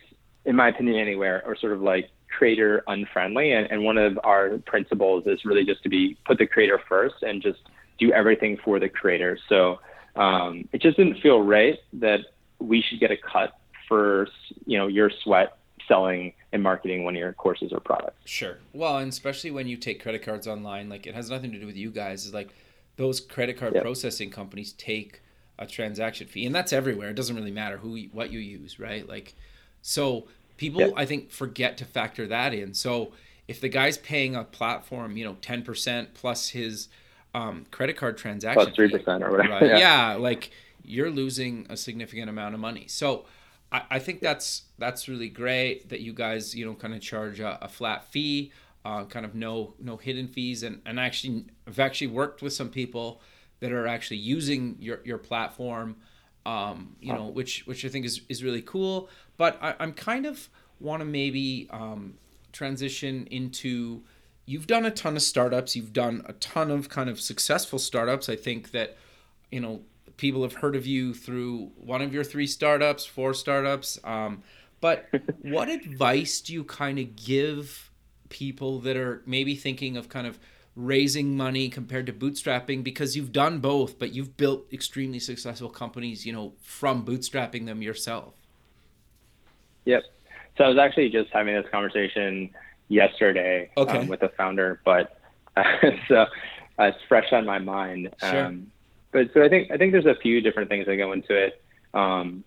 in 0.46 0.56
my 0.56 0.70
opinion, 0.70 0.98
anywhere 0.98 1.44
are 1.46 1.56
sort 1.56 1.74
of 1.74 1.82
like 1.82 2.10
creator 2.36 2.84
unfriendly, 2.88 3.52
and, 3.52 3.70
and 3.72 3.84
one 3.84 3.98
of 3.98 4.20
our 4.24 4.58
principles 4.60 5.26
is 5.28 5.46
really 5.46 5.66
just 5.66 5.84
to 5.84 5.89
be 5.89 6.18
put 6.26 6.38
the 6.38 6.48
creator 6.48 6.80
first 6.88 7.16
and 7.22 7.42
just 7.42 7.60
do 8.00 8.12
everything 8.12 8.58
for 8.64 8.80
the 8.80 8.89
creator. 8.89 9.38
So 9.48 9.80
um, 10.16 10.68
it 10.72 10.82
just 10.82 10.98
didn't 10.98 11.22
feel 11.22 11.42
right 11.42 11.78
that 11.94 12.22
we 12.60 12.82
should 12.82 13.00
get 13.00 13.12
a 13.12 13.18
cut 13.18 13.58
for 13.88 14.28
you 14.66 14.78
know 14.78 14.88
your 14.88 15.12
sweat 15.24 15.58
selling 15.88 16.34
and 16.54 16.64
marketing 16.64 17.04
one 17.04 17.16
of 17.16 17.20
your 17.20 17.34
courses 17.34 17.72
or 17.72 17.80
products. 17.80 18.18
Sure. 18.26 18.58
Well, 18.74 18.98
and 18.98 19.12
especially 19.12 19.52
when 19.52 19.68
you 19.68 19.78
take 19.78 20.02
credit 20.02 20.24
cards 20.24 20.48
online, 20.48 20.89
like 20.89 21.08
it 21.08 21.16
has 21.16 21.30
nothing 21.30 21.52
to 21.52 21.60
do 21.60 21.66
with 21.66 21.76
you 21.76 21.92
guys. 21.92 22.26
It's 22.26 22.34
like 22.34 22.54
those 22.98 23.20
credit 23.20 23.58
card 23.58 23.74
yep. 23.74 23.84
processing 23.84 24.30
companies 24.30 24.74
take 24.74 25.22
a 25.60 25.66
transaction 25.66 26.28
fee, 26.28 26.46
and 26.46 26.56
that's 26.56 26.74
everywhere. 26.74 27.10
It 27.10 27.16
doesn't 27.16 27.36
really 27.36 27.52
matter 27.52 27.78
who 27.78 27.98
what 28.12 28.32
you 28.32 28.39
use, 28.39 28.80
right? 28.80 29.08
Like, 29.08 29.36
so 29.82 30.28
people 30.58 30.82
yep. 30.82 30.94
I 30.96 31.06
think 31.06 31.32
forget 31.32 31.78
to 31.78 31.86
factor 31.86 32.28
that 32.28 32.54
in. 32.54 32.74
So 32.74 33.14
if 33.48 33.60
the 33.60 33.70
guy's 33.70 33.98
paying 33.98 34.36
a 34.36 34.44
platform, 34.44 35.18
you 35.18 35.26
know, 35.26 35.38
ten 35.42 35.64
percent 35.64 36.14
plus 36.14 36.50
his 36.50 36.88
um, 37.34 37.66
credit 37.72 37.98
card 37.98 38.18
transaction 38.18 38.64
plus 38.64 38.76
three 38.76 38.90
percent 38.90 39.24
or 39.24 39.32
whatever, 39.32 39.54
right? 39.54 39.64
yeah. 39.66 39.78
yeah, 39.78 40.14
like 40.16 40.52
you're 40.84 41.10
losing 41.10 41.66
a 41.70 41.78
significant 41.78 42.30
amount 42.30 42.54
of 42.54 42.60
money. 42.60 42.86
So 42.88 43.26
I, 43.72 43.84
I 43.92 44.00
think 44.00 44.22
that's 44.22 44.64
that's 44.78 45.08
really 45.08 45.30
great 45.30 45.90
that 45.90 46.02
you 46.02 46.14
guys 46.14 46.56
you 46.56 46.66
know 46.66 46.74
kind 46.74 46.94
of 46.94 47.02
charge 47.02 47.40
a, 47.40 47.58
a 47.64 47.68
flat 47.68 48.06
fee, 48.12 48.52
uh, 48.86 49.06
kind 49.06 49.26
of 49.26 49.36
no 49.36 49.74
no 49.80 49.98
hidden 49.98 50.28
fees, 50.28 50.64
and 50.64 50.82
and 50.86 51.00
actually 51.00 51.46
I've 51.68 51.80
actually 51.80 52.08
worked 52.08 52.42
with 52.42 52.54
some 52.54 52.70
people 52.70 53.22
that 53.60 53.72
are 53.72 53.88
actually 53.88 54.18
using 54.18 54.78
your 54.80 55.00
your 55.04 55.18
platform, 55.18 55.96
um, 56.46 56.96
you 57.00 57.14
know, 57.14 57.26
which 57.26 57.66
which 57.66 57.86
I 57.86 57.90
think 57.90 58.06
is 58.06 58.22
is 58.28 58.44
really 58.44 58.62
cool. 58.62 59.10
But 59.42 59.58
I, 59.60 59.74
I'm 59.80 59.94
kind 59.94 60.28
of 60.28 60.50
want 60.80 61.02
to 61.02 61.06
maybe 61.06 61.68
um, 61.72 62.20
transition 62.52 63.28
into 63.32 64.04
you've 64.46 64.68
done 64.68 64.86
a 64.86 64.92
ton 64.92 65.16
of 65.16 65.22
startups 65.22 65.76
you've 65.76 65.94
done 65.94 66.24
a 66.28 66.34
ton 66.34 66.70
of 66.70 66.89
kind 66.89 67.10
of 67.10 67.22
successful 67.22 67.78
startups 67.78 68.28
i 68.28 68.36
think 68.36 68.72
that 68.72 68.98
you 69.52 69.60
know 69.60 69.82
people 70.22 70.44
have 70.44 70.54
heard 70.54 70.76
of 70.76 70.86
you 70.86 71.16
through 71.16 71.72
one 71.76 72.02
of 72.02 72.14
your 72.14 72.24
three 72.24 72.46
startups, 72.46 73.06
four 73.06 73.34
startups. 73.34 74.00
Um, 74.04 74.44
but 74.80 75.10
what 75.42 75.68
advice 75.68 76.42
do 76.42 76.54
you 76.54 76.64
kind 76.64 77.00
of 77.00 77.16
give 77.16 77.89
people 78.30 78.80
that 78.82 78.96
are 78.96 79.24
maybe 79.26 79.56
thinking 79.56 79.98
of 79.98 80.10
kind 80.10 80.28
of 80.28 80.39
raising 80.76 81.36
money 81.36 81.70
compared 81.70 82.06
to 82.06 82.14
bootstrapping 82.14 82.84
because 82.84 83.18
you've 83.18 83.32
done 83.32 83.60
both, 83.60 83.98
but 84.00 84.14
you've 84.14 84.38
built 84.38 84.72
extremely 84.72 85.20
successful 85.20 85.70
companies, 85.70 86.26
you 86.26 86.32
know, 86.32 86.54
from 86.62 87.04
bootstrapping 87.04 87.66
them 87.66 87.82
yourself? 87.82 88.36
Yep. 89.86 90.04
So 90.58 90.66
I 90.66 90.68
was 90.68 90.78
actually 90.78 91.10
just 91.10 91.30
having 91.32 91.56
this 91.56 91.66
conversation 91.72 92.50
yesterday 92.88 93.72
okay. 93.78 94.00
um, 94.00 94.08
with 94.08 94.20
the 94.20 94.30
founder, 94.38 94.82
but 94.86 95.18
uh, 95.56 95.64
so 96.08 96.16
uh, 96.22 96.28
it's 96.78 96.98
fresh 97.08 97.32
on 97.32 97.46
my 97.46 97.60
mind. 97.60 98.10
Sure. 98.20 98.46
Um, 98.46 98.72
but 99.12 99.30
so 99.34 99.44
I 99.44 99.50
think 99.50 99.72
I 99.72 99.78
think 99.78 99.92
there's 99.92 100.06
a 100.06 100.16
few 100.22 100.42
different 100.42 100.70
things 100.70 100.86
that 100.86 100.96
go 100.98 101.12
into 101.12 101.36
it. 101.36 101.62
Um, 101.94 102.44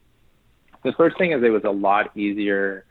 the 0.83 0.93
first 0.93 1.19
thing 1.19 1.33
is 1.33 1.43
it 1.43 1.51
was 1.51 1.65
a 1.65 1.71
lot 1.71 2.17
easier 2.17 2.85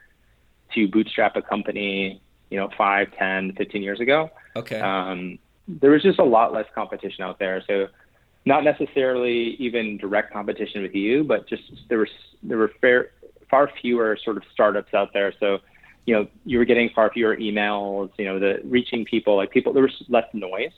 to 0.73 0.87
bootstrap 0.87 1.35
a 1.35 1.41
company, 1.41 2.21
you 2.49 2.57
know, 2.57 2.69
five, 2.77 3.07
10, 3.17 3.53
15 3.53 3.83
years 3.83 3.99
ago. 3.99 4.29
Okay. 4.55 4.79
Um, 4.79 5.39
there 5.67 5.91
was 5.91 6.01
just 6.01 6.19
a 6.19 6.23
lot 6.23 6.53
less 6.53 6.65
competition 6.73 7.23
out 7.23 7.39
there. 7.39 7.63
So 7.67 7.87
not 8.45 8.63
necessarily 8.63 9.55
even 9.59 9.97
direct 9.97 10.33
competition 10.33 10.81
with 10.81 10.93
you, 10.93 11.23
but 11.23 11.47
just 11.47 11.63
there 11.89 11.99
was 11.99 12.09
there 12.41 12.57
were 12.57 12.71
fair, 12.81 13.11
far 13.53 13.69
fewer 13.79 14.17
sort 14.23 14.35
of 14.35 14.43
startups 14.51 14.95
out 14.95 15.13
there. 15.13 15.31
So 15.39 15.59
you 16.07 16.15
know 16.15 16.27
you 16.43 16.57
were 16.57 16.65
getting 16.65 16.89
far 16.89 17.11
fewer 17.11 17.37
emails. 17.37 18.09
You 18.17 18.25
know 18.25 18.39
the 18.39 18.59
reaching 18.63 19.05
people 19.05 19.35
like 19.37 19.51
people 19.51 19.73
there 19.73 19.83
was 19.83 20.03
less 20.09 20.25
noise. 20.33 20.71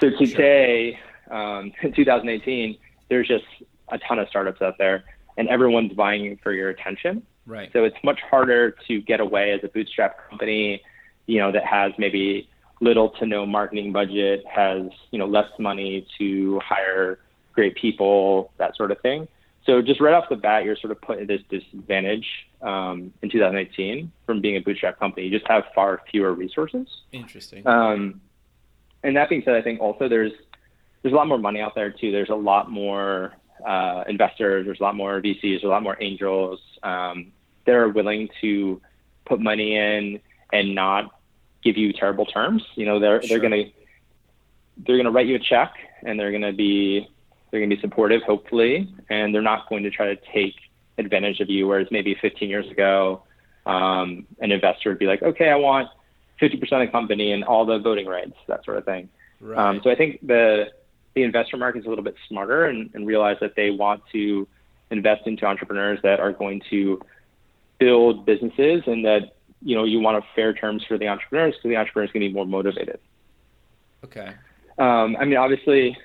So 0.00 0.08
today, 0.08 0.98
sure 1.28 1.36
um, 1.36 1.72
in 1.82 1.92
2018, 1.92 2.78
there's 3.10 3.28
just 3.28 3.44
a 3.88 3.98
ton 3.98 4.18
of 4.18 4.28
startups 4.28 4.62
out 4.62 4.78
there, 4.78 5.04
and 5.36 5.48
everyone's 5.48 5.92
vying 5.92 6.38
for 6.42 6.52
your 6.52 6.70
attention. 6.70 7.26
Right. 7.46 7.68
So 7.74 7.84
it's 7.84 7.96
much 8.02 8.20
harder 8.30 8.74
to 8.88 9.00
get 9.02 9.20
away 9.20 9.52
as 9.52 9.60
a 9.62 9.68
bootstrap 9.68 10.30
company, 10.30 10.80
you 11.26 11.40
know, 11.40 11.52
that 11.52 11.66
has 11.66 11.92
maybe 11.98 12.48
little 12.80 13.10
to 13.10 13.26
no 13.26 13.44
marketing 13.44 13.92
budget, 13.92 14.44
has 14.46 14.84
you 15.10 15.18
know 15.18 15.26
less 15.26 15.50
money 15.58 16.06
to 16.16 16.58
hire 16.64 17.18
great 17.52 17.76
people, 17.76 18.50
that 18.56 18.74
sort 18.76 18.90
of 18.90 18.98
thing. 19.02 19.28
So 19.64 19.80
just 19.80 20.00
right 20.00 20.14
off 20.14 20.28
the 20.28 20.36
bat, 20.36 20.64
you're 20.64 20.76
sort 20.76 20.90
of 20.90 21.00
put 21.00 21.20
at 21.20 21.28
this 21.28 21.40
disadvantage 21.48 22.26
um, 22.62 23.12
in 23.22 23.30
2018 23.30 24.10
from 24.26 24.40
being 24.40 24.56
a 24.56 24.60
bootstrap 24.60 24.98
company. 24.98 25.26
You 25.26 25.38
just 25.38 25.48
have 25.48 25.64
far 25.74 26.00
fewer 26.10 26.32
resources. 26.32 26.88
Interesting. 27.12 27.66
Um, 27.66 28.20
and 29.04 29.16
that 29.16 29.28
being 29.28 29.42
said, 29.44 29.54
I 29.54 29.62
think 29.62 29.80
also 29.80 30.08
there's 30.08 30.32
there's 31.02 31.12
a 31.12 31.16
lot 31.16 31.26
more 31.26 31.38
money 31.38 31.60
out 31.60 31.74
there 31.74 31.90
too. 31.90 32.12
There's 32.12 32.30
a 32.30 32.34
lot 32.34 32.70
more 32.70 33.34
uh, 33.66 34.04
investors. 34.08 34.66
There's 34.66 34.80
a 34.80 34.82
lot 34.82 34.96
more 34.96 35.20
VCs. 35.20 35.40
There's 35.42 35.64
a 35.64 35.68
lot 35.68 35.82
more 35.82 35.96
angels 36.00 36.60
um, 36.82 37.32
that 37.66 37.74
are 37.74 37.88
willing 37.88 38.28
to 38.40 38.80
put 39.24 39.40
money 39.40 39.76
in 39.76 40.20
and 40.52 40.74
not 40.74 41.10
give 41.62 41.76
you 41.76 41.92
terrible 41.92 42.26
terms. 42.26 42.64
You 42.74 42.86
know, 42.86 42.98
they're 42.98 43.22
sure. 43.22 43.28
they're 43.28 43.48
gonna 43.48 43.64
they're 44.78 44.96
gonna 44.96 45.10
write 45.10 45.26
you 45.26 45.36
a 45.36 45.40
check 45.40 45.74
and 46.02 46.18
they're 46.18 46.32
gonna 46.32 46.52
be 46.52 47.08
they're 47.52 47.60
gonna 47.60 47.76
be 47.76 47.80
supportive, 47.80 48.22
hopefully, 48.22 48.92
and 49.10 49.32
they're 49.32 49.42
not 49.42 49.68
going 49.68 49.84
to 49.84 49.90
try 49.90 50.06
to 50.06 50.16
take 50.32 50.54
advantage 50.98 51.38
of 51.40 51.48
you. 51.48 51.68
Whereas 51.68 51.86
maybe 51.90 52.16
15 52.20 52.48
years 52.48 52.68
ago, 52.70 53.22
um, 53.66 54.26
an 54.40 54.50
investor 54.50 54.88
would 54.88 54.98
be 54.98 55.06
like, 55.06 55.22
okay, 55.22 55.50
I 55.50 55.56
want 55.56 55.88
50% 56.40 56.54
of 56.60 56.80
the 56.80 56.86
company 56.88 57.32
and 57.32 57.44
all 57.44 57.64
the 57.64 57.78
voting 57.78 58.06
rights, 58.06 58.34
that 58.48 58.64
sort 58.64 58.78
of 58.78 58.84
thing. 58.84 59.08
Right. 59.40 59.58
Um, 59.58 59.80
so 59.84 59.90
I 59.90 59.94
think 59.94 60.26
the 60.26 60.70
the 61.14 61.22
investor 61.24 61.58
market 61.58 61.80
is 61.80 61.84
a 61.84 61.88
little 61.90 62.04
bit 62.04 62.14
smarter 62.26 62.64
and, 62.64 62.90
and 62.94 63.06
realize 63.06 63.36
that 63.42 63.54
they 63.54 63.70
want 63.70 64.02
to 64.12 64.48
invest 64.90 65.26
into 65.26 65.44
entrepreneurs 65.44 65.98
that 66.02 66.20
are 66.20 66.32
going 66.32 66.62
to 66.70 67.02
build 67.78 68.24
businesses 68.24 68.82
and 68.86 69.04
that 69.04 69.34
you 69.60 69.76
know 69.76 69.84
you 69.84 70.00
want 70.00 70.16
a 70.16 70.26
fair 70.34 70.54
terms 70.54 70.82
for 70.88 70.96
the 70.96 71.08
entrepreneurs 71.08 71.54
because 71.54 71.68
the 71.68 71.76
entrepreneurs 71.76 72.10
going 72.12 72.22
to 72.22 72.28
be 72.28 72.34
more 72.34 72.46
motivated. 72.46 72.98
Okay. 74.04 74.32
Um, 74.78 75.16
I 75.20 75.24
mean, 75.26 75.36
obviously, 75.36 75.96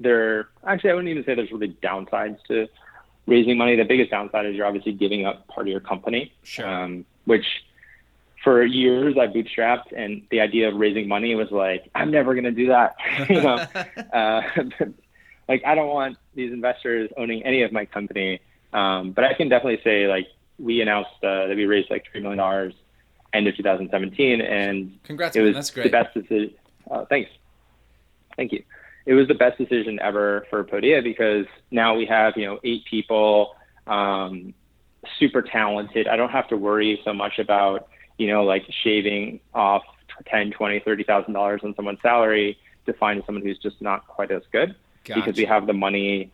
there. 0.00 0.48
Actually, 0.66 0.90
I 0.90 0.94
wouldn't 0.94 1.10
even 1.10 1.24
say 1.24 1.34
there's 1.34 1.52
really 1.52 1.76
downsides 1.82 2.38
to 2.48 2.68
raising 3.26 3.58
money. 3.58 3.76
The 3.76 3.84
biggest 3.84 4.10
downside 4.10 4.46
is 4.46 4.54
you're 4.54 4.66
obviously 4.66 4.92
giving 4.92 5.26
up 5.26 5.46
part 5.48 5.66
of 5.66 5.70
your 5.70 5.80
company, 5.80 6.32
sure. 6.42 6.66
um, 6.66 7.04
which 7.24 7.46
for 8.42 8.64
years 8.64 9.16
I 9.18 9.26
bootstrapped, 9.26 9.92
and 9.96 10.22
the 10.30 10.40
idea 10.40 10.68
of 10.68 10.76
raising 10.76 11.08
money 11.08 11.34
was 11.34 11.50
like, 11.50 11.90
I'm 11.94 12.10
never 12.10 12.34
going 12.34 12.44
to 12.44 12.52
do 12.52 12.68
that. 12.68 12.94
you 13.28 13.42
know, 13.42 13.56
uh, 14.12 14.42
like 15.48 15.64
I 15.64 15.74
don't 15.74 15.88
want 15.88 16.18
these 16.34 16.52
investors 16.52 17.10
owning 17.16 17.44
any 17.44 17.62
of 17.62 17.72
my 17.72 17.84
company. 17.84 18.40
Um, 18.72 19.12
but 19.12 19.24
I 19.24 19.34
can 19.34 19.48
definitely 19.48 19.80
say 19.82 20.06
like 20.06 20.28
we 20.58 20.80
announced 20.80 21.10
uh, 21.22 21.48
that 21.48 21.56
we 21.56 21.66
raised 21.66 21.90
like 21.90 22.04
three 22.10 22.20
million 22.20 22.38
dollars 22.38 22.74
end 23.32 23.48
of 23.48 23.56
2017, 23.56 24.40
and 24.40 24.98
congrats, 25.02 25.36
it 25.36 25.42
was 25.42 25.54
That's 25.54 25.70
great. 25.70 25.84
the 25.84 25.90
best 25.90 26.14
decision. 26.14 26.54
Uh, 26.90 27.04
thanks, 27.06 27.30
thank 28.36 28.52
you. 28.52 28.62
It 29.06 29.14
was 29.14 29.28
the 29.28 29.34
best 29.34 29.56
decision 29.56 29.98
ever 30.00 30.46
for 30.50 30.64
Podia 30.64 31.02
because 31.02 31.46
now 31.70 31.96
we 31.96 32.06
have 32.06 32.36
you 32.36 32.44
know 32.46 32.58
eight 32.64 32.84
people, 32.84 33.54
um, 33.86 34.52
super 35.18 35.42
talented. 35.42 36.08
I 36.08 36.16
don't 36.16 36.30
have 36.30 36.48
to 36.48 36.56
worry 36.56 37.00
so 37.04 37.14
much 37.14 37.38
about 37.38 37.88
you 38.18 38.28
know, 38.28 38.44
like 38.44 38.64
shaving 38.82 39.40
off 39.54 39.82
ten, 40.26 40.50
twenty, 40.50 40.80
thirty 40.80 41.04
thousand 41.04 41.34
dollars 41.34 41.60
on 41.64 41.74
someone's 41.74 42.00
salary 42.02 42.58
to 42.86 42.92
find 42.94 43.22
someone 43.26 43.44
who's 43.44 43.58
just 43.58 43.80
not 43.82 44.06
quite 44.06 44.30
as 44.30 44.42
good 44.52 44.74
gotcha. 45.04 45.20
because 45.20 45.36
we 45.36 45.44
have 45.44 45.66
the 45.66 45.72
money 45.72 46.30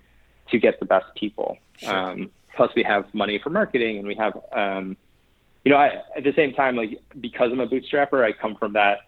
to 0.51 0.59
get 0.59 0.79
the 0.81 0.87
best 0.87 1.07
people. 1.17 1.59
Sure. 1.79 1.95
Um, 1.95 2.31
plus, 2.55 2.71
we 2.77 2.83
have 2.83 3.13
money 3.15 3.41
for 3.43 3.51
marketing, 3.51 3.99
and 3.99 4.07
we 4.07 4.15
have, 4.15 4.39
um, 4.53 4.97
you 5.65 5.73
know, 5.73 5.79
I, 5.79 6.03
at 6.17 6.25
the 6.25 6.33
same 6.35 6.53
time, 6.53 6.77
like 6.77 7.01
because 7.21 7.51
I'm 7.53 7.61
a 7.61 7.67
bootstrapper, 7.67 8.25
I 8.25 8.33
come 8.33 8.57
from 8.57 8.75
that 8.75 8.99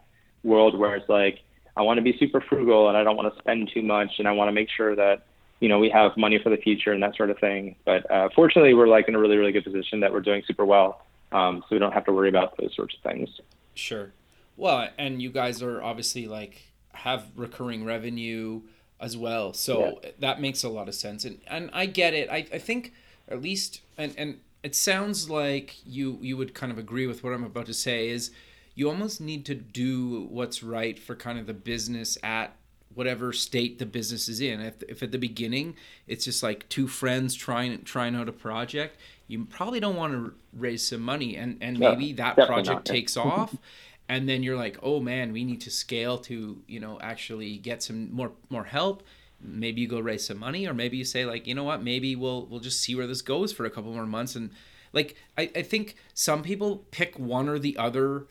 world 0.42 0.78
where 0.78 0.96
it's 0.96 1.08
like 1.08 1.40
I 1.76 1.82
want 1.82 1.98
to 1.98 2.02
be 2.02 2.16
super 2.18 2.40
frugal 2.40 2.88
and 2.88 2.96
I 2.96 3.02
don't 3.02 3.16
want 3.16 3.32
to 3.32 3.40
spend 3.40 3.70
too 3.72 3.82
much, 3.82 4.12
and 4.18 4.28
I 4.28 4.32
want 4.32 4.48
to 4.48 4.52
make 4.52 4.68
sure 4.70 4.94
that 4.96 5.26
you 5.60 5.68
know 5.68 5.78
we 5.78 5.90
have 5.90 6.16
money 6.16 6.38
for 6.42 6.50
the 6.50 6.56
future 6.56 6.92
and 6.92 7.02
that 7.02 7.16
sort 7.16 7.30
of 7.30 7.38
thing. 7.38 7.76
But 7.84 8.10
uh, 8.10 8.28
fortunately, 8.34 8.74
we're 8.74 8.88
like 8.88 9.08
in 9.08 9.14
a 9.14 9.18
really, 9.18 9.36
really 9.36 9.52
good 9.52 9.64
position 9.64 10.00
that 10.00 10.12
we're 10.12 10.20
doing 10.20 10.42
super 10.46 10.64
well 10.64 11.04
um, 11.34 11.62
so 11.62 11.74
we 11.74 11.78
don't 11.78 11.92
have 11.92 12.04
to 12.06 12.12
worry 12.12 12.28
about 12.28 12.56
those 12.56 12.74
sorts 12.74 12.94
of 12.94 13.02
things. 13.02 13.28
Sure. 13.74 14.12
Well, 14.56 14.88
and 14.96 15.20
you 15.20 15.30
guys 15.30 15.62
are 15.62 15.82
obviously 15.82 16.28
like 16.28 16.72
have 16.92 17.26
recurring 17.34 17.84
revenue 17.84 18.62
as 19.00 19.16
well, 19.16 19.52
so 19.52 20.00
yeah. 20.02 20.10
that 20.20 20.40
makes 20.40 20.62
a 20.62 20.68
lot 20.68 20.88
of 20.88 20.94
sense. 20.94 21.24
And 21.24 21.40
and 21.48 21.70
I 21.72 21.86
get 21.86 22.14
it. 22.14 22.30
I 22.30 22.46
I 22.52 22.58
think 22.58 22.92
at 23.28 23.42
least 23.42 23.80
and 23.98 24.14
and 24.16 24.38
it 24.62 24.76
sounds 24.76 25.28
like 25.28 25.74
you 25.84 26.18
you 26.22 26.36
would 26.36 26.54
kind 26.54 26.70
of 26.70 26.78
agree 26.78 27.08
with 27.08 27.24
what 27.24 27.32
I'm 27.32 27.44
about 27.44 27.66
to 27.66 27.74
say 27.74 28.08
is 28.08 28.30
you 28.74 28.88
almost 28.88 29.20
need 29.20 29.44
to 29.46 29.54
do 29.54 30.26
what's 30.30 30.62
right 30.62 30.98
for 30.98 31.14
kind 31.14 31.38
of 31.38 31.46
the 31.46 31.54
business 31.54 32.18
at 32.22 32.56
whatever 32.94 33.32
state 33.32 33.78
the 33.78 33.86
business 33.86 34.28
is 34.28 34.40
in. 34.40 34.60
If, 34.60 34.82
if 34.88 35.02
at 35.02 35.10
the 35.10 35.18
beginning 35.18 35.76
it's 36.06 36.24
just 36.24 36.42
like 36.42 36.68
two 36.68 36.86
friends 36.86 37.34
trying 37.34 37.82
trying 37.82 38.14
out 38.14 38.28
a 38.28 38.32
project, 38.32 38.98
you 39.26 39.44
probably 39.44 39.80
don't 39.80 39.96
want 39.96 40.12
to 40.12 40.34
raise 40.52 40.86
some 40.86 41.00
money 41.00 41.36
and 41.36 41.58
and 41.60 41.78
maybe 41.78 42.12
that 42.14 42.36
project 42.36 42.84
takes 42.84 43.16
off 43.16 43.56
and 44.08 44.28
then 44.28 44.42
you're 44.42 44.56
like, 44.56 44.78
oh 44.82 45.00
man, 45.00 45.32
we 45.32 45.44
need 45.44 45.60
to 45.62 45.70
scale 45.70 46.18
to 46.18 46.62
you 46.66 46.80
know 46.80 46.98
actually 47.00 47.58
get 47.58 47.82
some 47.82 48.12
more 48.12 48.32
more 48.50 48.64
help. 48.64 49.02
Maybe 49.40 49.82
you 49.82 49.88
go 49.88 50.00
raise 50.00 50.26
some 50.26 50.38
money, 50.38 50.66
or 50.66 50.72
maybe 50.74 50.96
you 50.96 51.04
say 51.04 51.24
like, 51.26 51.46
you 51.46 51.54
know 51.54 51.64
what, 51.64 51.82
maybe 51.82 52.16
we'll 52.16 52.46
we'll 52.46 52.60
just 52.60 52.80
see 52.80 52.94
where 52.94 53.06
this 53.06 53.22
goes 53.22 53.52
for 53.52 53.66
a 53.66 53.70
couple 53.70 53.92
more 53.92 54.06
months. 54.06 54.36
And 54.36 54.50
like, 54.92 55.16
I, 55.36 55.50
I 55.54 55.62
think 55.62 55.96
some 56.14 56.42
people 56.42 56.84
pick 56.90 57.18
one 57.18 57.48
or 57.48 57.58
the 57.58 57.76
other 57.76 58.26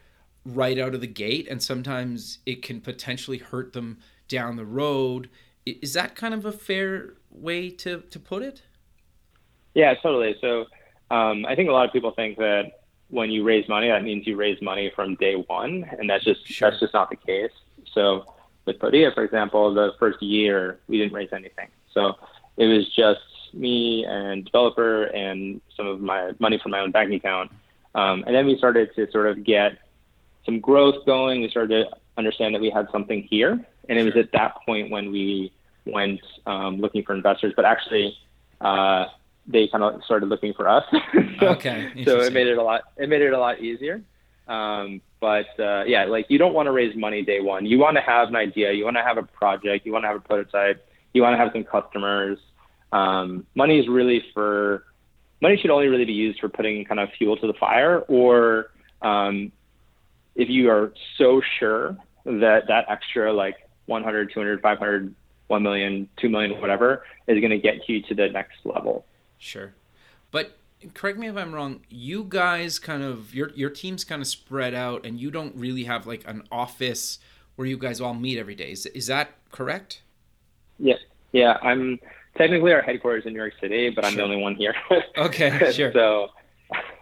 right 0.46 0.78
out 0.78 0.94
of 0.94 1.02
the 1.02 1.08
gate, 1.08 1.48
and 1.50 1.62
sometimes 1.62 2.40
it 2.46 2.62
can 2.62 2.82
potentially 2.82 3.38
hurt 3.38 3.74
them 3.74 4.00
down 4.28 4.56
the 4.56 4.66
road. 4.66 5.30
Is 5.66 5.94
that 5.94 6.16
kind 6.16 6.34
of 6.34 6.46
a 6.46 6.52
fair 6.52 7.16
way 7.30 7.70
to 7.70 8.02
to 8.02 8.20
put 8.20 8.44
it? 8.44 8.64
Yeah, 9.74 9.94
totally. 9.96 10.36
So 10.42 10.66
um, 11.10 11.46
I 11.46 11.56
think 11.56 11.70
a 11.70 11.72
lot 11.72 11.86
of 11.86 11.94
people 11.94 12.12
think 12.12 12.38
that 12.38 12.80
when 13.10 13.30
you 13.32 13.44
raise 13.44 13.68
money, 13.70 13.88
that 13.88 14.04
means 14.04 14.26
you 14.28 14.36
raise 14.36 14.62
money 14.62 14.92
from 14.96 15.16
day 15.16 15.36
one, 15.36 15.90
and 15.98 16.10
that's 16.10 16.24
just 16.24 16.46
sure. 16.48 16.70
that's 16.70 16.80
just 16.80 16.94
not 16.94 17.10
the 17.10 17.16
case. 17.16 17.52
So 17.94 18.26
with 18.66 18.80
Podia, 18.80 19.14
for 19.14 19.24
example, 19.24 19.74
the 19.74 19.92
first 20.00 20.22
year 20.22 20.80
we 20.88 20.98
didn't 20.98 21.14
raise 21.14 21.30
anything. 21.32 21.68
So 21.94 22.16
it 22.58 22.66
was 22.66 22.90
just 22.96 23.22
me 23.54 24.06
and 24.06 24.46
developer 24.46 25.04
and 25.06 25.62
some 25.78 25.88
of 25.88 26.02
my 26.02 26.32
money 26.40 26.60
from 26.62 26.72
my 26.72 26.80
own 26.80 26.92
bank 26.92 27.14
account. 27.14 27.52
Um, 27.96 28.24
and 28.26 28.36
then 28.36 28.48
we 28.48 28.58
started 28.58 28.90
to 28.96 29.10
sort 29.12 29.28
of 29.28 29.44
get 29.44 29.78
some 30.46 30.60
growth 30.60 31.06
going. 31.06 31.42
We 31.42 31.50
started 31.50 31.86
to 31.86 31.98
understand 32.18 32.56
that 32.56 32.62
we 32.62 32.70
had 32.70 32.88
something 32.92 33.24
here, 33.24 33.66
and 33.90 34.00
it 34.00 34.04
was 34.04 34.16
at 34.16 34.32
that 34.34 34.56
point 34.66 34.92
when 34.92 35.12
we 35.12 35.52
went 35.86 36.22
um, 36.46 36.78
looking 36.78 37.04
for 37.04 37.14
investors. 37.14 37.54
But 37.56 37.66
actually, 37.66 38.18
uh, 38.62 39.06
they 39.48 39.68
kind 39.68 39.84
of 39.84 40.04
started 40.04 40.30
looking 40.30 40.54
for 40.54 40.68
us. 40.68 40.86
so, 41.40 41.48
okay. 41.50 42.04
So 42.06 42.22
it 42.22 42.34
made 42.34 42.48
it 42.48 42.58
a 42.58 42.64
lot. 42.64 42.84
It 42.98 43.10
made 43.10 43.22
it 43.22 43.34
a 43.34 43.40
lot 43.40 43.62
easier. 43.62 44.02
Um, 44.48 45.02
but 45.20 45.58
uh, 45.60 45.84
yeah, 45.86 46.06
like 46.06 46.26
you 46.30 46.38
don't 46.38 46.54
want 46.54 46.68
to 46.68 46.72
raise 46.72 46.96
money 46.96 47.22
day 47.22 47.40
one. 47.40 47.66
You 47.66 47.80
want 47.80 47.96
to 47.96 48.02
have 48.02 48.28
an 48.28 48.36
idea. 48.36 48.74
You 48.74 48.84
want 48.84 48.98
to 48.98 49.04
have 49.04 49.18
a 49.18 49.24
project. 49.24 49.86
You 49.86 49.94
want 49.94 50.04
to 50.04 50.08
have 50.08 50.18
a 50.18 50.22
prototype. 50.22 50.86
You 51.14 51.22
want 51.22 51.34
to 51.34 51.38
have 51.38 51.52
some 51.54 51.64
customers. 51.64 52.40
Um, 52.92 53.46
money 53.56 53.80
is 53.80 53.88
really 53.88 54.24
for 54.34 54.84
money 55.42 55.58
should 55.58 55.72
only 55.72 55.88
really 55.88 56.06
be 56.06 56.14
used 56.14 56.40
for 56.40 56.50
putting 56.50 56.84
kind 56.86 57.00
of 57.00 57.10
fuel 57.18 57.38
to 57.38 57.48
the 57.48 57.54
fire, 57.54 58.00
or 58.08 58.72
um, 59.02 59.52
if 60.36 60.50
you 60.50 60.70
are 60.70 60.94
so 61.18 61.42
sure 61.60 61.98
that 62.26 62.68
that 62.68 62.86
extra 62.90 63.34
like 63.34 63.56
100, 63.86 64.32
200, 64.34 64.62
500, 64.62 65.16
1 65.48 65.64
million, 65.64 66.10
2 66.18 66.30
million, 66.30 66.60
whatever 66.62 67.04
is 67.28 67.40
going 67.40 67.52
to 67.52 67.58
get 67.58 67.88
you 67.88 68.02
to 68.04 68.16
the 68.16 68.30
next 68.30 68.58
level. 68.66 69.06
Sure. 69.38 69.74
But 70.32 70.58
correct 70.94 71.18
me 71.18 71.28
if 71.28 71.38
I'm 71.38 71.54
wrong, 71.54 71.82
you 71.90 72.26
guys 72.28 72.80
kind 72.80 73.04
of 73.04 73.34
your 73.34 73.50
your 73.52 73.70
team's 73.70 74.04
kind 74.04 74.22
of 74.22 74.28
spread 74.28 74.74
out 74.74 75.06
and 75.06 75.20
you 75.20 75.32
don't 75.32 75.56
really 75.56 75.84
have 75.84 76.08
like 76.08 76.24
an 76.28 76.44
office 76.52 77.20
where 77.56 77.68
you 77.68 77.78
guys 77.78 78.02
all 78.02 78.14
meet 78.14 78.38
every 78.38 78.56
day. 78.56 78.72
Is, 78.72 78.86
is 78.88 79.08
that 79.08 79.32
correct? 79.52 80.02
Yeah. 80.80 80.96
Yeah, 81.32 81.58
I'm 81.62 82.00
technically 82.38 82.74
our 82.74 82.82
headquarters 82.82 83.26
in 83.26 83.34
New 83.34 83.40
York 83.40 83.54
City, 83.60 83.90
but 83.90 84.06
I'm 84.06 84.14
sure. 84.14 84.18
the 84.20 84.24
only 84.24 84.38
one 84.38 84.56
here. 84.56 84.76
okay, 85.18 85.72
sure. 85.74 85.92
so 85.92 86.30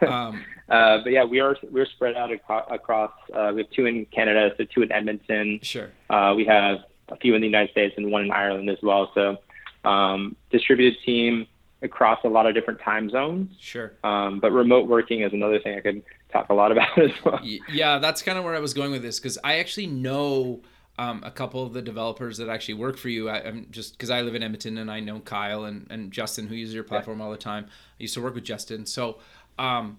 um, 0.07 0.43
uh, 0.72 1.03
but 1.03 1.11
yeah, 1.11 1.26
we 1.26 1.39
are 1.41 1.57
we're 1.69 1.86
spread 1.86 2.15
out 2.15 2.32
across. 2.32 3.11
Uh, 3.34 3.51
we 3.53 3.61
have 3.61 3.69
two 3.72 3.86
in 3.86 4.05
Canada, 4.05 4.51
so 4.57 4.63
two 4.74 4.82
in 4.82 4.91
Edmonton. 4.91 5.59
Sure. 5.61 5.89
Uh, 6.09 6.34
we 6.36 6.45
have 6.45 6.80
a 7.09 7.17
few 7.17 7.36
in 7.36 7.41
the 7.41 7.47
United 7.47 7.72
States 7.72 7.93
and 7.97 8.09
one 8.09 8.24
in 8.24 8.32
Ireland 8.32 8.69
as 8.69 8.78
well. 8.82 9.11
So 9.13 9.38
um, 9.84 10.36
distributed 10.49 10.97
team 11.05 11.45
across 11.82 12.19
a 12.24 12.30
lot 12.30 12.45
of 12.45 12.53
different 12.53 12.80
time 12.80 13.09
zones. 13.09 13.53
Sure. 13.59 13.91
Um, 14.05 14.39
but 14.39 14.51
remote 14.51 14.88
working 14.88 15.22
is 15.22 15.34
another 15.34 15.59
thing 15.59 15.78
I 15.78 15.82
could 15.82 16.03
talk 16.32 16.49
a 16.49 16.53
lot 16.53 16.72
about 16.72 16.97
as 16.97 17.11
well. 17.26 17.41
Yeah, 17.43 17.97
that's 17.97 18.22
kind 18.22 18.38
of 18.38 18.45
where 18.45 18.55
I 18.55 18.59
was 18.59 18.74
going 18.74 18.91
with 18.91 19.01
this 19.01 19.19
because 19.19 19.38
I 19.43 19.57
actually 19.57 19.88
know 19.88 20.61
um, 20.97 21.22
a 21.26 21.32
couple 21.32 21.65
of 21.65 21.74
the 21.74 21.82
developers 21.82 22.38
that 22.38 22.47
actually 22.47 22.76
work 22.76 22.97
for 22.97 23.09
you. 23.09 23.28
I, 23.28 23.39
am 23.39 23.67
just 23.72 23.97
because 23.97 24.09
I 24.09 24.22
live 24.22 24.36
in 24.36 24.43
Edmonton 24.43 24.78
and 24.78 24.89
I 24.89 25.01
know 25.01 25.19
Kyle 25.19 25.65
and, 25.65 25.88
and 25.89 26.13
Justin 26.13 26.47
who 26.47 26.55
uses 26.55 26.74
your 26.76 26.86
platform 26.86 27.19
yeah. 27.19 27.26
all 27.26 27.32
the 27.32 27.38
time. 27.38 27.65
I 27.67 28.03
used 28.03 28.13
to 28.13 28.22
work 28.22 28.36
with 28.36 28.45
Justin. 28.45 28.86
So 28.86 29.17
um, 29.59 29.97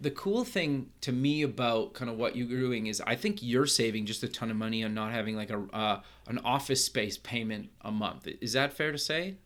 the 0.00 0.10
cool 0.10 0.44
thing 0.44 0.90
to 1.00 1.12
me 1.12 1.42
about 1.42 1.94
kind 1.94 2.10
of 2.10 2.16
what 2.16 2.36
you're 2.36 2.46
doing 2.46 2.86
is 2.86 3.00
I 3.06 3.16
think 3.16 3.38
you're 3.42 3.66
saving 3.66 4.06
just 4.06 4.22
a 4.22 4.28
ton 4.28 4.50
of 4.50 4.56
money 4.56 4.84
on 4.84 4.94
not 4.94 5.12
having 5.12 5.36
like 5.36 5.50
a 5.50 5.62
uh, 5.72 6.00
an 6.28 6.38
office 6.44 6.84
space 6.84 7.18
payment 7.18 7.70
a 7.80 7.90
month. 7.90 8.28
Is 8.40 8.52
that 8.52 8.72
fair 8.72 8.92
to 8.92 8.98
say? 8.98 9.36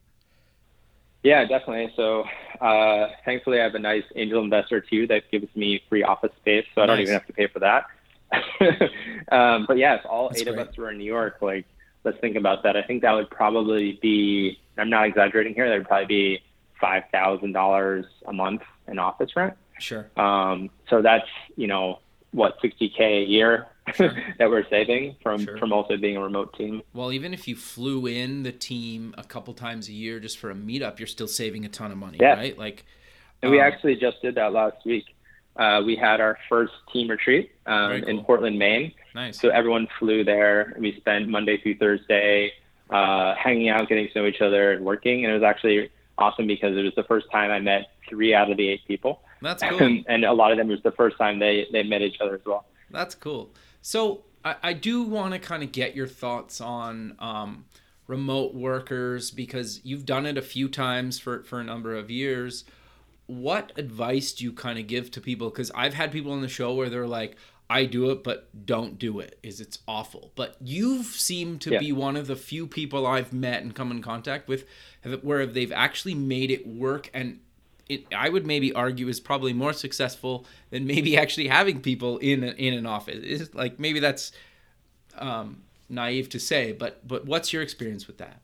Yeah, 1.22 1.44
definitely. 1.44 1.92
So, 1.96 2.24
uh, 2.60 3.08
thankfully, 3.24 3.60
I 3.60 3.64
have 3.64 3.74
a 3.74 3.80
nice 3.80 4.04
angel 4.14 4.44
investor 4.44 4.80
too 4.80 5.06
that 5.08 5.30
gives 5.30 5.48
me 5.56 5.82
free 5.88 6.02
office 6.02 6.30
space, 6.40 6.64
so 6.74 6.82
I 6.82 6.86
don't 6.86 7.00
even 7.00 7.14
have 7.14 7.26
to 7.26 7.32
pay 7.32 7.48
for 7.48 7.58
that. 7.60 7.86
um, 9.32 9.64
but 9.66 9.76
yes, 9.76 10.04
all 10.08 10.28
That's 10.28 10.42
eight 10.42 10.48
great. 10.48 10.58
of 10.58 10.68
us 10.68 10.76
were 10.76 10.90
in 10.90 10.98
New 10.98 11.04
York. 11.04 11.38
Like, 11.40 11.64
let's 12.04 12.18
think 12.20 12.36
about 12.36 12.62
that. 12.62 12.76
I 12.76 12.82
think 12.82 13.02
that 13.02 13.12
would 13.12 13.30
probably 13.30 13.98
be. 14.02 14.58
I'm 14.78 14.90
not 14.90 15.06
exaggerating 15.06 15.54
here. 15.54 15.68
That 15.68 15.78
would 15.78 15.88
probably 15.88 16.06
be 16.06 16.42
five 16.80 17.04
thousand 17.10 17.52
dollars 17.52 18.04
a 18.26 18.32
month 18.32 18.62
in 18.86 18.98
office 18.98 19.34
rent. 19.34 19.54
Sure. 19.78 20.10
Um, 20.16 20.70
so 20.88 21.02
that's 21.02 21.28
you 21.56 21.66
know 21.66 22.00
what 22.32 22.60
60k 22.60 23.00
a 23.00 23.24
year 23.24 23.66
sure. 23.94 24.14
that 24.38 24.50
we're 24.50 24.68
saving 24.68 25.16
from 25.22 25.44
sure. 25.44 25.58
from 25.58 25.72
also 25.72 25.96
being 25.96 26.16
a 26.16 26.20
remote 26.20 26.54
team. 26.56 26.82
Well, 26.92 27.12
even 27.12 27.32
if 27.32 27.48
you 27.48 27.56
flew 27.56 28.06
in 28.06 28.42
the 28.42 28.52
team 28.52 29.14
a 29.16 29.24
couple 29.24 29.54
times 29.54 29.88
a 29.88 29.92
year 29.92 30.20
just 30.20 30.38
for 30.38 30.50
a 30.50 30.54
meetup, 30.54 30.98
you're 30.98 31.06
still 31.06 31.28
saving 31.28 31.64
a 31.64 31.68
ton 31.68 31.92
of 31.92 31.98
money, 31.98 32.18
yeah. 32.20 32.34
right? 32.34 32.58
Like, 32.58 32.84
and 33.42 33.48
um, 33.48 33.52
we 33.52 33.60
actually 33.60 33.96
just 33.96 34.20
did 34.22 34.34
that 34.36 34.52
last 34.52 34.84
week. 34.84 35.04
Uh, 35.56 35.82
we 35.84 35.96
had 35.96 36.20
our 36.20 36.38
first 36.48 36.72
team 36.92 37.08
retreat 37.08 37.52
um, 37.64 38.00
cool. 38.00 38.08
in 38.08 38.24
Portland, 38.24 38.58
Maine. 38.58 38.92
Nice. 39.14 39.40
So 39.40 39.48
everyone 39.48 39.88
flew 39.98 40.22
there. 40.22 40.76
We 40.78 40.94
spent 40.96 41.28
Monday 41.28 41.58
through 41.62 41.76
Thursday 41.76 42.52
uh, 42.90 43.34
hanging 43.36 43.70
out, 43.70 43.88
getting 43.88 44.08
to 44.08 44.20
know 44.20 44.26
each 44.26 44.42
other, 44.42 44.72
and 44.72 44.84
working. 44.84 45.24
And 45.24 45.32
it 45.32 45.34
was 45.34 45.42
actually 45.42 45.90
awesome 46.18 46.46
because 46.46 46.76
it 46.76 46.82
was 46.82 46.94
the 46.94 47.04
first 47.04 47.30
time 47.30 47.50
I 47.50 47.60
met 47.60 47.90
three 48.08 48.34
out 48.34 48.50
of 48.50 48.58
the 48.58 48.68
eight 48.68 48.86
people. 48.86 49.22
That's 49.46 49.62
cool. 49.62 49.80
And, 49.80 50.04
and 50.08 50.24
a 50.24 50.32
lot 50.32 50.50
of 50.50 50.58
them 50.58 50.66
was 50.66 50.82
the 50.82 50.90
first 50.90 51.16
time 51.18 51.38
they, 51.38 51.68
they 51.70 51.84
met 51.84 52.02
each 52.02 52.20
other 52.20 52.34
as 52.34 52.40
well. 52.44 52.66
That's 52.90 53.14
cool. 53.14 53.52
So 53.80 54.24
I, 54.44 54.56
I 54.60 54.72
do 54.72 55.04
want 55.04 55.34
to 55.34 55.38
kind 55.38 55.62
of 55.62 55.70
get 55.70 55.94
your 55.94 56.08
thoughts 56.08 56.60
on 56.60 57.14
um, 57.20 57.66
remote 58.08 58.54
workers 58.54 59.30
because 59.30 59.80
you've 59.84 60.04
done 60.04 60.26
it 60.26 60.36
a 60.36 60.42
few 60.42 60.68
times 60.68 61.20
for, 61.20 61.44
for 61.44 61.60
a 61.60 61.64
number 61.64 61.94
of 61.94 62.10
years. 62.10 62.64
What 63.26 63.70
advice 63.76 64.32
do 64.32 64.42
you 64.42 64.52
kind 64.52 64.80
of 64.80 64.88
give 64.88 65.12
to 65.12 65.20
people? 65.20 65.50
Because 65.50 65.70
I've 65.76 65.94
had 65.94 66.10
people 66.10 66.32
on 66.32 66.40
the 66.40 66.48
show 66.48 66.74
where 66.74 66.88
they're 66.88 67.06
like, 67.06 67.36
I 67.70 67.84
do 67.84 68.10
it, 68.10 68.24
but 68.24 68.66
don't 68.66 68.98
do 68.98 69.20
it. 69.20 69.38
Is 69.44 69.60
it's 69.60 69.78
awful. 69.86 70.32
But 70.34 70.56
you've 70.60 71.06
seemed 71.06 71.60
to 71.62 71.72
yeah. 71.72 71.78
be 71.78 71.92
one 71.92 72.16
of 72.16 72.26
the 72.26 72.36
few 72.36 72.66
people 72.66 73.06
I've 73.06 73.32
met 73.32 73.62
and 73.62 73.74
come 73.74 73.92
in 73.92 74.02
contact 74.02 74.48
with 74.48 74.64
where 75.22 75.46
they've 75.46 75.72
actually 75.72 76.14
made 76.14 76.50
it 76.50 76.66
work 76.66 77.10
and 77.14 77.38
it, 77.88 78.04
I 78.14 78.28
would 78.28 78.46
maybe 78.46 78.72
argue 78.72 79.08
is 79.08 79.20
probably 79.20 79.52
more 79.52 79.72
successful 79.72 80.46
than 80.70 80.86
maybe 80.86 81.16
actually 81.16 81.48
having 81.48 81.80
people 81.80 82.18
in 82.18 82.44
a, 82.44 82.48
in 82.48 82.74
an 82.74 82.86
office. 82.86 83.20
It's 83.22 83.54
like 83.54 83.78
maybe 83.78 84.00
that's 84.00 84.32
um, 85.16 85.62
naive 85.88 86.28
to 86.30 86.40
say, 86.40 86.72
but 86.72 87.06
but 87.06 87.26
what's 87.26 87.52
your 87.52 87.62
experience 87.62 88.06
with 88.06 88.18
that? 88.18 88.40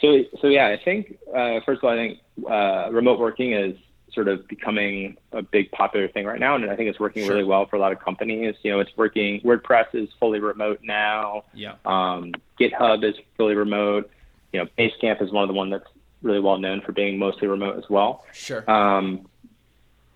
So 0.00 0.24
so 0.40 0.48
yeah, 0.48 0.68
I 0.68 0.80
think 0.82 1.18
uh, 1.34 1.60
first 1.64 1.78
of 1.78 1.84
all, 1.84 1.90
I 1.90 1.96
think 1.96 2.18
uh, 2.48 2.90
remote 2.92 3.18
working 3.18 3.52
is 3.52 3.76
sort 4.12 4.28
of 4.28 4.46
becoming 4.46 5.16
a 5.32 5.42
big 5.42 5.70
popular 5.72 6.06
thing 6.08 6.24
right 6.24 6.38
now, 6.38 6.54
and 6.54 6.70
I 6.70 6.76
think 6.76 6.88
it's 6.88 7.00
working 7.00 7.24
sure. 7.24 7.34
really 7.34 7.44
well 7.44 7.66
for 7.66 7.76
a 7.76 7.80
lot 7.80 7.92
of 7.92 8.00
companies. 8.00 8.54
You 8.62 8.72
know, 8.72 8.80
it's 8.80 8.96
working. 8.96 9.40
WordPress 9.40 9.86
is 9.94 10.08
fully 10.20 10.40
remote 10.40 10.80
now. 10.82 11.44
Yeah. 11.52 11.74
Um, 11.84 12.32
GitHub 12.60 13.02
is 13.02 13.16
fully 13.36 13.54
remote. 13.54 14.10
You 14.52 14.60
know, 14.60 14.68
Basecamp 14.78 15.20
is 15.20 15.32
one 15.32 15.42
of 15.42 15.48
the 15.48 15.54
one 15.54 15.70
that's 15.70 15.88
really 16.24 16.40
well 16.40 16.58
known 16.58 16.80
for 16.80 16.92
being 16.92 17.18
mostly 17.18 17.46
remote 17.46 17.76
as 17.76 17.88
well. 17.88 18.24
Sure. 18.32 18.68
Um, 18.68 19.28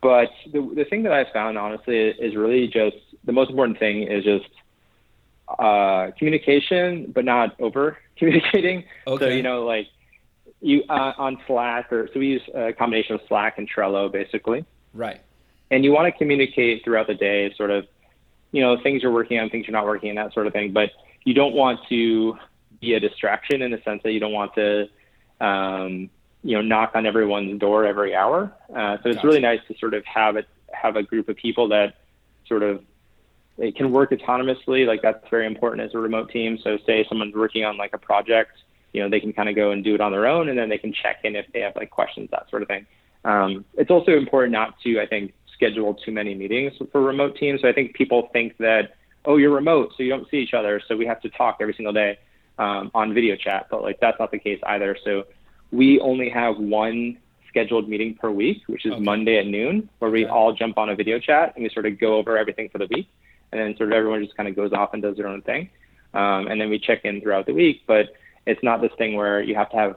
but 0.00 0.30
the, 0.52 0.60
the 0.74 0.84
thing 0.84 1.02
that 1.04 1.12
I 1.12 1.30
found, 1.32 1.58
honestly, 1.58 1.98
is 1.98 2.34
really 2.34 2.66
just 2.66 2.96
the 3.24 3.32
most 3.32 3.50
important 3.50 3.78
thing 3.78 4.02
is 4.02 4.24
just 4.24 4.48
uh, 5.58 6.10
communication, 6.18 7.12
but 7.12 7.24
not 7.24 7.54
over 7.60 7.98
communicating. 8.16 8.84
Okay. 9.06 9.24
So, 9.24 9.28
you 9.28 9.42
know, 9.42 9.64
like 9.64 9.86
you 10.60 10.82
uh, 10.88 11.12
on 11.18 11.38
Slack, 11.46 11.92
or 11.92 12.08
so 12.12 12.20
we 12.20 12.28
use 12.28 12.42
a 12.54 12.72
combination 12.72 13.14
of 13.14 13.20
Slack 13.28 13.58
and 13.58 13.68
Trello, 13.70 14.10
basically. 14.10 14.64
Right. 14.94 15.20
And 15.70 15.84
you 15.84 15.92
want 15.92 16.12
to 16.12 16.16
communicate 16.16 16.84
throughout 16.84 17.06
the 17.06 17.14
day, 17.14 17.52
sort 17.56 17.70
of, 17.70 17.86
you 18.52 18.62
know, 18.62 18.80
things 18.82 19.02
you're 19.02 19.12
working 19.12 19.38
on, 19.38 19.50
things 19.50 19.66
you're 19.66 19.72
not 19.72 19.84
working 19.84 20.10
on, 20.10 20.16
that 20.16 20.32
sort 20.32 20.46
of 20.46 20.52
thing. 20.52 20.72
But 20.72 20.90
you 21.24 21.34
don't 21.34 21.54
want 21.54 21.80
to 21.90 22.38
be 22.80 22.94
a 22.94 23.00
distraction 23.00 23.60
in 23.62 23.70
the 23.70 23.80
sense 23.84 24.02
that 24.04 24.12
you 24.12 24.20
don't 24.20 24.32
want 24.32 24.54
to 24.54 24.88
um, 25.40 26.10
you 26.42 26.54
know, 26.54 26.62
knock 26.62 26.92
on 26.94 27.06
everyone's 27.06 27.58
door 27.58 27.84
every 27.84 28.14
hour. 28.14 28.52
Uh, 28.74 28.96
so 29.02 29.08
it's 29.08 29.16
gotcha. 29.16 29.26
really 29.26 29.40
nice 29.40 29.60
to 29.68 29.76
sort 29.78 29.94
of 29.94 30.04
have 30.04 30.36
it, 30.36 30.46
have 30.72 30.96
a 30.96 31.02
group 31.02 31.28
of 31.28 31.36
people 31.36 31.68
that 31.68 31.94
sort 32.46 32.62
of 32.62 32.82
they 33.58 33.72
can 33.72 33.90
work 33.90 34.10
autonomously. 34.10 34.86
Like 34.86 35.02
that's 35.02 35.28
very 35.30 35.46
important 35.46 35.82
as 35.82 35.94
a 35.94 35.98
remote 35.98 36.30
team. 36.30 36.58
So 36.62 36.78
say 36.86 37.04
someone's 37.08 37.34
working 37.34 37.64
on 37.64 37.76
like 37.76 37.92
a 37.92 37.98
project, 37.98 38.52
you 38.92 39.02
know, 39.02 39.10
they 39.10 39.20
can 39.20 39.32
kind 39.32 39.48
of 39.48 39.56
go 39.56 39.72
and 39.72 39.82
do 39.82 39.94
it 39.94 40.00
on 40.00 40.12
their 40.12 40.26
own, 40.26 40.48
and 40.48 40.58
then 40.58 40.68
they 40.68 40.78
can 40.78 40.92
check 40.92 41.18
in 41.24 41.36
if 41.36 41.46
they 41.52 41.60
have 41.60 41.74
like 41.76 41.90
questions, 41.90 42.28
that 42.30 42.48
sort 42.50 42.62
of 42.62 42.68
thing. 42.68 42.86
Um, 43.24 43.64
it's 43.74 43.90
also 43.90 44.12
important 44.12 44.52
not 44.52 44.80
to, 44.84 45.00
I 45.00 45.06
think, 45.06 45.34
schedule 45.52 45.94
too 45.94 46.12
many 46.12 46.34
meetings 46.34 46.72
for 46.92 47.02
remote 47.02 47.36
teams. 47.36 47.62
So 47.62 47.68
I 47.68 47.72
think 47.72 47.94
people 47.94 48.30
think 48.32 48.56
that, 48.58 48.94
oh, 49.24 49.36
you're 49.36 49.50
remote, 49.50 49.92
so 49.96 50.04
you 50.04 50.10
don't 50.10 50.30
see 50.30 50.38
each 50.38 50.54
other, 50.54 50.80
so 50.86 50.96
we 50.96 51.04
have 51.06 51.20
to 51.22 51.28
talk 51.30 51.58
every 51.60 51.74
single 51.74 51.92
day 51.92 52.18
um, 52.58 52.90
on 52.94 53.14
video 53.14 53.36
chat. 53.36 53.68
But 53.70 53.82
like 53.82 54.00
that's 54.00 54.18
not 54.18 54.30
the 54.30 54.38
case 54.38 54.60
either. 54.66 54.96
So 55.04 55.24
we 55.70 56.00
only 56.00 56.28
have 56.30 56.58
one 56.58 57.18
scheduled 57.48 57.88
meeting 57.88 58.14
per 58.14 58.30
week, 58.30 58.62
which 58.66 58.84
is 58.84 58.92
okay. 58.92 59.00
Monday 59.00 59.38
at 59.38 59.46
noon, 59.46 59.88
where 59.98 60.10
we 60.10 60.24
okay. 60.24 60.32
all 60.32 60.52
jump 60.52 60.78
on 60.78 60.88
a 60.90 60.94
video 60.94 61.18
chat 61.18 61.54
and 61.54 61.62
we 61.62 61.70
sort 61.70 61.86
of 61.86 61.98
go 61.98 62.16
over 62.16 62.36
everything 62.36 62.68
for 62.68 62.78
the 62.78 62.88
week. 62.90 63.08
And 63.50 63.60
then 63.60 63.76
sort 63.76 63.90
of 63.90 63.96
everyone 63.96 64.22
just 64.22 64.36
kind 64.36 64.48
of 64.48 64.54
goes 64.54 64.72
off 64.72 64.92
and 64.92 65.02
does 65.02 65.16
their 65.16 65.26
own 65.26 65.40
thing. 65.42 65.70
Um, 66.12 66.48
and 66.48 66.60
then 66.60 66.68
we 66.68 66.78
check 66.78 67.04
in 67.04 67.20
throughout 67.20 67.46
the 67.46 67.54
week. 67.54 67.82
But 67.86 68.14
it's 68.46 68.62
not 68.62 68.80
this 68.80 68.92
thing 68.98 69.14
where 69.14 69.42
you 69.42 69.54
have 69.54 69.70
to 69.70 69.76
have 69.76 69.96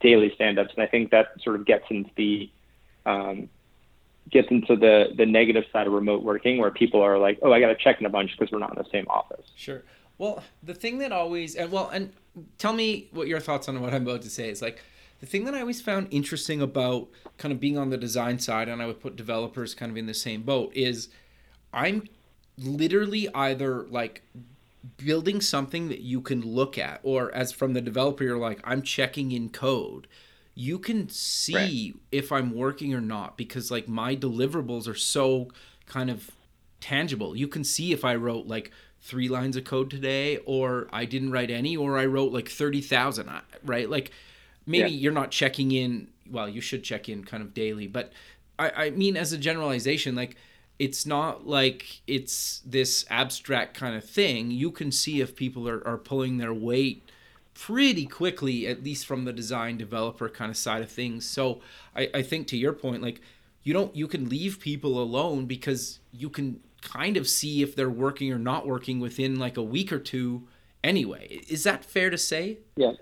daily 0.00 0.32
stand-ups. 0.34 0.72
And 0.74 0.82
I 0.82 0.86
think 0.86 1.10
that 1.10 1.28
sort 1.42 1.56
of 1.56 1.66
gets 1.66 1.84
into 1.90 2.10
the 2.16 2.50
um, 3.06 3.48
gets 4.30 4.48
into 4.50 4.76
the 4.76 5.08
the 5.16 5.26
negative 5.26 5.64
side 5.72 5.86
of 5.86 5.92
remote 5.92 6.22
working, 6.22 6.58
where 6.58 6.70
people 6.70 7.00
are 7.00 7.18
like, 7.18 7.38
"Oh, 7.42 7.52
I 7.52 7.60
got 7.60 7.68
to 7.68 7.76
check 7.76 8.00
in 8.00 8.06
a 8.06 8.10
bunch 8.10 8.36
because 8.36 8.52
we're 8.52 8.58
not 8.58 8.76
in 8.76 8.82
the 8.82 8.90
same 8.90 9.06
office." 9.08 9.46
Sure. 9.56 9.82
Well, 10.18 10.42
the 10.62 10.74
thing 10.74 10.98
that 10.98 11.12
always 11.12 11.54
and 11.54 11.70
well, 11.70 11.88
and 11.88 12.12
tell 12.58 12.72
me 12.72 13.08
what 13.12 13.28
your 13.28 13.40
thoughts 13.40 13.68
on 13.68 13.80
what 13.80 13.94
I'm 13.94 14.02
about 14.02 14.22
to 14.22 14.30
say 14.30 14.50
is 14.50 14.60
like 14.60 14.82
the 15.20 15.26
thing 15.26 15.44
that 15.44 15.54
I 15.54 15.60
always 15.60 15.80
found 15.80 16.08
interesting 16.10 16.60
about 16.60 17.08
kind 17.38 17.52
of 17.52 17.60
being 17.60 17.78
on 17.78 17.90
the 17.90 17.96
design 17.96 18.38
side, 18.38 18.68
and 18.68 18.82
I 18.82 18.86
would 18.86 19.00
put 19.00 19.16
developers 19.16 19.74
kind 19.74 19.90
of 19.90 19.96
in 19.96 20.06
the 20.06 20.14
same 20.14 20.42
boat, 20.42 20.72
is 20.74 21.08
I'm 21.72 22.08
literally 22.56 23.28
either 23.34 23.86
like 23.88 24.22
building 24.96 25.40
something 25.40 25.88
that 25.88 26.00
you 26.00 26.20
can 26.20 26.42
look 26.42 26.78
at, 26.78 27.00
or 27.02 27.34
as 27.34 27.52
from 27.52 27.72
the 27.72 27.80
developer, 27.80 28.24
you're 28.24 28.38
like, 28.38 28.60
I'm 28.64 28.82
checking 28.82 29.32
in 29.32 29.48
code. 29.48 30.06
You 30.54 30.78
can 30.78 31.08
see 31.08 31.54
right. 31.54 32.02
if 32.10 32.32
I'm 32.32 32.52
working 32.52 32.92
or 32.94 33.00
not 33.00 33.36
because 33.36 33.70
like 33.70 33.86
my 33.86 34.16
deliverables 34.16 34.88
are 34.88 34.94
so 34.94 35.48
kind 35.86 36.10
of 36.10 36.32
tangible. 36.80 37.36
You 37.36 37.48
can 37.48 37.64
see 37.64 37.92
if 37.92 38.04
I 38.04 38.16
wrote 38.16 38.46
like 38.46 38.72
three 39.00 39.28
lines 39.28 39.56
of 39.56 39.64
code 39.64 39.90
today, 39.90 40.38
or 40.44 40.88
I 40.92 41.04
didn't 41.04 41.32
write 41.32 41.50
any, 41.50 41.76
or 41.76 41.98
I 41.98 42.06
wrote 42.06 42.32
like 42.32 42.48
30,000, 42.48 43.30
right? 43.64 43.88
Like, 43.88 44.12
maybe 44.68 44.90
yeah. 44.90 44.98
you're 44.98 45.12
not 45.12 45.30
checking 45.30 45.72
in 45.72 46.08
well 46.30 46.48
you 46.48 46.60
should 46.60 46.84
check 46.84 47.08
in 47.08 47.24
kind 47.24 47.42
of 47.42 47.54
daily 47.54 47.86
but 47.86 48.12
I, 48.58 48.70
I 48.70 48.90
mean 48.90 49.16
as 49.16 49.32
a 49.32 49.38
generalization 49.38 50.14
like 50.14 50.36
it's 50.78 51.06
not 51.06 51.46
like 51.46 52.02
it's 52.06 52.60
this 52.64 53.04
abstract 53.10 53.74
kind 53.74 53.96
of 53.96 54.04
thing 54.04 54.50
you 54.50 54.70
can 54.70 54.92
see 54.92 55.20
if 55.20 55.34
people 55.34 55.68
are, 55.68 55.84
are 55.86 55.96
pulling 55.96 56.36
their 56.36 56.54
weight 56.54 57.08
pretty 57.54 58.06
quickly 58.06 58.66
at 58.66 58.84
least 58.84 59.06
from 59.06 59.24
the 59.24 59.32
design 59.32 59.78
developer 59.78 60.28
kind 60.28 60.50
of 60.50 60.56
side 60.56 60.82
of 60.82 60.90
things 60.90 61.26
so 61.26 61.60
I, 61.96 62.10
I 62.14 62.22
think 62.22 62.46
to 62.48 62.56
your 62.56 62.74
point 62.74 63.02
like 63.02 63.20
you 63.64 63.72
don't 63.72 63.96
you 63.96 64.06
can 64.06 64.28
leave 64.28 64.60
people 64.60 65.02
alone 65.02 65.46
because 65.46 65.98
you 66.12 66.28
can 66.28 66.60
kind 66.82 67.16
of 67.16 67.28
see 67.28 67.62
if 67.62 67.74
they're 67.74 67.90
working 67.90 68.32
or 68.32 68.38
not 68.38 68.66
working 68.66 69.00
within 69.00 69.38
like 69.38 69.56
a 69.56 69.62
week 69.62 69.92
or 69.92 69.98
two 69.98 70.46
anyway 70.84 71.40
is 71.48 71.64
that 71.64 71.84
fair 71.84 72.08
to 72.08 72.16
say 72.16 72.58
yeah 72.76 72.92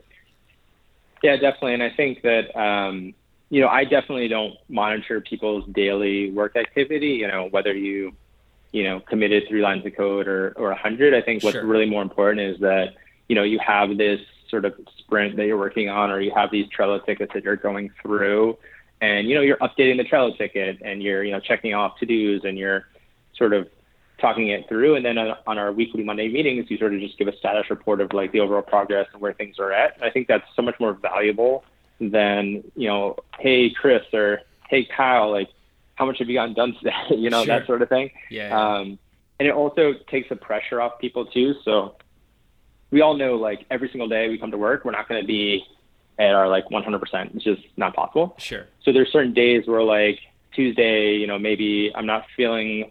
yeah, 1.23 1.37
definitely. 1.37 1.75
And 1.75 1.83
I 1.83 1.91
think 1.91 2.23
that, 2.23 2.57
um, 2.59 3.15
you 3.51 3.61
know, 3.61 3.69
I 3.69 3.85
definitely 3.85 4.29
don't 4.29 4.55
monitor 4.69 5.21
people's 5.21 5.65
daily 5.73 6.31
work 6.31 6.57
activity, 6.57 7.09
you 7.09 7.29
know, 7.29 7.49
whether 7.51 7.75
you, 7.75 8.13
you 8.73 8.85
know, 8.85 9.01
committed 9.01 9.45
three 9.49 9.63
lines 9.63 9.87
of 9.87 9.97
code 9.97 10.29
or, 10.29 10.53
or 10.57 10.71
a 10.73 10.77
hundred. 10.77 11.15
I 11.15 11.23
think 11.23 11.43
what's 11.43 11.55
sure. 11.55 11.65
really 11.65 11.87
more 11.87 12.03
important 12.03 12.41
is 12.41 12.61
that, 12.61 12.95
you 13.29 13.35
know, 13.35 13.43
you 13.43 13.59
have 13.59 13.97
this 13.97 14.21
sort 14.49 14.65
of 14.65 14.75
sprint 14.99 15.37
that 15.37 15.47
you're 15.47 15.59
working 15.59 15.89
on, 15.89 16.11
or 16.11 16.21
you 16.21 16.33
have 16.35 16.51
these 16.51 16.67
Trello 16.69 17.05
tickets 17.05 17.33
that 17.35 17.45
you're 17.45 17.57
going 17.57 17.91
through 18.03 18.57
and, 19.01 19.29
you 19.29 19.35
know, 19.35 19.41
you're 19.41 19.59
updating 19.59 19.97
the 19.97 20.05
Trello 20.05 20.37
ticket 20.37 20.81
and 20.83 21.03
you're, 21.03 21.25
you 21.25 21.33
know, 21.33 21.41
checking 21.41 21.75
off 21.75 21.99
to 21.99 22.07
dos 22.07 22.45
and 22.45 22.57
you're 22.57 22.87
sort 23.37 23.53
of 23.53 23.69
talking 24.19 24.49
it 24.49 24.69
through. 24.69 24.97
And 24.97 25.05
then 25.05 25.19
on, 25.19 25.37
on, 25.47 25.59
our 25.59 25.73
weekly 25.73 26.03
Monday 26.03 26.29
meetings, 26.29 26.71
you 26.71 26.79
sort 26.79 26.95
of 26.95 27.01
just 27.01 27.19
give 27.19 27.29
a 27.29 27.37
status 27.37 27.69
report 27.71 28.01
of 28.01 28.13
like 28.13 28.33
the 28.33 28.41
overall 28.41 28.63
progress 28.63 29.07
and 29.13 29.21
where 29.21 29.33
things 29.33 29.59
are 29.59 29.73
at. 29.73 29.95
And 29.97 30.05
I 30.05 30.11
think 30.11 30.27
that's 30.27 30.47
so 30.55 30.63
much 30.63 30.79
more 30.81 30.95
valuable 30.95 31.65
than, 32.01 32.65
you 32.75 32.89
know, 32.89 33.17
hey, 33.39 33.71
Chris 33.71 34.03
or 34.13 34.41
hey, 34.69 34.85
Kyle, 34.85 35.31
like, 35.31 35.49
how 35.95 36.07
much 36.07 36.19
have 36.19 36.29
you 36.29 36.35
gotten 36.35 36.55
done 36.55 36.75
today? 36.75 36.93
you 37.11 37.31
know, 37.31 37.45
sure. 37.45 37.59
that 37.59 37.67
sort 37.67 37.83
of 37.83 37.89
thing. 37.89 38.11
Yeah. 38.31 38.57
Um, 38.59 38.99
and 39.39 39.49
it 39.49 39.55
also 39.55 39.95
takes 40.11 40.29
the 40.29 40.37
pressure 40.37 40.81
off 40.81 40.99
people 40.99 41.27
too. 41.27 41.55
So 41.65 41.97
we 42.91 43.01
all 43.01 43.17
know 43.17 43.37
like 43.37 43.67
every 43.71 43.89
single 43.91 44.09
day 44.09 44.29
we 44.29 44.39
come 44.39 44.51
to 44.51 44.59
work, 44.59 44.85
we're 44.85 44.93
not 44.93 45.09
going 45.09 45.21
to 45.21 45.27
be 45.27 45.65
at 46.19 46.35
our 46.35 46.49
like 46.49 46.65
100%. 46.67 47.35
It's 47.35 47.45
just 47.45 47.63
not 47.77 47.95
possible. 47.95 48.35
Sure. 48.39 48.67
So 48.83 48.93
there's 48.93 49.13
certain 49.13 49.35
days 49.35 49.67
where 49.67 49.83
like 49.83 50.21
Tuesday, 50.53 51.15
you 51.15 51.27
know, 51.27 51.39
maybe 51.39 51.93
I'm 51.95 52.07
not 52.07 52.27
feeling 52.35 52.91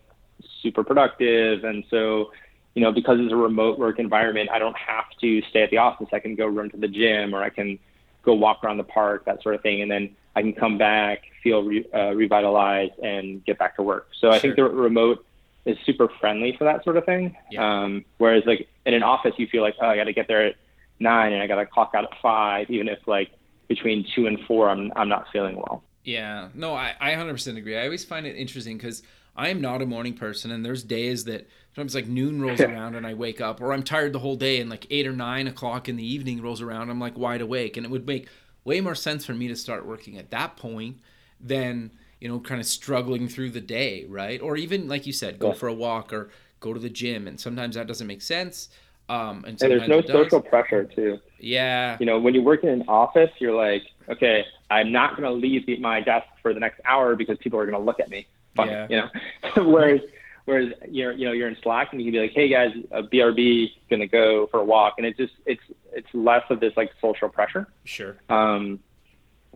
super 0.65 0.83
productive. 0.83 1.63
And 1.63 1.83
so, 1.89 2.31
you 2.73 2.81
know, 2.81 2.91
because 2.91 3.19
it's 3.21 3.31
a 3.31 3.37
remote 3.37 3.77
work 3.77 3.99
environment, 3.99 4.49
I 4.51 4.59
don't 4.59 4.75
have 4.75 5.05
to 5.21 5.41
stay 5.43 5.61
at 5.61 5.69
the 5.69 5.77
office. 5.77 6.07
I 6.11 6.19
can 6.19 6.35
go 6.35 6.47
run 6.47 6.69
to 6.71 6.77
the 6.77 6.87
gym 6.87 7.33
or 7.33 7.43
I 7.43 7.49
can 7.49 7.79
go 8.23 8.33
walk 8.33 8.63
around 8.63 8.77
the 8.77 8.83
park, 8.83 9.25
that 9.25 9.43
sort 9.43 9.53
of 9.55 9.61
thing. 9.61 9.81
And 9.83 9.89
then 9.89 10.15
I 10.35 10.41
can 10.41 10.53
come 10.53 10.77
back, 10.77 11.21
feel 11.43 11.61
re, 11.63 11.85
uh, 11.93 12.13
revitalized, 12.13 12.97
and 12.99 13.45
get 13.45 13.59
back 13.59 13.75
to 13.75 13.83
work. 13.83 14.09
So 14.19 14.31
I 14.31 14.39
think 14.39 14.55
the 14.55 14.63
remote 14.63 15.23
is 15.65 15.77
super 15.85 16.09
friendly 16.19 16.55
for 16.57 16.63
that 16.63 16.83
sort 16.83 16.97
of 16.97 17.05
thing. 17.05 17.37
Yeah. 17.51 17.83
Um, 17.83 18.05
whereas 18.17 18.43
like 18.45 18.67
in 18.85 18.95
an 18.95 19.03
office, 19.03 19.33
you 19.37 19.47
feel 19.47 19.61
like, 19.61 19.75
oh, 19.79 19.87
I 19.87 19.95
got 19.95 20.05
to 20.05 20.13
get 20.13 20.27
there 20.27 20.47
at 20.47 20.55
nine 20.99 21.31
and 21.31 21.41
I 21.41 21.47
got 21.47 21.55
to 21.55 21.65
clock 21.65 21.91
out 21.95 22.03
at 22.03 22.11
five, 22.21 22.69
even 22.69 22.87
if 22.87 22.99
like 23.07 23.31
between 23.67 24.05
two 24.15 24.27
and 24.27 24.39
four, 24.47 24.69
I'm, 24.69 24.91
I'm 24.95 25.09
not 25.09 25.27
feeling 25.31 25.55
well. 25.55 25.83
Yeah, 26.03 26.49
no, 26.53 26.75
I, 26.75 26.93
I 26.99 27.11
100% 27.11 27.57
agree. 27.57 27.77
I 27.77 27.85
always 27.85 28.05
find 28.05 28.27
it 28.27 28.35
interesting 28.35 28.77
because 28.77 29.01
I 29.35 29.49
am 29.49 29.59
not 29.59 29.81
a 29.81 29.85
morning 29.85 30.13
person, 30.13 30.51
and 30.51 30.65
there's 30.65 30.83
days 30.83 31.25
that 31.25 31.47
sometimes 31.75 31.93
like 31.93 32.07
noon 32.07 32.41
rolls 32.41 32.61
around 32.61 32.95
and 32.95 33.05
I 33.05 33.13
wake 33.13 33.41
up, 33.41 33.59
or 33.59 33.73
I'm 33.73 33.83
tired 33.83 34.13
the 34.13 34.19
whole 34.19 34.37
day, 34.37 34.61
and 34.61 34.69
like 34.69 34.87
eight 34.89 35.05
or 35.05 35.13
nine 35.13 35.47
o'clock 35.47 35.89
in 35.89 35.97
the 35.97 36.05
evening 36.05 36.41
rolls 36.41 36.61
around, 36.61 36.89
I'm 36.89 36.99
like 36.99 37.17
wide 37.17 37.41
awake, 37.41 37.75
and 37.75 37.85
it 37.85 37.89
would 37.89 38.07
make 38.07 38.29
way 38.63 38.79
more 38.81 38.95
sense 38.95 39.25
for 39.25 39.33
me 39.33 39.47
to 39.49 39.55
start 39.55 39.85
working 39.85 40.17
at 40.17 40.31
that 40.31 40.55
point 40.55 40.99
than 41.39 41.91
you 42.21 42.29
know 42.29 42.39
kind 42.39 42.61
of 42.61 42.67
struggling 42.67 43.27
through 43.27 43.49
the 43.51 43.61
day, 43.61 44.05
right? 44.07 44.41
Or 44.41 44.55
even 44.55 44.87
like 44.87 45.05
you 45.05 45.13
said, 45.13 45.37
go 45.37 45.49
yeah. 45.49 45.53
for 45.55 45.67
a 45.67 45.73
walk 45.73 46.13
or 46.13 46.29
go 46.61 46.73
to 46.73 46.79
the 46.79 46.89
gym, 46.89 47.27
and 47.27 47.39
sometimes 47.39 47.75
that 47.75 47.87
doesn't 47.87 48.07
make 48.07 48.21
sense. 48.21 48.69
Um, 49.07 49.43
and, 49.45 49.61
and 49.61 49.71
there's 49.71 49.87
no 49.87 50.01
social 50.01 50.41
pressure 50.41 50.85
too. 50.85 51.19
Yeah. 51.39 51.97
You 51.99 52.07
know, 52.07 52.19
when 52.19 52.33
you 52.33 52.41
work 52.41 52.63
in 52.63 52.69
an 52.69 52.83
office, 52.87 53.29
you're 53.37 53.53
like, 53.53 53.83
okay, 54.09 54.45
I'm 54.71 54.91
not 54.91 55.11
going 55.11 55.29
to 55.29 55.31
leave 55.31 55.67
my 55.79 56.01
desk 56.01 56.25
for 56.41 56.55
the 56.55 56.59
next 56.59 56.81
hour 56.85 57.15
because 57.15 57.37
people 57.37 57.59
are 57.59 57.65
going 57.65 57.77
to 57.77 57.85
look 57.85 57.99
at 57.99 58.09
me 58.09 58.25
funny, 58.55 58.71
yeah. 58.71 58.87
you 58.89 58.97
know. 58.97 59.63
whereas 59.71 60.01
whereas 60.45 60.73
you're 60.89 61.11
you 61.11 61.25
know 61.25 61.31
you're 61.31 61.47
in 61.47 61.57
Slack 61.61 61.89
and 61.91 62.01
you 62.01 62.11
can 62.11 62.13
be 62.13 62.19
like, 62.19 62.33
hey 62.33 62.47
guys, 62.47 62.71
a 62.91 63.03
BRB 63.03 63.71
gonna 63.89 64.07
go 64.07 64.47
for 64.47 64.59
a 64.59 64.65
walk, 64.65 64.95
and 64.97 65.05
it 65.05 65.17
just 65.17 65.33
it's 65.45 65.63
it's 65.93 66.07
less 66.13 66.43
of 66.49 66.59
this 66.59 66.73
like 66.75 66.91
social 67.01 67.29
pressure. 67.29 67.67
Sure. 67.83 68.15
Um, 68.29 68.79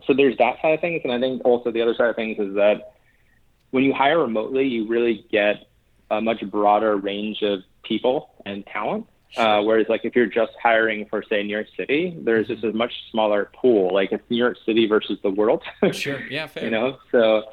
so 0.06 0.14
there's 0.14 0.36
that 0.38 0.60
side 0.62 0.74
of 0.74 0.80
things, 0.80 1.02
and 1.04 1.12
I 1.12 1.20
think 1.20 1.44
also 1.44 1.70
the 1.70 1.82
other 1.82 1.94
side 1.94 2.08
of 2.08 2.16
things 2.16 2.38
is 2.38 2.54
that 2.54 2.94
when 3.70 3.84
you 3.84 3.92
hire 3.92 4.18
remotely, 4.18 4.66
you 4.66 4.88
really 4.88 5.24
get 5.30 5.66
a 6.10 6.20
much 6.20 6.42
broader 6.50 6.96
range 6.96 7.42
of 7.42 7.60
people 7.82 8.30
and 8.44 8.66
talent. 8.66 9.06
Uh, 9.36 9.62
whereas 9.62 9.86
like 9.88 10.04
if 10.04 10.16
you're 10.16 10.26
just 10.26 10.52
hiring 10.60 11.06
for 11.06 11.22
say 11.22 11.42
New 11.42 11.52
York 11.52 11.68
City, 11.76 12.16
there's 12.20 12.48
just 12.48 12.64
a 12.64 12.72
much 12.72 12.92
smaller 13.12 13.50
pool. 13.54 13.94
Like 13.94 14.10
it's 14.10 14.24
New 14.28 14.36
York 14.36 14.56
City 14.66 14.86
versus 14.86 15.18
the 15.22 15.30
world. 15.30 15.62
sure. 15.92 16.20
Yeah. 16.26 16.46
Fair. 16.48 16.64
you 16.64 16.70
know, 16.70 16.98
so 17.12 17.44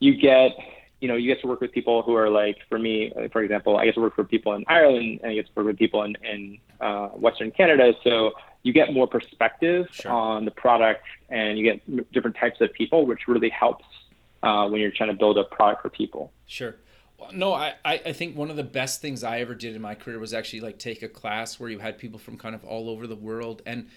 you 0.00 0.16
get 0.16 0.56
you 1.04 1.08
know, 1.08 1.16
you 1.16 1.28
get 1.28 1.42
to 1.42 1.46
work 1.46 1.60
with 1.60 1.70
people 1.70 2.00
who 2.00 2.14
are 2.14 2.30
like, 2.30 2.56
for 2.70 2.78
me, 2.78 3.12
for 3.30 3.42
example, 3.42 3.76
I 3.76 3.84
get 3.84 3.94
to 3.96 4.00
work 4.00 4.14
for 4.14 4.24
people 4.24 4.54
in 4.54 4.64
Ireland 4.68 5.20
and 5.22 5.32
I 5.32 5.34
get 5.34 5.44
to 5.44 5.52
work 5.54 5.66
with 5.66 5.76
people 5.76 6.02
in, 6.02 6.16
in 6.24 6.58
uh, 6.80 7.08
Western 7.08 7.50
Canada. 7.50 7.92
So 8.02 8.32
you 8.62 8.72
get 8.72 8.94
more 8.94 9.06
perspective 9.06 9.86
sure. 9.90 10.10
on 10.10 10.46
the 10.46 10.50
product 10.50 11.04
and 11.28 11.58
you 11.58 11.64
get 11.70 12.10
different 12.10 12.38
types 12.38 12.62
of 12.62 12.72
people, 12.72 13.04
which 13.04 13.28
really 13.28 13.50
helps 13.50 13.84
uh, 14.42 14.66
when 14.66 14.80
you're 14.80 14.90
trying 14.90 15.10
to 15.10 15.14
build 15.14 15.36
a 15.36 15.44
product 15.44 15.82
for 15.82 15.90
people. 15.90 16.32
Sure. 16.46 16.76
no, 17.34 17.52
I, 17.52 17.74
I 17.84 18.14
think 18.14 18.34
one 18.34 18.48
of 18.48 18.56
the 18.56 18.64
best 18.64 19.02
things 19.02 19.22
I 19.22 19.40
ever 19.40 19.54
did 19.54 19.76
in 19.76 19.82
my 19.82 19.94
career 19.94 20.18
was 20.18 20.32
actually 20.32 20.60
like 20.60 20.78
take 20.78 21.02
a 21.02 21.08
class 21.08 21.60
where 21.60 21.68
you 21.68 21.80
had 21.80 21.98
people 21.98 22.18
from 22.18 22.38
kind 22.38 22.54
of 22.54 22.64
all 22.64 22.88
over 22.88 23.06
the 23.06 23.14
world. 23.14 23.60
And 23.66 23.90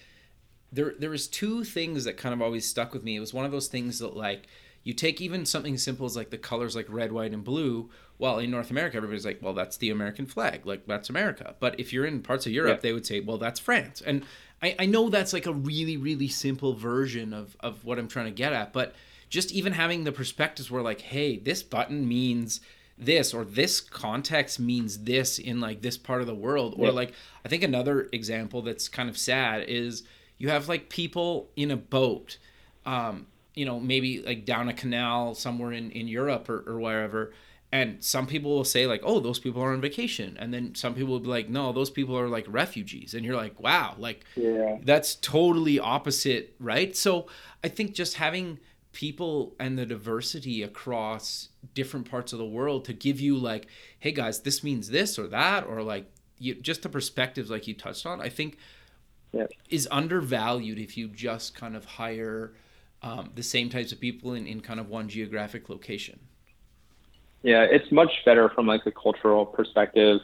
there, 0.74 0.94
there 1.00 1.10
was 1.10 1.30
two 1.30 1.64
things 1.64 2.04
that 2.04 2.18
kind 2.18 2.34
of 2.34 2.42
always 2.42 2.70
stuck 2.70 2.94
with 2.94 3.06
me. 3.06 3.16
It 3.16 3.22
was 3.22 3.34
one 3.34 3.46
of 3.46 3.54
those 3.54 3.70
things 3.70 4.00
that 4.00 4.14
like, 4.14 4.48
you 4.88 4.94
take 4.94 5.20
even 5.20 5.46
something 5.46 5.76
simple 5.78 6.06
as 6.06 6.16
like 6.16 6.30
the 6.30 6.38
colors 6.38 6.74
like 6.74 6.86
red, 6.88 7.12
white, 7.12 7.34
and 7.34 7.44
blue. 7.44 7.90
Well, 8.20 8.40
in 8.40 8.50
North 8.50 8.72
America, 8.72 8.96
everybody's 8.96 9.26
like, 9.26 9.42
well, 9.42 9.54
that's 9.54 9.76
the 9.76 9.90
American 9.90 10.26
flag. 10.26 10.66
Like, 10.66 10.88
that's 10.88 11.10
America. 11.10 11.56
But 11.60 11.78
if 11.78 11.92
you're 11.92 12.06
in 12.06 12.22
parts 12.22 12.46
of 12.46 12.54
Europe, 12.54 12.78
yeah. 12.78 12.82
they 12.84 12.94
would 12.94 13.06
say, 13.06 13.20
well, 13.20 13.38
that's 13.38 13.60
France. 13.60 14.00
And 14.00 14.24
I, 14.62 14.78
I 14.80 14.86
know 14.86 15.10
that's 15.10 15.34
like 15.34 15.46
a 15.46 15.52
really, 15.52 15.98
really 15.98 16.30
simple 16.30 16.74
version 16.74 17.34
of, 17.34 17.58
of 17.60 17.84
what 17.84 18.00
I'm 18.00 18.08
trying 18.08 18.28
to 18.28 18.32
get 18.32 18.54
at. 18.54 18.72
But 18.72 18.96
just 19.28 19.52
even 19.52 19.74
having 19.74 20.06
the 20.06 20.14
perspectives 20.14 20.72
where, 20.72 20.82
like, 20.82 21.02
hey, 21.02 21.36
this 21.36 21.64
button 21.64 22.08
means 22.08 22.62
this 22.98 23.34
or 23.34 23.44
this 23.44 23.82
context 23.82 24.58
means 24.58 25.00
this 25.00 25.38
in 25.38 25.60
like 25.60 25.82
this 25.82 25.98
part 25.98 26.22
of 26.22 26.28
the 26.28 26.34
world. 26.34 26.76
Or, 26.78 26.94
like, 26.94 27.12
I 27.44 27.50
think 27.50 27.62
another 27.62 28.08
example 28.14 28.62
that's 28.62 28.88
kind 28.88 29.10
of 29.10 29.18
sad 29.18 29.66
is 29.68 30.04
you 30.38 30.48
have 30.48 30.70
like 30.70 30.88
people 30.88 31.50
in 31.58 31.72
a 31.72 31.78
boat. 31.78 32.38
Um, 32.86 33.28
you 33.58 33.66
know, 33.66 33.80
maybe 33.80 34.22
like 34.22 34.46
down 34.46 34.70
a 34.70 34.74
canal 34.74 35.34
somewhere 35.36 35.72
in, 35.74 35.92
in 35.92 36.08
Europe 36.08 36.50
or, 36.50 36.64
or 36.68 36.80
wherever. 36.80 37.34
And 37.72 38.02
some 38.04 38.28
people 38.28 38.52
will 38.56 38.64
say 38.64 38.88
like, 38.88 39.02
oh, 39.04 39.20
those 39.20 39.40
people 39.40 39.62
are 39.62 39.74
on 39.74 39.82
vacation. 39.82 40.38
And 40.40 40.54
then 40.54 40.74
some 40.76 40.94
people 40.94 41.12
will 41.14 41.20
be 41.20 41.28
like, 41.28 41.50
no, 41.50 41.74
those 41.74 41.90
people 41.90 42.18
are 42.18 42.30
like 42.30 42.46
refugees. 42.48 43.14
And 43.14 43.26
you're 43.26 43.36
like, 43.36 43.60
wow, 43.60 43.96
like 43.98 44.24
Yeah. 44.36 44.78
that's 44.84 45.16
totally 45.16 45.78
opposite, 45.80 46.56
right? 46.60 46.96
So 46.96 47.28
I 47.64 47.68
think 47.68 47.94
just 47.94 48.14
having 48.16 48.60
people 48.94 49.56
and 49.60 49.78
the 49.78 49.86
diversity 49.86 50.64
across 50.64 51.50
different 51.74 52.10
parts 52.10 52.32
of 52.34 52.40
the 52.40 52.46
world 52.46 52.86
to 52.86 52.94
give 52.94 53.20
you 53.20 53.36
like, 53.38 53.68
hey 54.00 54.12
guys, 54.12 54.42
this 54.42 54.64
means 54.64 54.90
this 54.90 55.20
or 55.20 55.28
that, 55.28 55.66
or 55.66 55.82
like 55.84 56.06
you, 56.40 56.56
just 56.56 56.84
the 56.84 56.90
perspectives 56.90 57.50
like 57.50 57.68
you 57.68 57.74
touched 57.74 58.06
on, 58.06 58.22
I 58.22 58.30
think 58.30 58.58
Yeah. 59.34 59.48
is 59.70 59.88
undervalued 59.92 60.80
if 60.80 60.96
you 60.98 61.10
just 61.10 61.54
kind 61.54 61.76
of 61.76 61.84
hire 61.86 62.54
um, 63.02 63.32
the 63.36 63.44
same 63.44 63.70
types 63.70 63.92
of 63.92 64.00
people 64.00 64.34
in, 64.34 64.48
in 64.48 64.62
kind 64.62 64.80
of 64.80 64.90
one 64.90 65.08
geographic 65.10 65.70
location. 65.70 66.20
Yeah, 67.44 67.64
it's 67.64 67.92
much 67.92 68.12
better 68.26 68.50
from 68.50 68.66
like 68.68 68.86
a 68.86 68.92
cultural 68.92 69.46
perspective. 69.46 70.20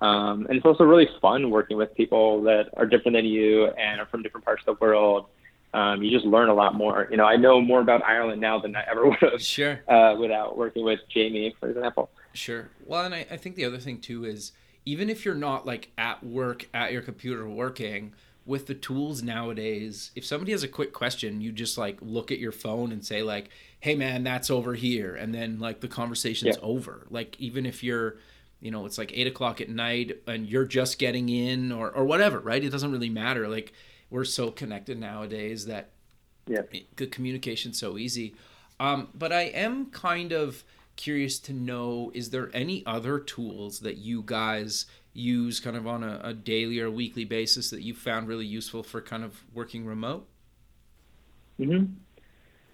Um, 0.00 0.46
and 0.46 0.56
it's 0.56 0.66
also 0.66 0.84
really 0.84 1.08
fun 1.20 1.50
working 1.50 1.76
with 1.76 1.94
people 1.94 2.42
that 2.42 2.70
are 2.76 2.86
different 2.86 3.16
than 3.16 3.24
you 3.24 3.66
and 3.68 4.00
are 4.00 4.06
from 4.06 4.22
different 4.22 4.44
parts 4.44 4.62
of 4.66 4.76
the 4.78 4.84
world. 4.84 5.26
Um, 5.74 6.02
you 6.02 6.10
just 6.10 6.26
learn 6.26 6.48
a 6.50 6.54
lot 6.54 6.74
more. 6.74 7.08
You 7.10 7.16
know, 7.16 7.24
I 7.24 7.36
know 7.36 7.60
more 7.60 7.80
about 7.80 8.04
Ireland 8.04 8.40
now 8.40 8.58
than 8.58 8.76
I 8.76 8.84
ever 8.90 9.06
would 9.08 9.18
have 9.20 9.40
Sure. 9.40 9.80
uh, 9.88 10.14
without 10.18 10.56
working 10.58 10.84
with 10.84 11.00
Jamie, 11.08 11.54
for 11.58 11.70
example. 11.70 12.10
Sure. 12.34 12.68
Well, 12.84 13.04
and 13.04 13.14
I, 13.14 13.26
I 13.30 13.36
think 13.36 13.56
the 13.56 13.64
other 13.64 13.78
thing 13.78 13.98
too 14.00 14.24
is 14.24 14.52
even 14.84 15.08
if 15.08 15.24
you're 15.24 15.34
not 15.34 15.64
like 15.66 15.90
at 15.96 16.22
work 16.24 16.68
at 16.74 16.92
your 16.92 17.02
computer 17.02 17.48
working 17.48 18.12
with 18.44 18.66
the 18.66 18.74
tools 18.74 19.22
nowadays, 19.22 20.10
if 20.16 20.24
somebody 20.24 20.52
has 20.52 20.62
a 20.62 20.68
quick 20.68 20.92
question, 20.92 21.40
you 21.40 21.52
just 21.52 21.78
like 21.78 21.98
look 22.00 22.32
at 22.32 22.38
your 22.38 22.52
phone 22.52 22.90
and 22.92 23.04
say 23.04 23.22
like, 23.22 23.50
"Hey 23.80 23.94
man, 23.94 24.24
that's 24.24 24.50
over 24.50 24.74
here," 24.74 25.14
and 25.14 25.34
then 25.34 25.58
like 25.60 25.80
the 25.80 25.88
conversation's 25.88 26.56
Yeah. 26.56 26.62
over. 26.62 27.06
Like 27.10 27.36
even 27.38 27.66
if 27.66 27.82
you're, 27.84 28.16
you 28.60 28.70
know, 28.70 28.84
it's 28.86 28.98
like 28.98 29.12
eight 29.14 29.26
o'clock 29.26 29.60
at 29.60 29.68
night 29.68 30.22
and 30.26 30.46
you're 30.46 30.64
just 30.64 30.98
getting 30.98 31.28
in 31.28 31.70
or 31.72 31.90
or 31.90 32.04
whatever, 32.04 32.40
right? 32.40 32.62
It 32.64 32.70
doesn't 32.70 32.90
really 32.92 33.10
matter. 33.10 33.48
Like 33.48 33.72
we're 34.10 34.24
so 34.24 34.50
connected 34.50 34.98
nowadays 34.98 35.66
that 35.66 35.90
Yeah. 36.48 36.62
the 36.96 37.06
communication's 37.06 37.78
so 37.78 37.96
easy. 37.96 38.34
Um, 38.80 39.08
but 39.14 39.32
I 39.32 39.42
am 39.42 39.86
kind 39.86 40.32
of 40.32 40.64
curious 40.96 41.38
to 41.38 41.52
know 41.52 42.10
is 42.14 42.30
there 42.30 42.50
any 42.52 42.84
other 42.84 43.18
tools 43.18 43.80
that 43.80 43.96
you 43.96 44.22
guys 44.26 44.86
use 45.14 45.60
kind 45.60 45.76
of 45.76 45.86
on 45.86 46.02
a, 46.02 46.20
a 46.24 46.32
daily 46.34 46.80
or 46.80 46.90
weekly 46.90 47.24
basis 47.24 47.70
that 47.70 47.82
you 47.82 47.94
found 47.94 48.28
really 48.28 48.46
useful 48.46 48.82
for 48.82 49.00
kind 49.00 49.22
of 49.24 49.42
working 49.52 49.84
remote? 49.86 50.26
hmm 51.58 51.84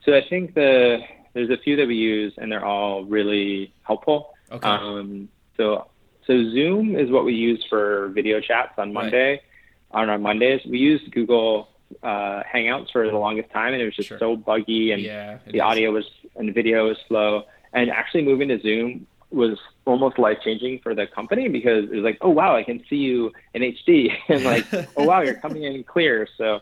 So 0.05 0.15
I 0.15 0.23
think 0.29 0.55
the 0.55 0.99
there's 1.35 1.51
a 1.51 1.59
few 1.59 1.77
that 1.77 1.87
we 1.87 1.95
use, 1.97 2.33
and 2.39 2.51
they're 2.51 2.65
all 2.65 3.05
really 3.05 3.73
helpful. 3.83 4.35
Okay. 4.51 4.67
Um, 4.69 5.29
so 5.57 5.87
so 6.27 6.35
Zoom 6.51 6.97
is 6.97 7.11
what 7.11 7.25
we 7.25 7.35
use 7.35 7.65
for 7.69 8.09
video 8.09 8.41
chats 8.41 8.73
on 8.79 8.89
Right. 8.89 9.05
Monday. 9.05 9.43
On 9.91 10.11
our 10.11 10.19
Mondays, 10.19 10.61
we 10.67 10.79
used 10.79 11.11
Google 11.13 11.69
uh, 12.03 12.43
Hangouts 12.43 12.91
for 12.93 13.07
the 13.11 13.17
longest 13.17 13.51
time, 13.51 13.73
and 13.73 13.81
it 13.81 13.87
was 13.87 13.97
just 13.97 14.09
Sure. 14.11 14.19
so 14.19 14.37
buggy, 14.37 14.93
and 14.93 15.01
yeah. 15.03 15.39
the 15.47 15.55
is. 15.57 15.61
audio 15.63 15.91
was 15.93 16.05
and 16.37 16.49
the 16.49 16.53
video 16.53 16.89
was 16.89 16.99
slow. 17.09 17.45
And 17.73 17.91
actually 17.91 18.23
moving 18.25 18.49
to 18.49 18.61
Zoom 18.61 19.07
was 19.31 19.59
almost 19.85 20.19
life 20.19 20.39
changing 20.43 20.81
for 20.81 20.95
the 20.95 21.07
company 21.07 21.49
because 21.49 21.85
it 21.85 21.91
was 21.91 22.05
like, 22.05 22.19
oh 22.23 22.31
wow, 22.31 22.57
I 22.57 22.63
can 22.63 22.83
see 22.89 22.97
you 22.97 23.33
in 23.55 23.63
HD, 23.63 24.13
and 24.29 24.45
like, 24.45 24.67
oh 24.97 25.05
wow, 25.05 25.21
you're 25.21 25.35
coming 25.35 25.65
in 25.65 25.85
clear. 25.85 26.27
So, 26.37 26.61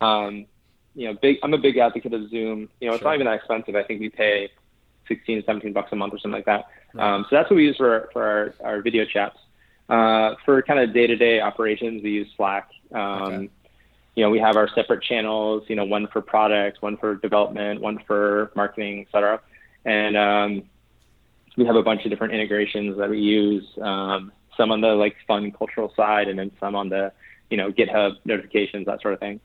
um, 0.00 0.46
you 0.94 1.06
know, 1.08 1.14
big. 1.20 1.38
I'm 1.42 1.54
a 1.54 1.58
big 1.58 1.78
advocate 1.78 2.12
of 2.12 2.28
Zoom. 2.30 2.68
You 2.80 2.88
know, 2.88 2.94
it's 2.94 3.00
Sure. 3.02 3.08
not 3.10 3.14
even 3.14 3.26
that 3.26 3.34
expensive. 3.36 3.74
I 3.76 3.82
think 3.82 4.00
we 4.00 4.10
pay 4.10 4.50
16, 5.08 5.44
17 5.46 5.72
bucks 5.72 5.90
a 5.92 5.96
month 5.96 6.12
or 6.14 6.18
something 6.18 6.36
like 6.36 6.44
that. 6.46 6.66
Right. 6.94 7.14
Um, 7.14 7.24
so 7.30 7.36
that's 7.36 7.48
what 7.48 7.56
we 7.56 7.64
use 7.64 7.76
for 7.76 8.10
for 8.12 8.22
our, 8.22 8.54
our 8.76 8.82
video 8.82 9.04
chats. 9.06 9.38
Uh, 9.88 10.34
for 10.44 10.60
kind 10.62 10.80
of 10.80 10.92
day 10.92 11.06
to 11.06 11.16
day 11.16 11.40
operations, 11.40 12.02
we 12.02 12.10
use 12.10 12.28
Slack. 12.36 12.68
Um, 12.92 13.22
Okay. 13.22 13.50
You 14.14 14.22
know, 14.24 14.28
we 14.28 14.38
have 14.40 14.56
our 14.56 14.68
separate 14.68 15.02
channels. 15.02 15.64
You 15.68 15.76
know, 15.76 15.84
one 15.84 16.06
for 16.08 16.20
product, 16.20 16.82
one 16.82 16.98
for 16.98 17.14
development, 17.14 17.80
one 17.80 17.98
for 18.06 18.52
marketing, 18.54 19.00
et 19.00 19.06
cetera. 19.10 19.40
And 19.86 20.16
um, 20.18 20.62
we 21.56 21.64
have 21.66 21.76
a 21.76 21.82
bunch 21.82 22.04
of 22.04 22.10
different 22.10 22.32
integrations 22.34 22.96
that 22.98 23.10
we 23.10 23.18
use. 23.20 23.64
Um, 23.80 24.32
some 24.56 24.70
on 24.70 24.80
the 24.80 24.88
like 24.88 25.16
fun 25.26 25.50
cultural 25.52 25.92
side, 25.96 26.28
and 26.28 26.38
then 26.38 26.50
some 26.60 26.74
on 26.74 26.88
the 26.88 27.12
you 27.50 27.56
know 27.56 27.70
GitHub 27.72 28.16
notifications, 28.24 28.86
that 28.86 29.00
sort 29.02 29.14
of 29.14 29.20
thing. 29.20 29.40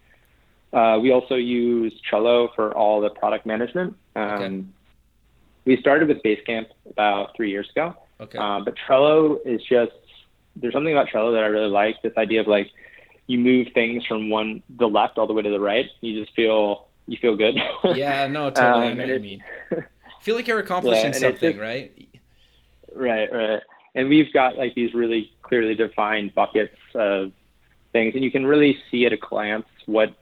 Uh, 0.74 0.99
we 1.01 1.12
also 1.12 1.36
use 1.36 1.93
Trello 2.12 2.53
for 2.55 2.76
all 2.76 2.99
the 3.01 3.10
product 3.10 3.45
management. 3.45 3.95
Um, 4.16 4.24
Okay. 4.32 4.64
We 5.66 5.76
started 5.82 6.08
with 6.08 6.24
Basecamp 6.24 6.68
about 6.89 7.36
three 7.36 7.49
years 7.51 7.70
ago, 7.70 7.93
Okay. 8.22 8.38
uh, 8.38 8.62
but 8.64 8.76
Trello 8.88 9.38
is 9.45 9.62
just 9.64 9.91
there's 10.55 10.74
something 10.74 10.93
about 10.93 11.08
Trello 11.10 11.34
that 11.34 11.43
I 11.43 11.47
really 11.47 11.70
like. 11.70 12.01
This 12.01 12.14
idea 12.18 12.39
of 12.41 12.47
like 12.47 12.70
you 13.28 13.38
move 13.38 13.68
things 13.74 14.05
from 14.05 14.30
one 14.30 14.64
the 14.78 14.88
left 14.88 15.18
all 15.18 15.28
the 15.28 15.34
way 15.34 15.41
to 15.41 15.49
the 15.49 15.60
right. 15.60 15.86
You 16.01 16.22
just 16.24 16.34
feel 16.36 16.88
you 17.08 17.18
feel 17.22 17.36
good. 17.36 17.55
yeah, 17.95 18.28
no, 18.28 18.49
totally. 18.49 18.88
I 18.88 18.91
Um, 18.91 18.97
know 18.97 19.03
what 19.08 19.14
you 19.14 19.20
mean. 19.20 19.43
feel 20.28 20.36
like 20.36 20.47
you're 20.47 20.59
accomplishing 20.59 21.11
it's 21.11 21.21
something, 21.21 21.53
just- 21.53 21.61
right? 21.61 22.09
Right, 22.93 23.32
right. 23.32 23.61
And 23.95 24.09
we've 24.09 24.32
got 24.34 24.57
like 24.57 24.75
these 24.75 24.93
really 24.93 25.32
clearly 25.41 25.73
defined 25.73 26.36
buckets 26.36 26.75
of 26.93 27.32
things, 27.93 28.13
and 28.13 28.23
you 28.23 28.30
can 28.30 28.45
really 28.45 28.78
see 28.91 29.05
at 29.05 29.13
a 29.13 29.17
glance 29.17 29.65
what 29.86 30.13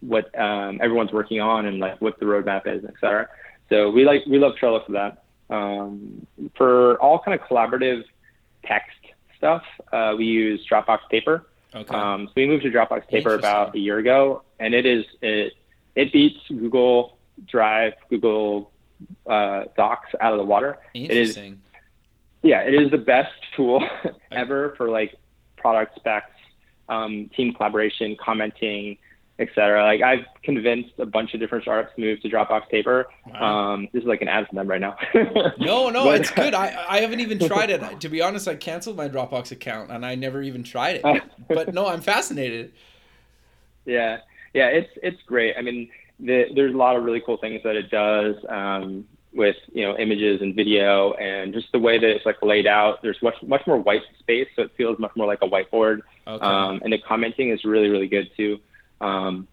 what 0.00 0.38
um, 0.38 0.78
everyone's 0.82 1.12
working 1.12 1.40
on 1.40 1.64
and 1.64 1.78
like 1.78 2.00
what 2.00 2.18
the 2.20 2.26
roadmap 2.26 2.66
is, 2.66 2.84
et 2.84 2.92
cetera. 3.00 3.26
So 3.70 3.90
we 3.90 4.04
like 4.04 4.24
we 4.26 4.38
love 4.38 4.52
Trello 4.60 4.84
for 4.84 4.92
that. 4.92 5.24
Um, 5.48 6.26
for 6.56 7.00
all 7.00 7.18
kind 7.18 7.38
of 7.38 7.46
collaborative 7.48 8.04
text 8.64 8.98
stuff, 9.38 9.62
uh, 9.92 10.14
we 10.16 10.26
use 10.26 10.60
Dropbox 10.70 11.00
Paper. 11.10 11.46
Okay. 11.74 11.94
Um, 11.94 12.26
so 12.26 12.32
we 12.36 12.46
moved 12.46 12.64
to 12.64 12.70
Dropbox 12.70 13.08
Paper 13.08 13.34
about 13.34 13.74
a 13.74 13.78
year 13.78 13.98
ago, 13.98 14.42
and 14.60 14.74
it 14.74 14.84
is 14.84 15.04
it 15.22 15.54
it 15.96 16.12
beats 16.12 16.38
Google 16.48 17.16
Drive, 17.46 17.94
Google 18.10 18.70
uh, 19.26 19.64
Docs 19.76 20.10
out 20.20 20.32
of 20.32 20.38
the 20.38 20.44
water. 20.44 20.78
It 20.94 21.10
is 21.10 21.38
yeah, 22.42 22.60
it 22.60 22.74
is 22.74 22.90
the 22.90 22.98
best 22.98 23.32
tool 23.56 23.82
ever 24.30 24.74
for 24.76 24.90
like 24.90 25.14
product 25.56 25.96
specs, 25.96 26.30
um, 26.90 27.30
team 27.34 27.54
collaboration, 27.54 28.16
commenting, 28.22 28.98
etc. 29.38 29.82
Like 29.82 30.02
I've 30.02 30.26
convinced 30.42 30.92
a 30.98 31.06
bunch 31.06 31.32
of 31.32 31.40
different 31.40 31.64
startups 31.64 31.94
to 31.96 32.00
move 32.02 32.20
to 32.20 32.28
Dropbox 32.28 32.68
Paper. 32.68 33.06
Wow. 33.26 33.72
Um, 33.72 33.88
this 33.92 34.02
is 34.02 34.06
like 34.06 34.20
an 34.20 34.28
ad 34.28 34.46
for 34.46 34.54
them 34.54 34.68
right 34.68 34.80
now. 34.80 34.96
No, 35.58 35.88
no, 35.88 36.04
But- 36.04 36.20
it's 36.20 36.30
good. 36.30 36.52
I, 36.54 36.84
I 36.88 37.00
haven't 37.00 37.20
even 37.20 37.38
tried 37.38 37.70
it. 37.70 38.00
To 38.00 38.08
be 38.10 38.20
honest, 38.20 38.46
I 38.46 38.56
canceled 38.56 38.96
my 38.96 39.08
Dropbox 39.08 39.50
account 39.50 39.90
and 39.90 40.04
I 40.04 40.14
never 40.14 40.42
even 40.42 40.62
tried 40.62 41.00
it. 41.02 41.22
But 41.48 41.72
no, 41.74 41.86
I'm 41.86 42.00
fascinated. 42.02 42.72
Yeah, 43.86 44.18
yeah, 44.52 44.68
it's 44.68 44.90
it's 45.02 45.22
great. 45.22 45.56
I 45.58 45.62
mean, 45.62 45.90
the, 46.20 46.46
there's 46.54 46.74
a 46.74 46.76
lot 46.76 46.96
of 46.96 47.04
really 47.04 47.20
cool 47.20 47.36
things 47.36 47.60
that 47.64 47.76
it 47.76 47.90
does 47.90 48.36
um, 48.48 49.06
with 49.32 49.56
you 49.72 49.82
know 49.82 49.96
images 49.98 50.40
and 50.40 50.54
video, 50.54 51.12
and 51.14 51.52
just 51.52 51.70
the 51.72 51.78
way 51.78 51.98
that 51.98 52.08
it's 52.08 52.26
like 52.26 52.40
laid 52.42 52.66
out. 52.66 53.02
There's 53.02 53.20
much 53.22 53.34
much 53.42 53.66
more 53.66 53.78
white 53.78 54.02
space, 54.18 54.48
so 54.56 54.62
it 54.62 54.72
feels 54.76 54.98
much 54.98 55.12
more 55.16 55.26
like 55.26 55.40
a 55.42 55.48
whiteboard. 55.48 56.00
Okay. 56.26 56.44
Um, 56.44 56.80
and 56.84 56.92
the 56.92 56.98
commenting 56.98 57.50
is 57.50 57.64
really 57.64 57.88
really 57.88 58.08
good 58.08 58.30
too. 58.36 58.60
Um, 59.00 59.48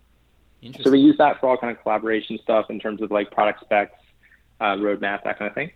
so 0.84 0.92
we 0.92 1.00
use 1.00 1.18
that 1.18 1.40
for 1.40 1.50
all 1.50 1.58
kind 1.58 1.76
of 1.76 1.82
collaboration 1.82 2.38
stuff 2.44 2.70
in 2.70 2.80
terms 2.80 3.02
of 3.02 3.10
like 3.10 3.32
product 3.32 3.62
specs, 3.62 3.98
uh, 4.60 4.76
roadmap, 4.76 5.24
that 5.24 5.40
kind 5.40 5.50
of 5.50 5.56
thing. 5.56 5.72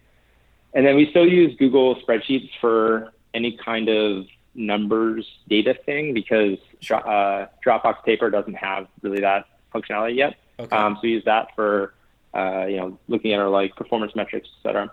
And 0.73 0.85
then 0.85 0.95
we 0.95 1.09
still 1.09 1.27
use 1.27 1.55
Google 1.57 1.95
spreadsheets 2.01 2.49
for 2.61 3.13
any 3.33 3.57
kind 3.57 3.89
of 3.89 4.25
numbers 4.53 5.27
data 5.49 5.75
thing 5.85 6.13
because 6.13 6.57
uh, 6.91 7.47
Dropbox 7.65 8.03
Paper 8.03 8.29
doesn't 8.29 8.53
have 8.53 8.87
really 9.01 9.21
that 9.21 9.45
functionality 9.73 10.15
yet. 10.15 10.35
Okay. 10.59 10.75
Um, 10.75 10.95
so 10.95 11.01
we 11.03 11.09
use 11.09 11.25
that 11.25 11.49
for 11.55 11.93
uh, 12.33 12.65
you 12.67 12.77
know 12.77 12.99
looking 13.07 13.33
at 13.33 13.39
our 13.39 13.49
like 13.49 13.75
performance 13.75 14.15
metrics, 14.15 14.47
et 14.59 14.67
cetera. 14.67 14.91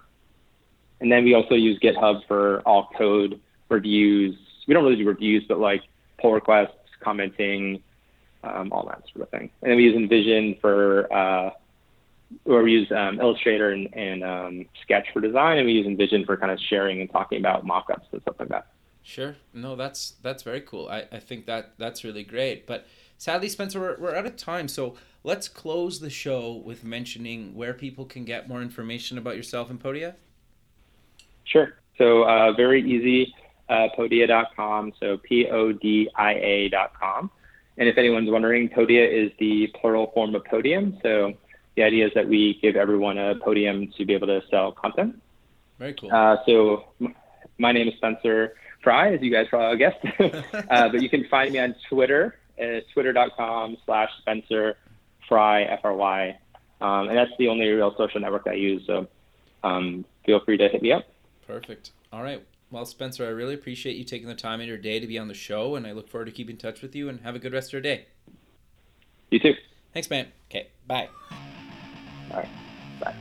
And 1.01 1.11
then 1.11 1.25
we 1.25 1.35
also 1.35 1.55
use 1.57 1.79
GitHub 1.81 2.27
for 2.29 2.61
all 2.61 2.89
code 2.97 3.41
reviews. 3.69 4.37
We 4.69 4.75
don't 4.75 4.85
really 4.85 4.97
do 4.97 5.07
reviews, 5.07 5.45
but 5.49 5.59
like 5.59 5.83
pull 6.21 6.33
requests, 6.33 6.77
commenting, 7.01 7.83
um, 8.45 8.73
all 8.73 8.87
that 8.87 9.03
sort 9.13 9.23
of 9.23 9.31
thing. 9.31 9.51
And 9.63 9.71
then 9.71 9.77
we 9.77 9.85
use 9.85 9.97
InVision 9.97 10.61
for, 10.61 11.13
uh, 11.13 11.51
or 12.45 12.63
we 12.63 12.73
use 12.73 12.93
um, 12.93 13.21
Illustrator 13.21 13.71
and, 13.71 13.93
and 13.95 14.23
um, 14.23 14.67
Sketch 14.83 15.09
for 15.13 15.21
design, 15.21 15.59
and 15.59 15.67
we 15.67 15.73
use 15.73 15.87
InVision 15.89 16.25
for 16.25 16.37
kind 16.37 16.53
of 16.53 16.61
sharing 16.61 17.01
and 17.01 17.11
talking 17.11 17.39
about 17.39 17.67
mockups 17.67 18.05
and 18.13 18.23
stuff 18.23 18.37
like 18.39 18.51
that. 18.51 18.69
Sure. 19.03 19.35
No, 19.53 19.75
that's 19.75 20.15
that's 20.23 20.45
very 20.45 20.61
cool. 20.61 20.89
I, 20.89 21.07
I 21.11 21.19
think 21.19 21.47
that 21.47 21.73
that's 21.79 22.05
really 22.05 22.23
great. 22.23 22.69
But 22.69 22.87
sadly, 23.23 23.49
Spencer, 23.49 23.79
we're, 23.79 23.97
we're 23.99 24.17
out 24.17 24.27
of 24.27 24.35
time. 24.37 24.67
So 24.67 24.97
let's 25.23 25.47
close 25.47 26.01
the 26.01 26.11
show 26.11 26.61
with 26.65 26.83
mentioning 26.83 27.55
where 27.55 27.73
people 27.73 28.05
can 28.05 28.25
get 28.25 28.49
more 28.49 28.61
information 28.61 29.17
about 29.17 29.37
yourself 29.37 29.71
and 29.71 29.81
Podia. 29.81 30.15
Sure. 31.45 31.75
So 31.99 32.25
uh, 32.25 32.53
very 32.55 32.83
easy, 32.83 33.33
uh, 33.69 33.87
podia.com. 33.97 34.95
So 34.99 35.19
P-O-D-I-A.com. 35.19 35.71
And 37.79 37.89
if 37.89 37.97
anyone's 37.97 38.29
wondering, 38.29 38.69
Podia 38.69 39.09
is 39.09 39.31
the 39.39 39.69
plural 39.81 40.11
form 40.11 40.35
of 40.35 40.45
podium. 40.45 40.99
So 41.01 41.35
the 41.77 41.85
idea 41.85 42.09
is 42.09 42.13
that 42.17 42.27
we 42.27 42.59
give 42.61 42.75
everyone 42.75 43.19
a 43.19 43.37
podium 43.37 43.93
to 43.99 44.05
be 44.05 44.15
able 44.15 44.27
to 44.27 44.43
sell 44.51 44.73
content. 44.73 45.23
Very 45.79 45.95
cool. 45.95 46.11
Uh, 46.13 46.39
so 46.45 46.87
my 47.59 47.71
name 47.71 47.87
is 47.87 47.95
Spencer 47.99 48.57
Fry, 48.83 49.15
as 49.15 49.23
you 49.23 49.31
guys 49.31 49.47
probably 49.49 49.79
guessed. 49.79 50.05
uh, 50.71 50.89
but 50.89 51.01
you 51.01 51.09
can 51.09 51.25
find 51.29 51.53
me 51.53 51.61
on 51.61 51.77
Twitter, 51.89 52.35
uh, 52.63 52.81
twitter.com 52.93 53.77
slash 53.85 54.11
Spencer 54.21 54.77
Fry, 55.29 55.63
F-R-Y. 55.63 56.39
Um, 56.81 57.09
and 57.09 57.17
that's 57.17 57.31
the 57.39 57.49
only 57.49 57.69
real 57.69 57.95
social 57.97 58.21
network 58.21 58.47
I 58.47 58.55
use. 58.55 58.83
So 58.87 59.07
um, 59.63 60.05
feel 60.27 60.41
free 60.45 60.57
to 60.57 60.69
hit 60.69 60.83
me 60.83 60.93
up. 60.93 61.05
Perfect. 61.47 61.93
All 62.13 62.23
right. 62.23 62.45
Well, 62.71 62.87
Spencer, 62.87 63.27
I 63.27 63.29
really 63.29 63.55
appreciate 63.55 63.97
you 63.97 64.05
taking 64.05 64.29
the 64.29 64.35
time 64.35 64.61
in 64.61 64.67
your 64.67 64.79
day 64.79 64.99
to 64.99 65.07
be 65.07 65.19
on 65.19 65.29
the 65.29 65.35
show, 65.35 65.75
and 65.75 65.87
I 65.87 65.93
look 65.93 66.09
forward 66.09 66.25
to 66.25 66.33
keeping 66.33 66.55
in 66.55 66.59
touch 66.59 66.81
with 66.81 66.97
you. 66.97 67.09
And 67.09 67.21
have 67.21 67.35
a 67.35 67.39
good 67.39 67.53
rest 67.53 67.69
of 67.69 67.75
your 67.75 67.83
day. 67.83 68.07
You 69.31 69.39
too. 69.39 69.55
Thanks, 69.93 70.09
man. 70.09 70.29
Okay. 70.51 70.69
Bye. 70.87 71.09
All 72.31 72.39
right. 72.39 72.49
Bye. 72.99 73.15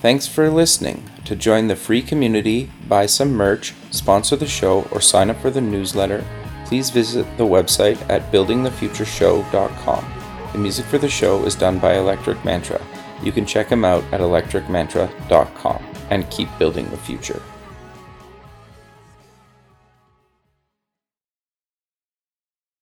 Thanks 0.00 0.26
for 0.26 0.50
listening. 0.50 1.08
To 1.24 1.34
join 1.34 1.68
the 1.68 1.76
free 1.76 2.02
community, 2.02 2.70
buy 2.88 3.06
some 3.06 3.32
merch, 3.32 3.72
sponsor 3.90 4.36
the 4.36 4.46
show, 4.46 4.82
or 4.92 5.00
sign 5.00 5.30
up 5.30 5.40
for 5.40 5.50
the 5.50 5.60
newsletter, 5.60 6.24
please 6.66 6.90
visit 6.90 7.24
the 7.36 7.44
website 7.44 7.98
at 8.10 8.30
buildingthefutureshow.com. 8.32 10.12
The 10.52 10.58
music 10.58 10.84
for 10.86 10.98
the 10.98 11.08
show 11.08 11.44
is 11.44 11.54
done 11.54 11.78
by 11.78 11.96
Electric 11.96 12.44
Mantra. 12.44 12.80
You 13.22 13.30
can 13.32 13.46
check 13.46 13.68
them 13.68 13.84
out 13.84 14.04
at 14.12 14.20
electricmantra.com 14.20 15.84
and 16.10 16.30
keep 16.30 16.48
building 16.58 16.90
the 16.90 16.96
future. 16.96 17.40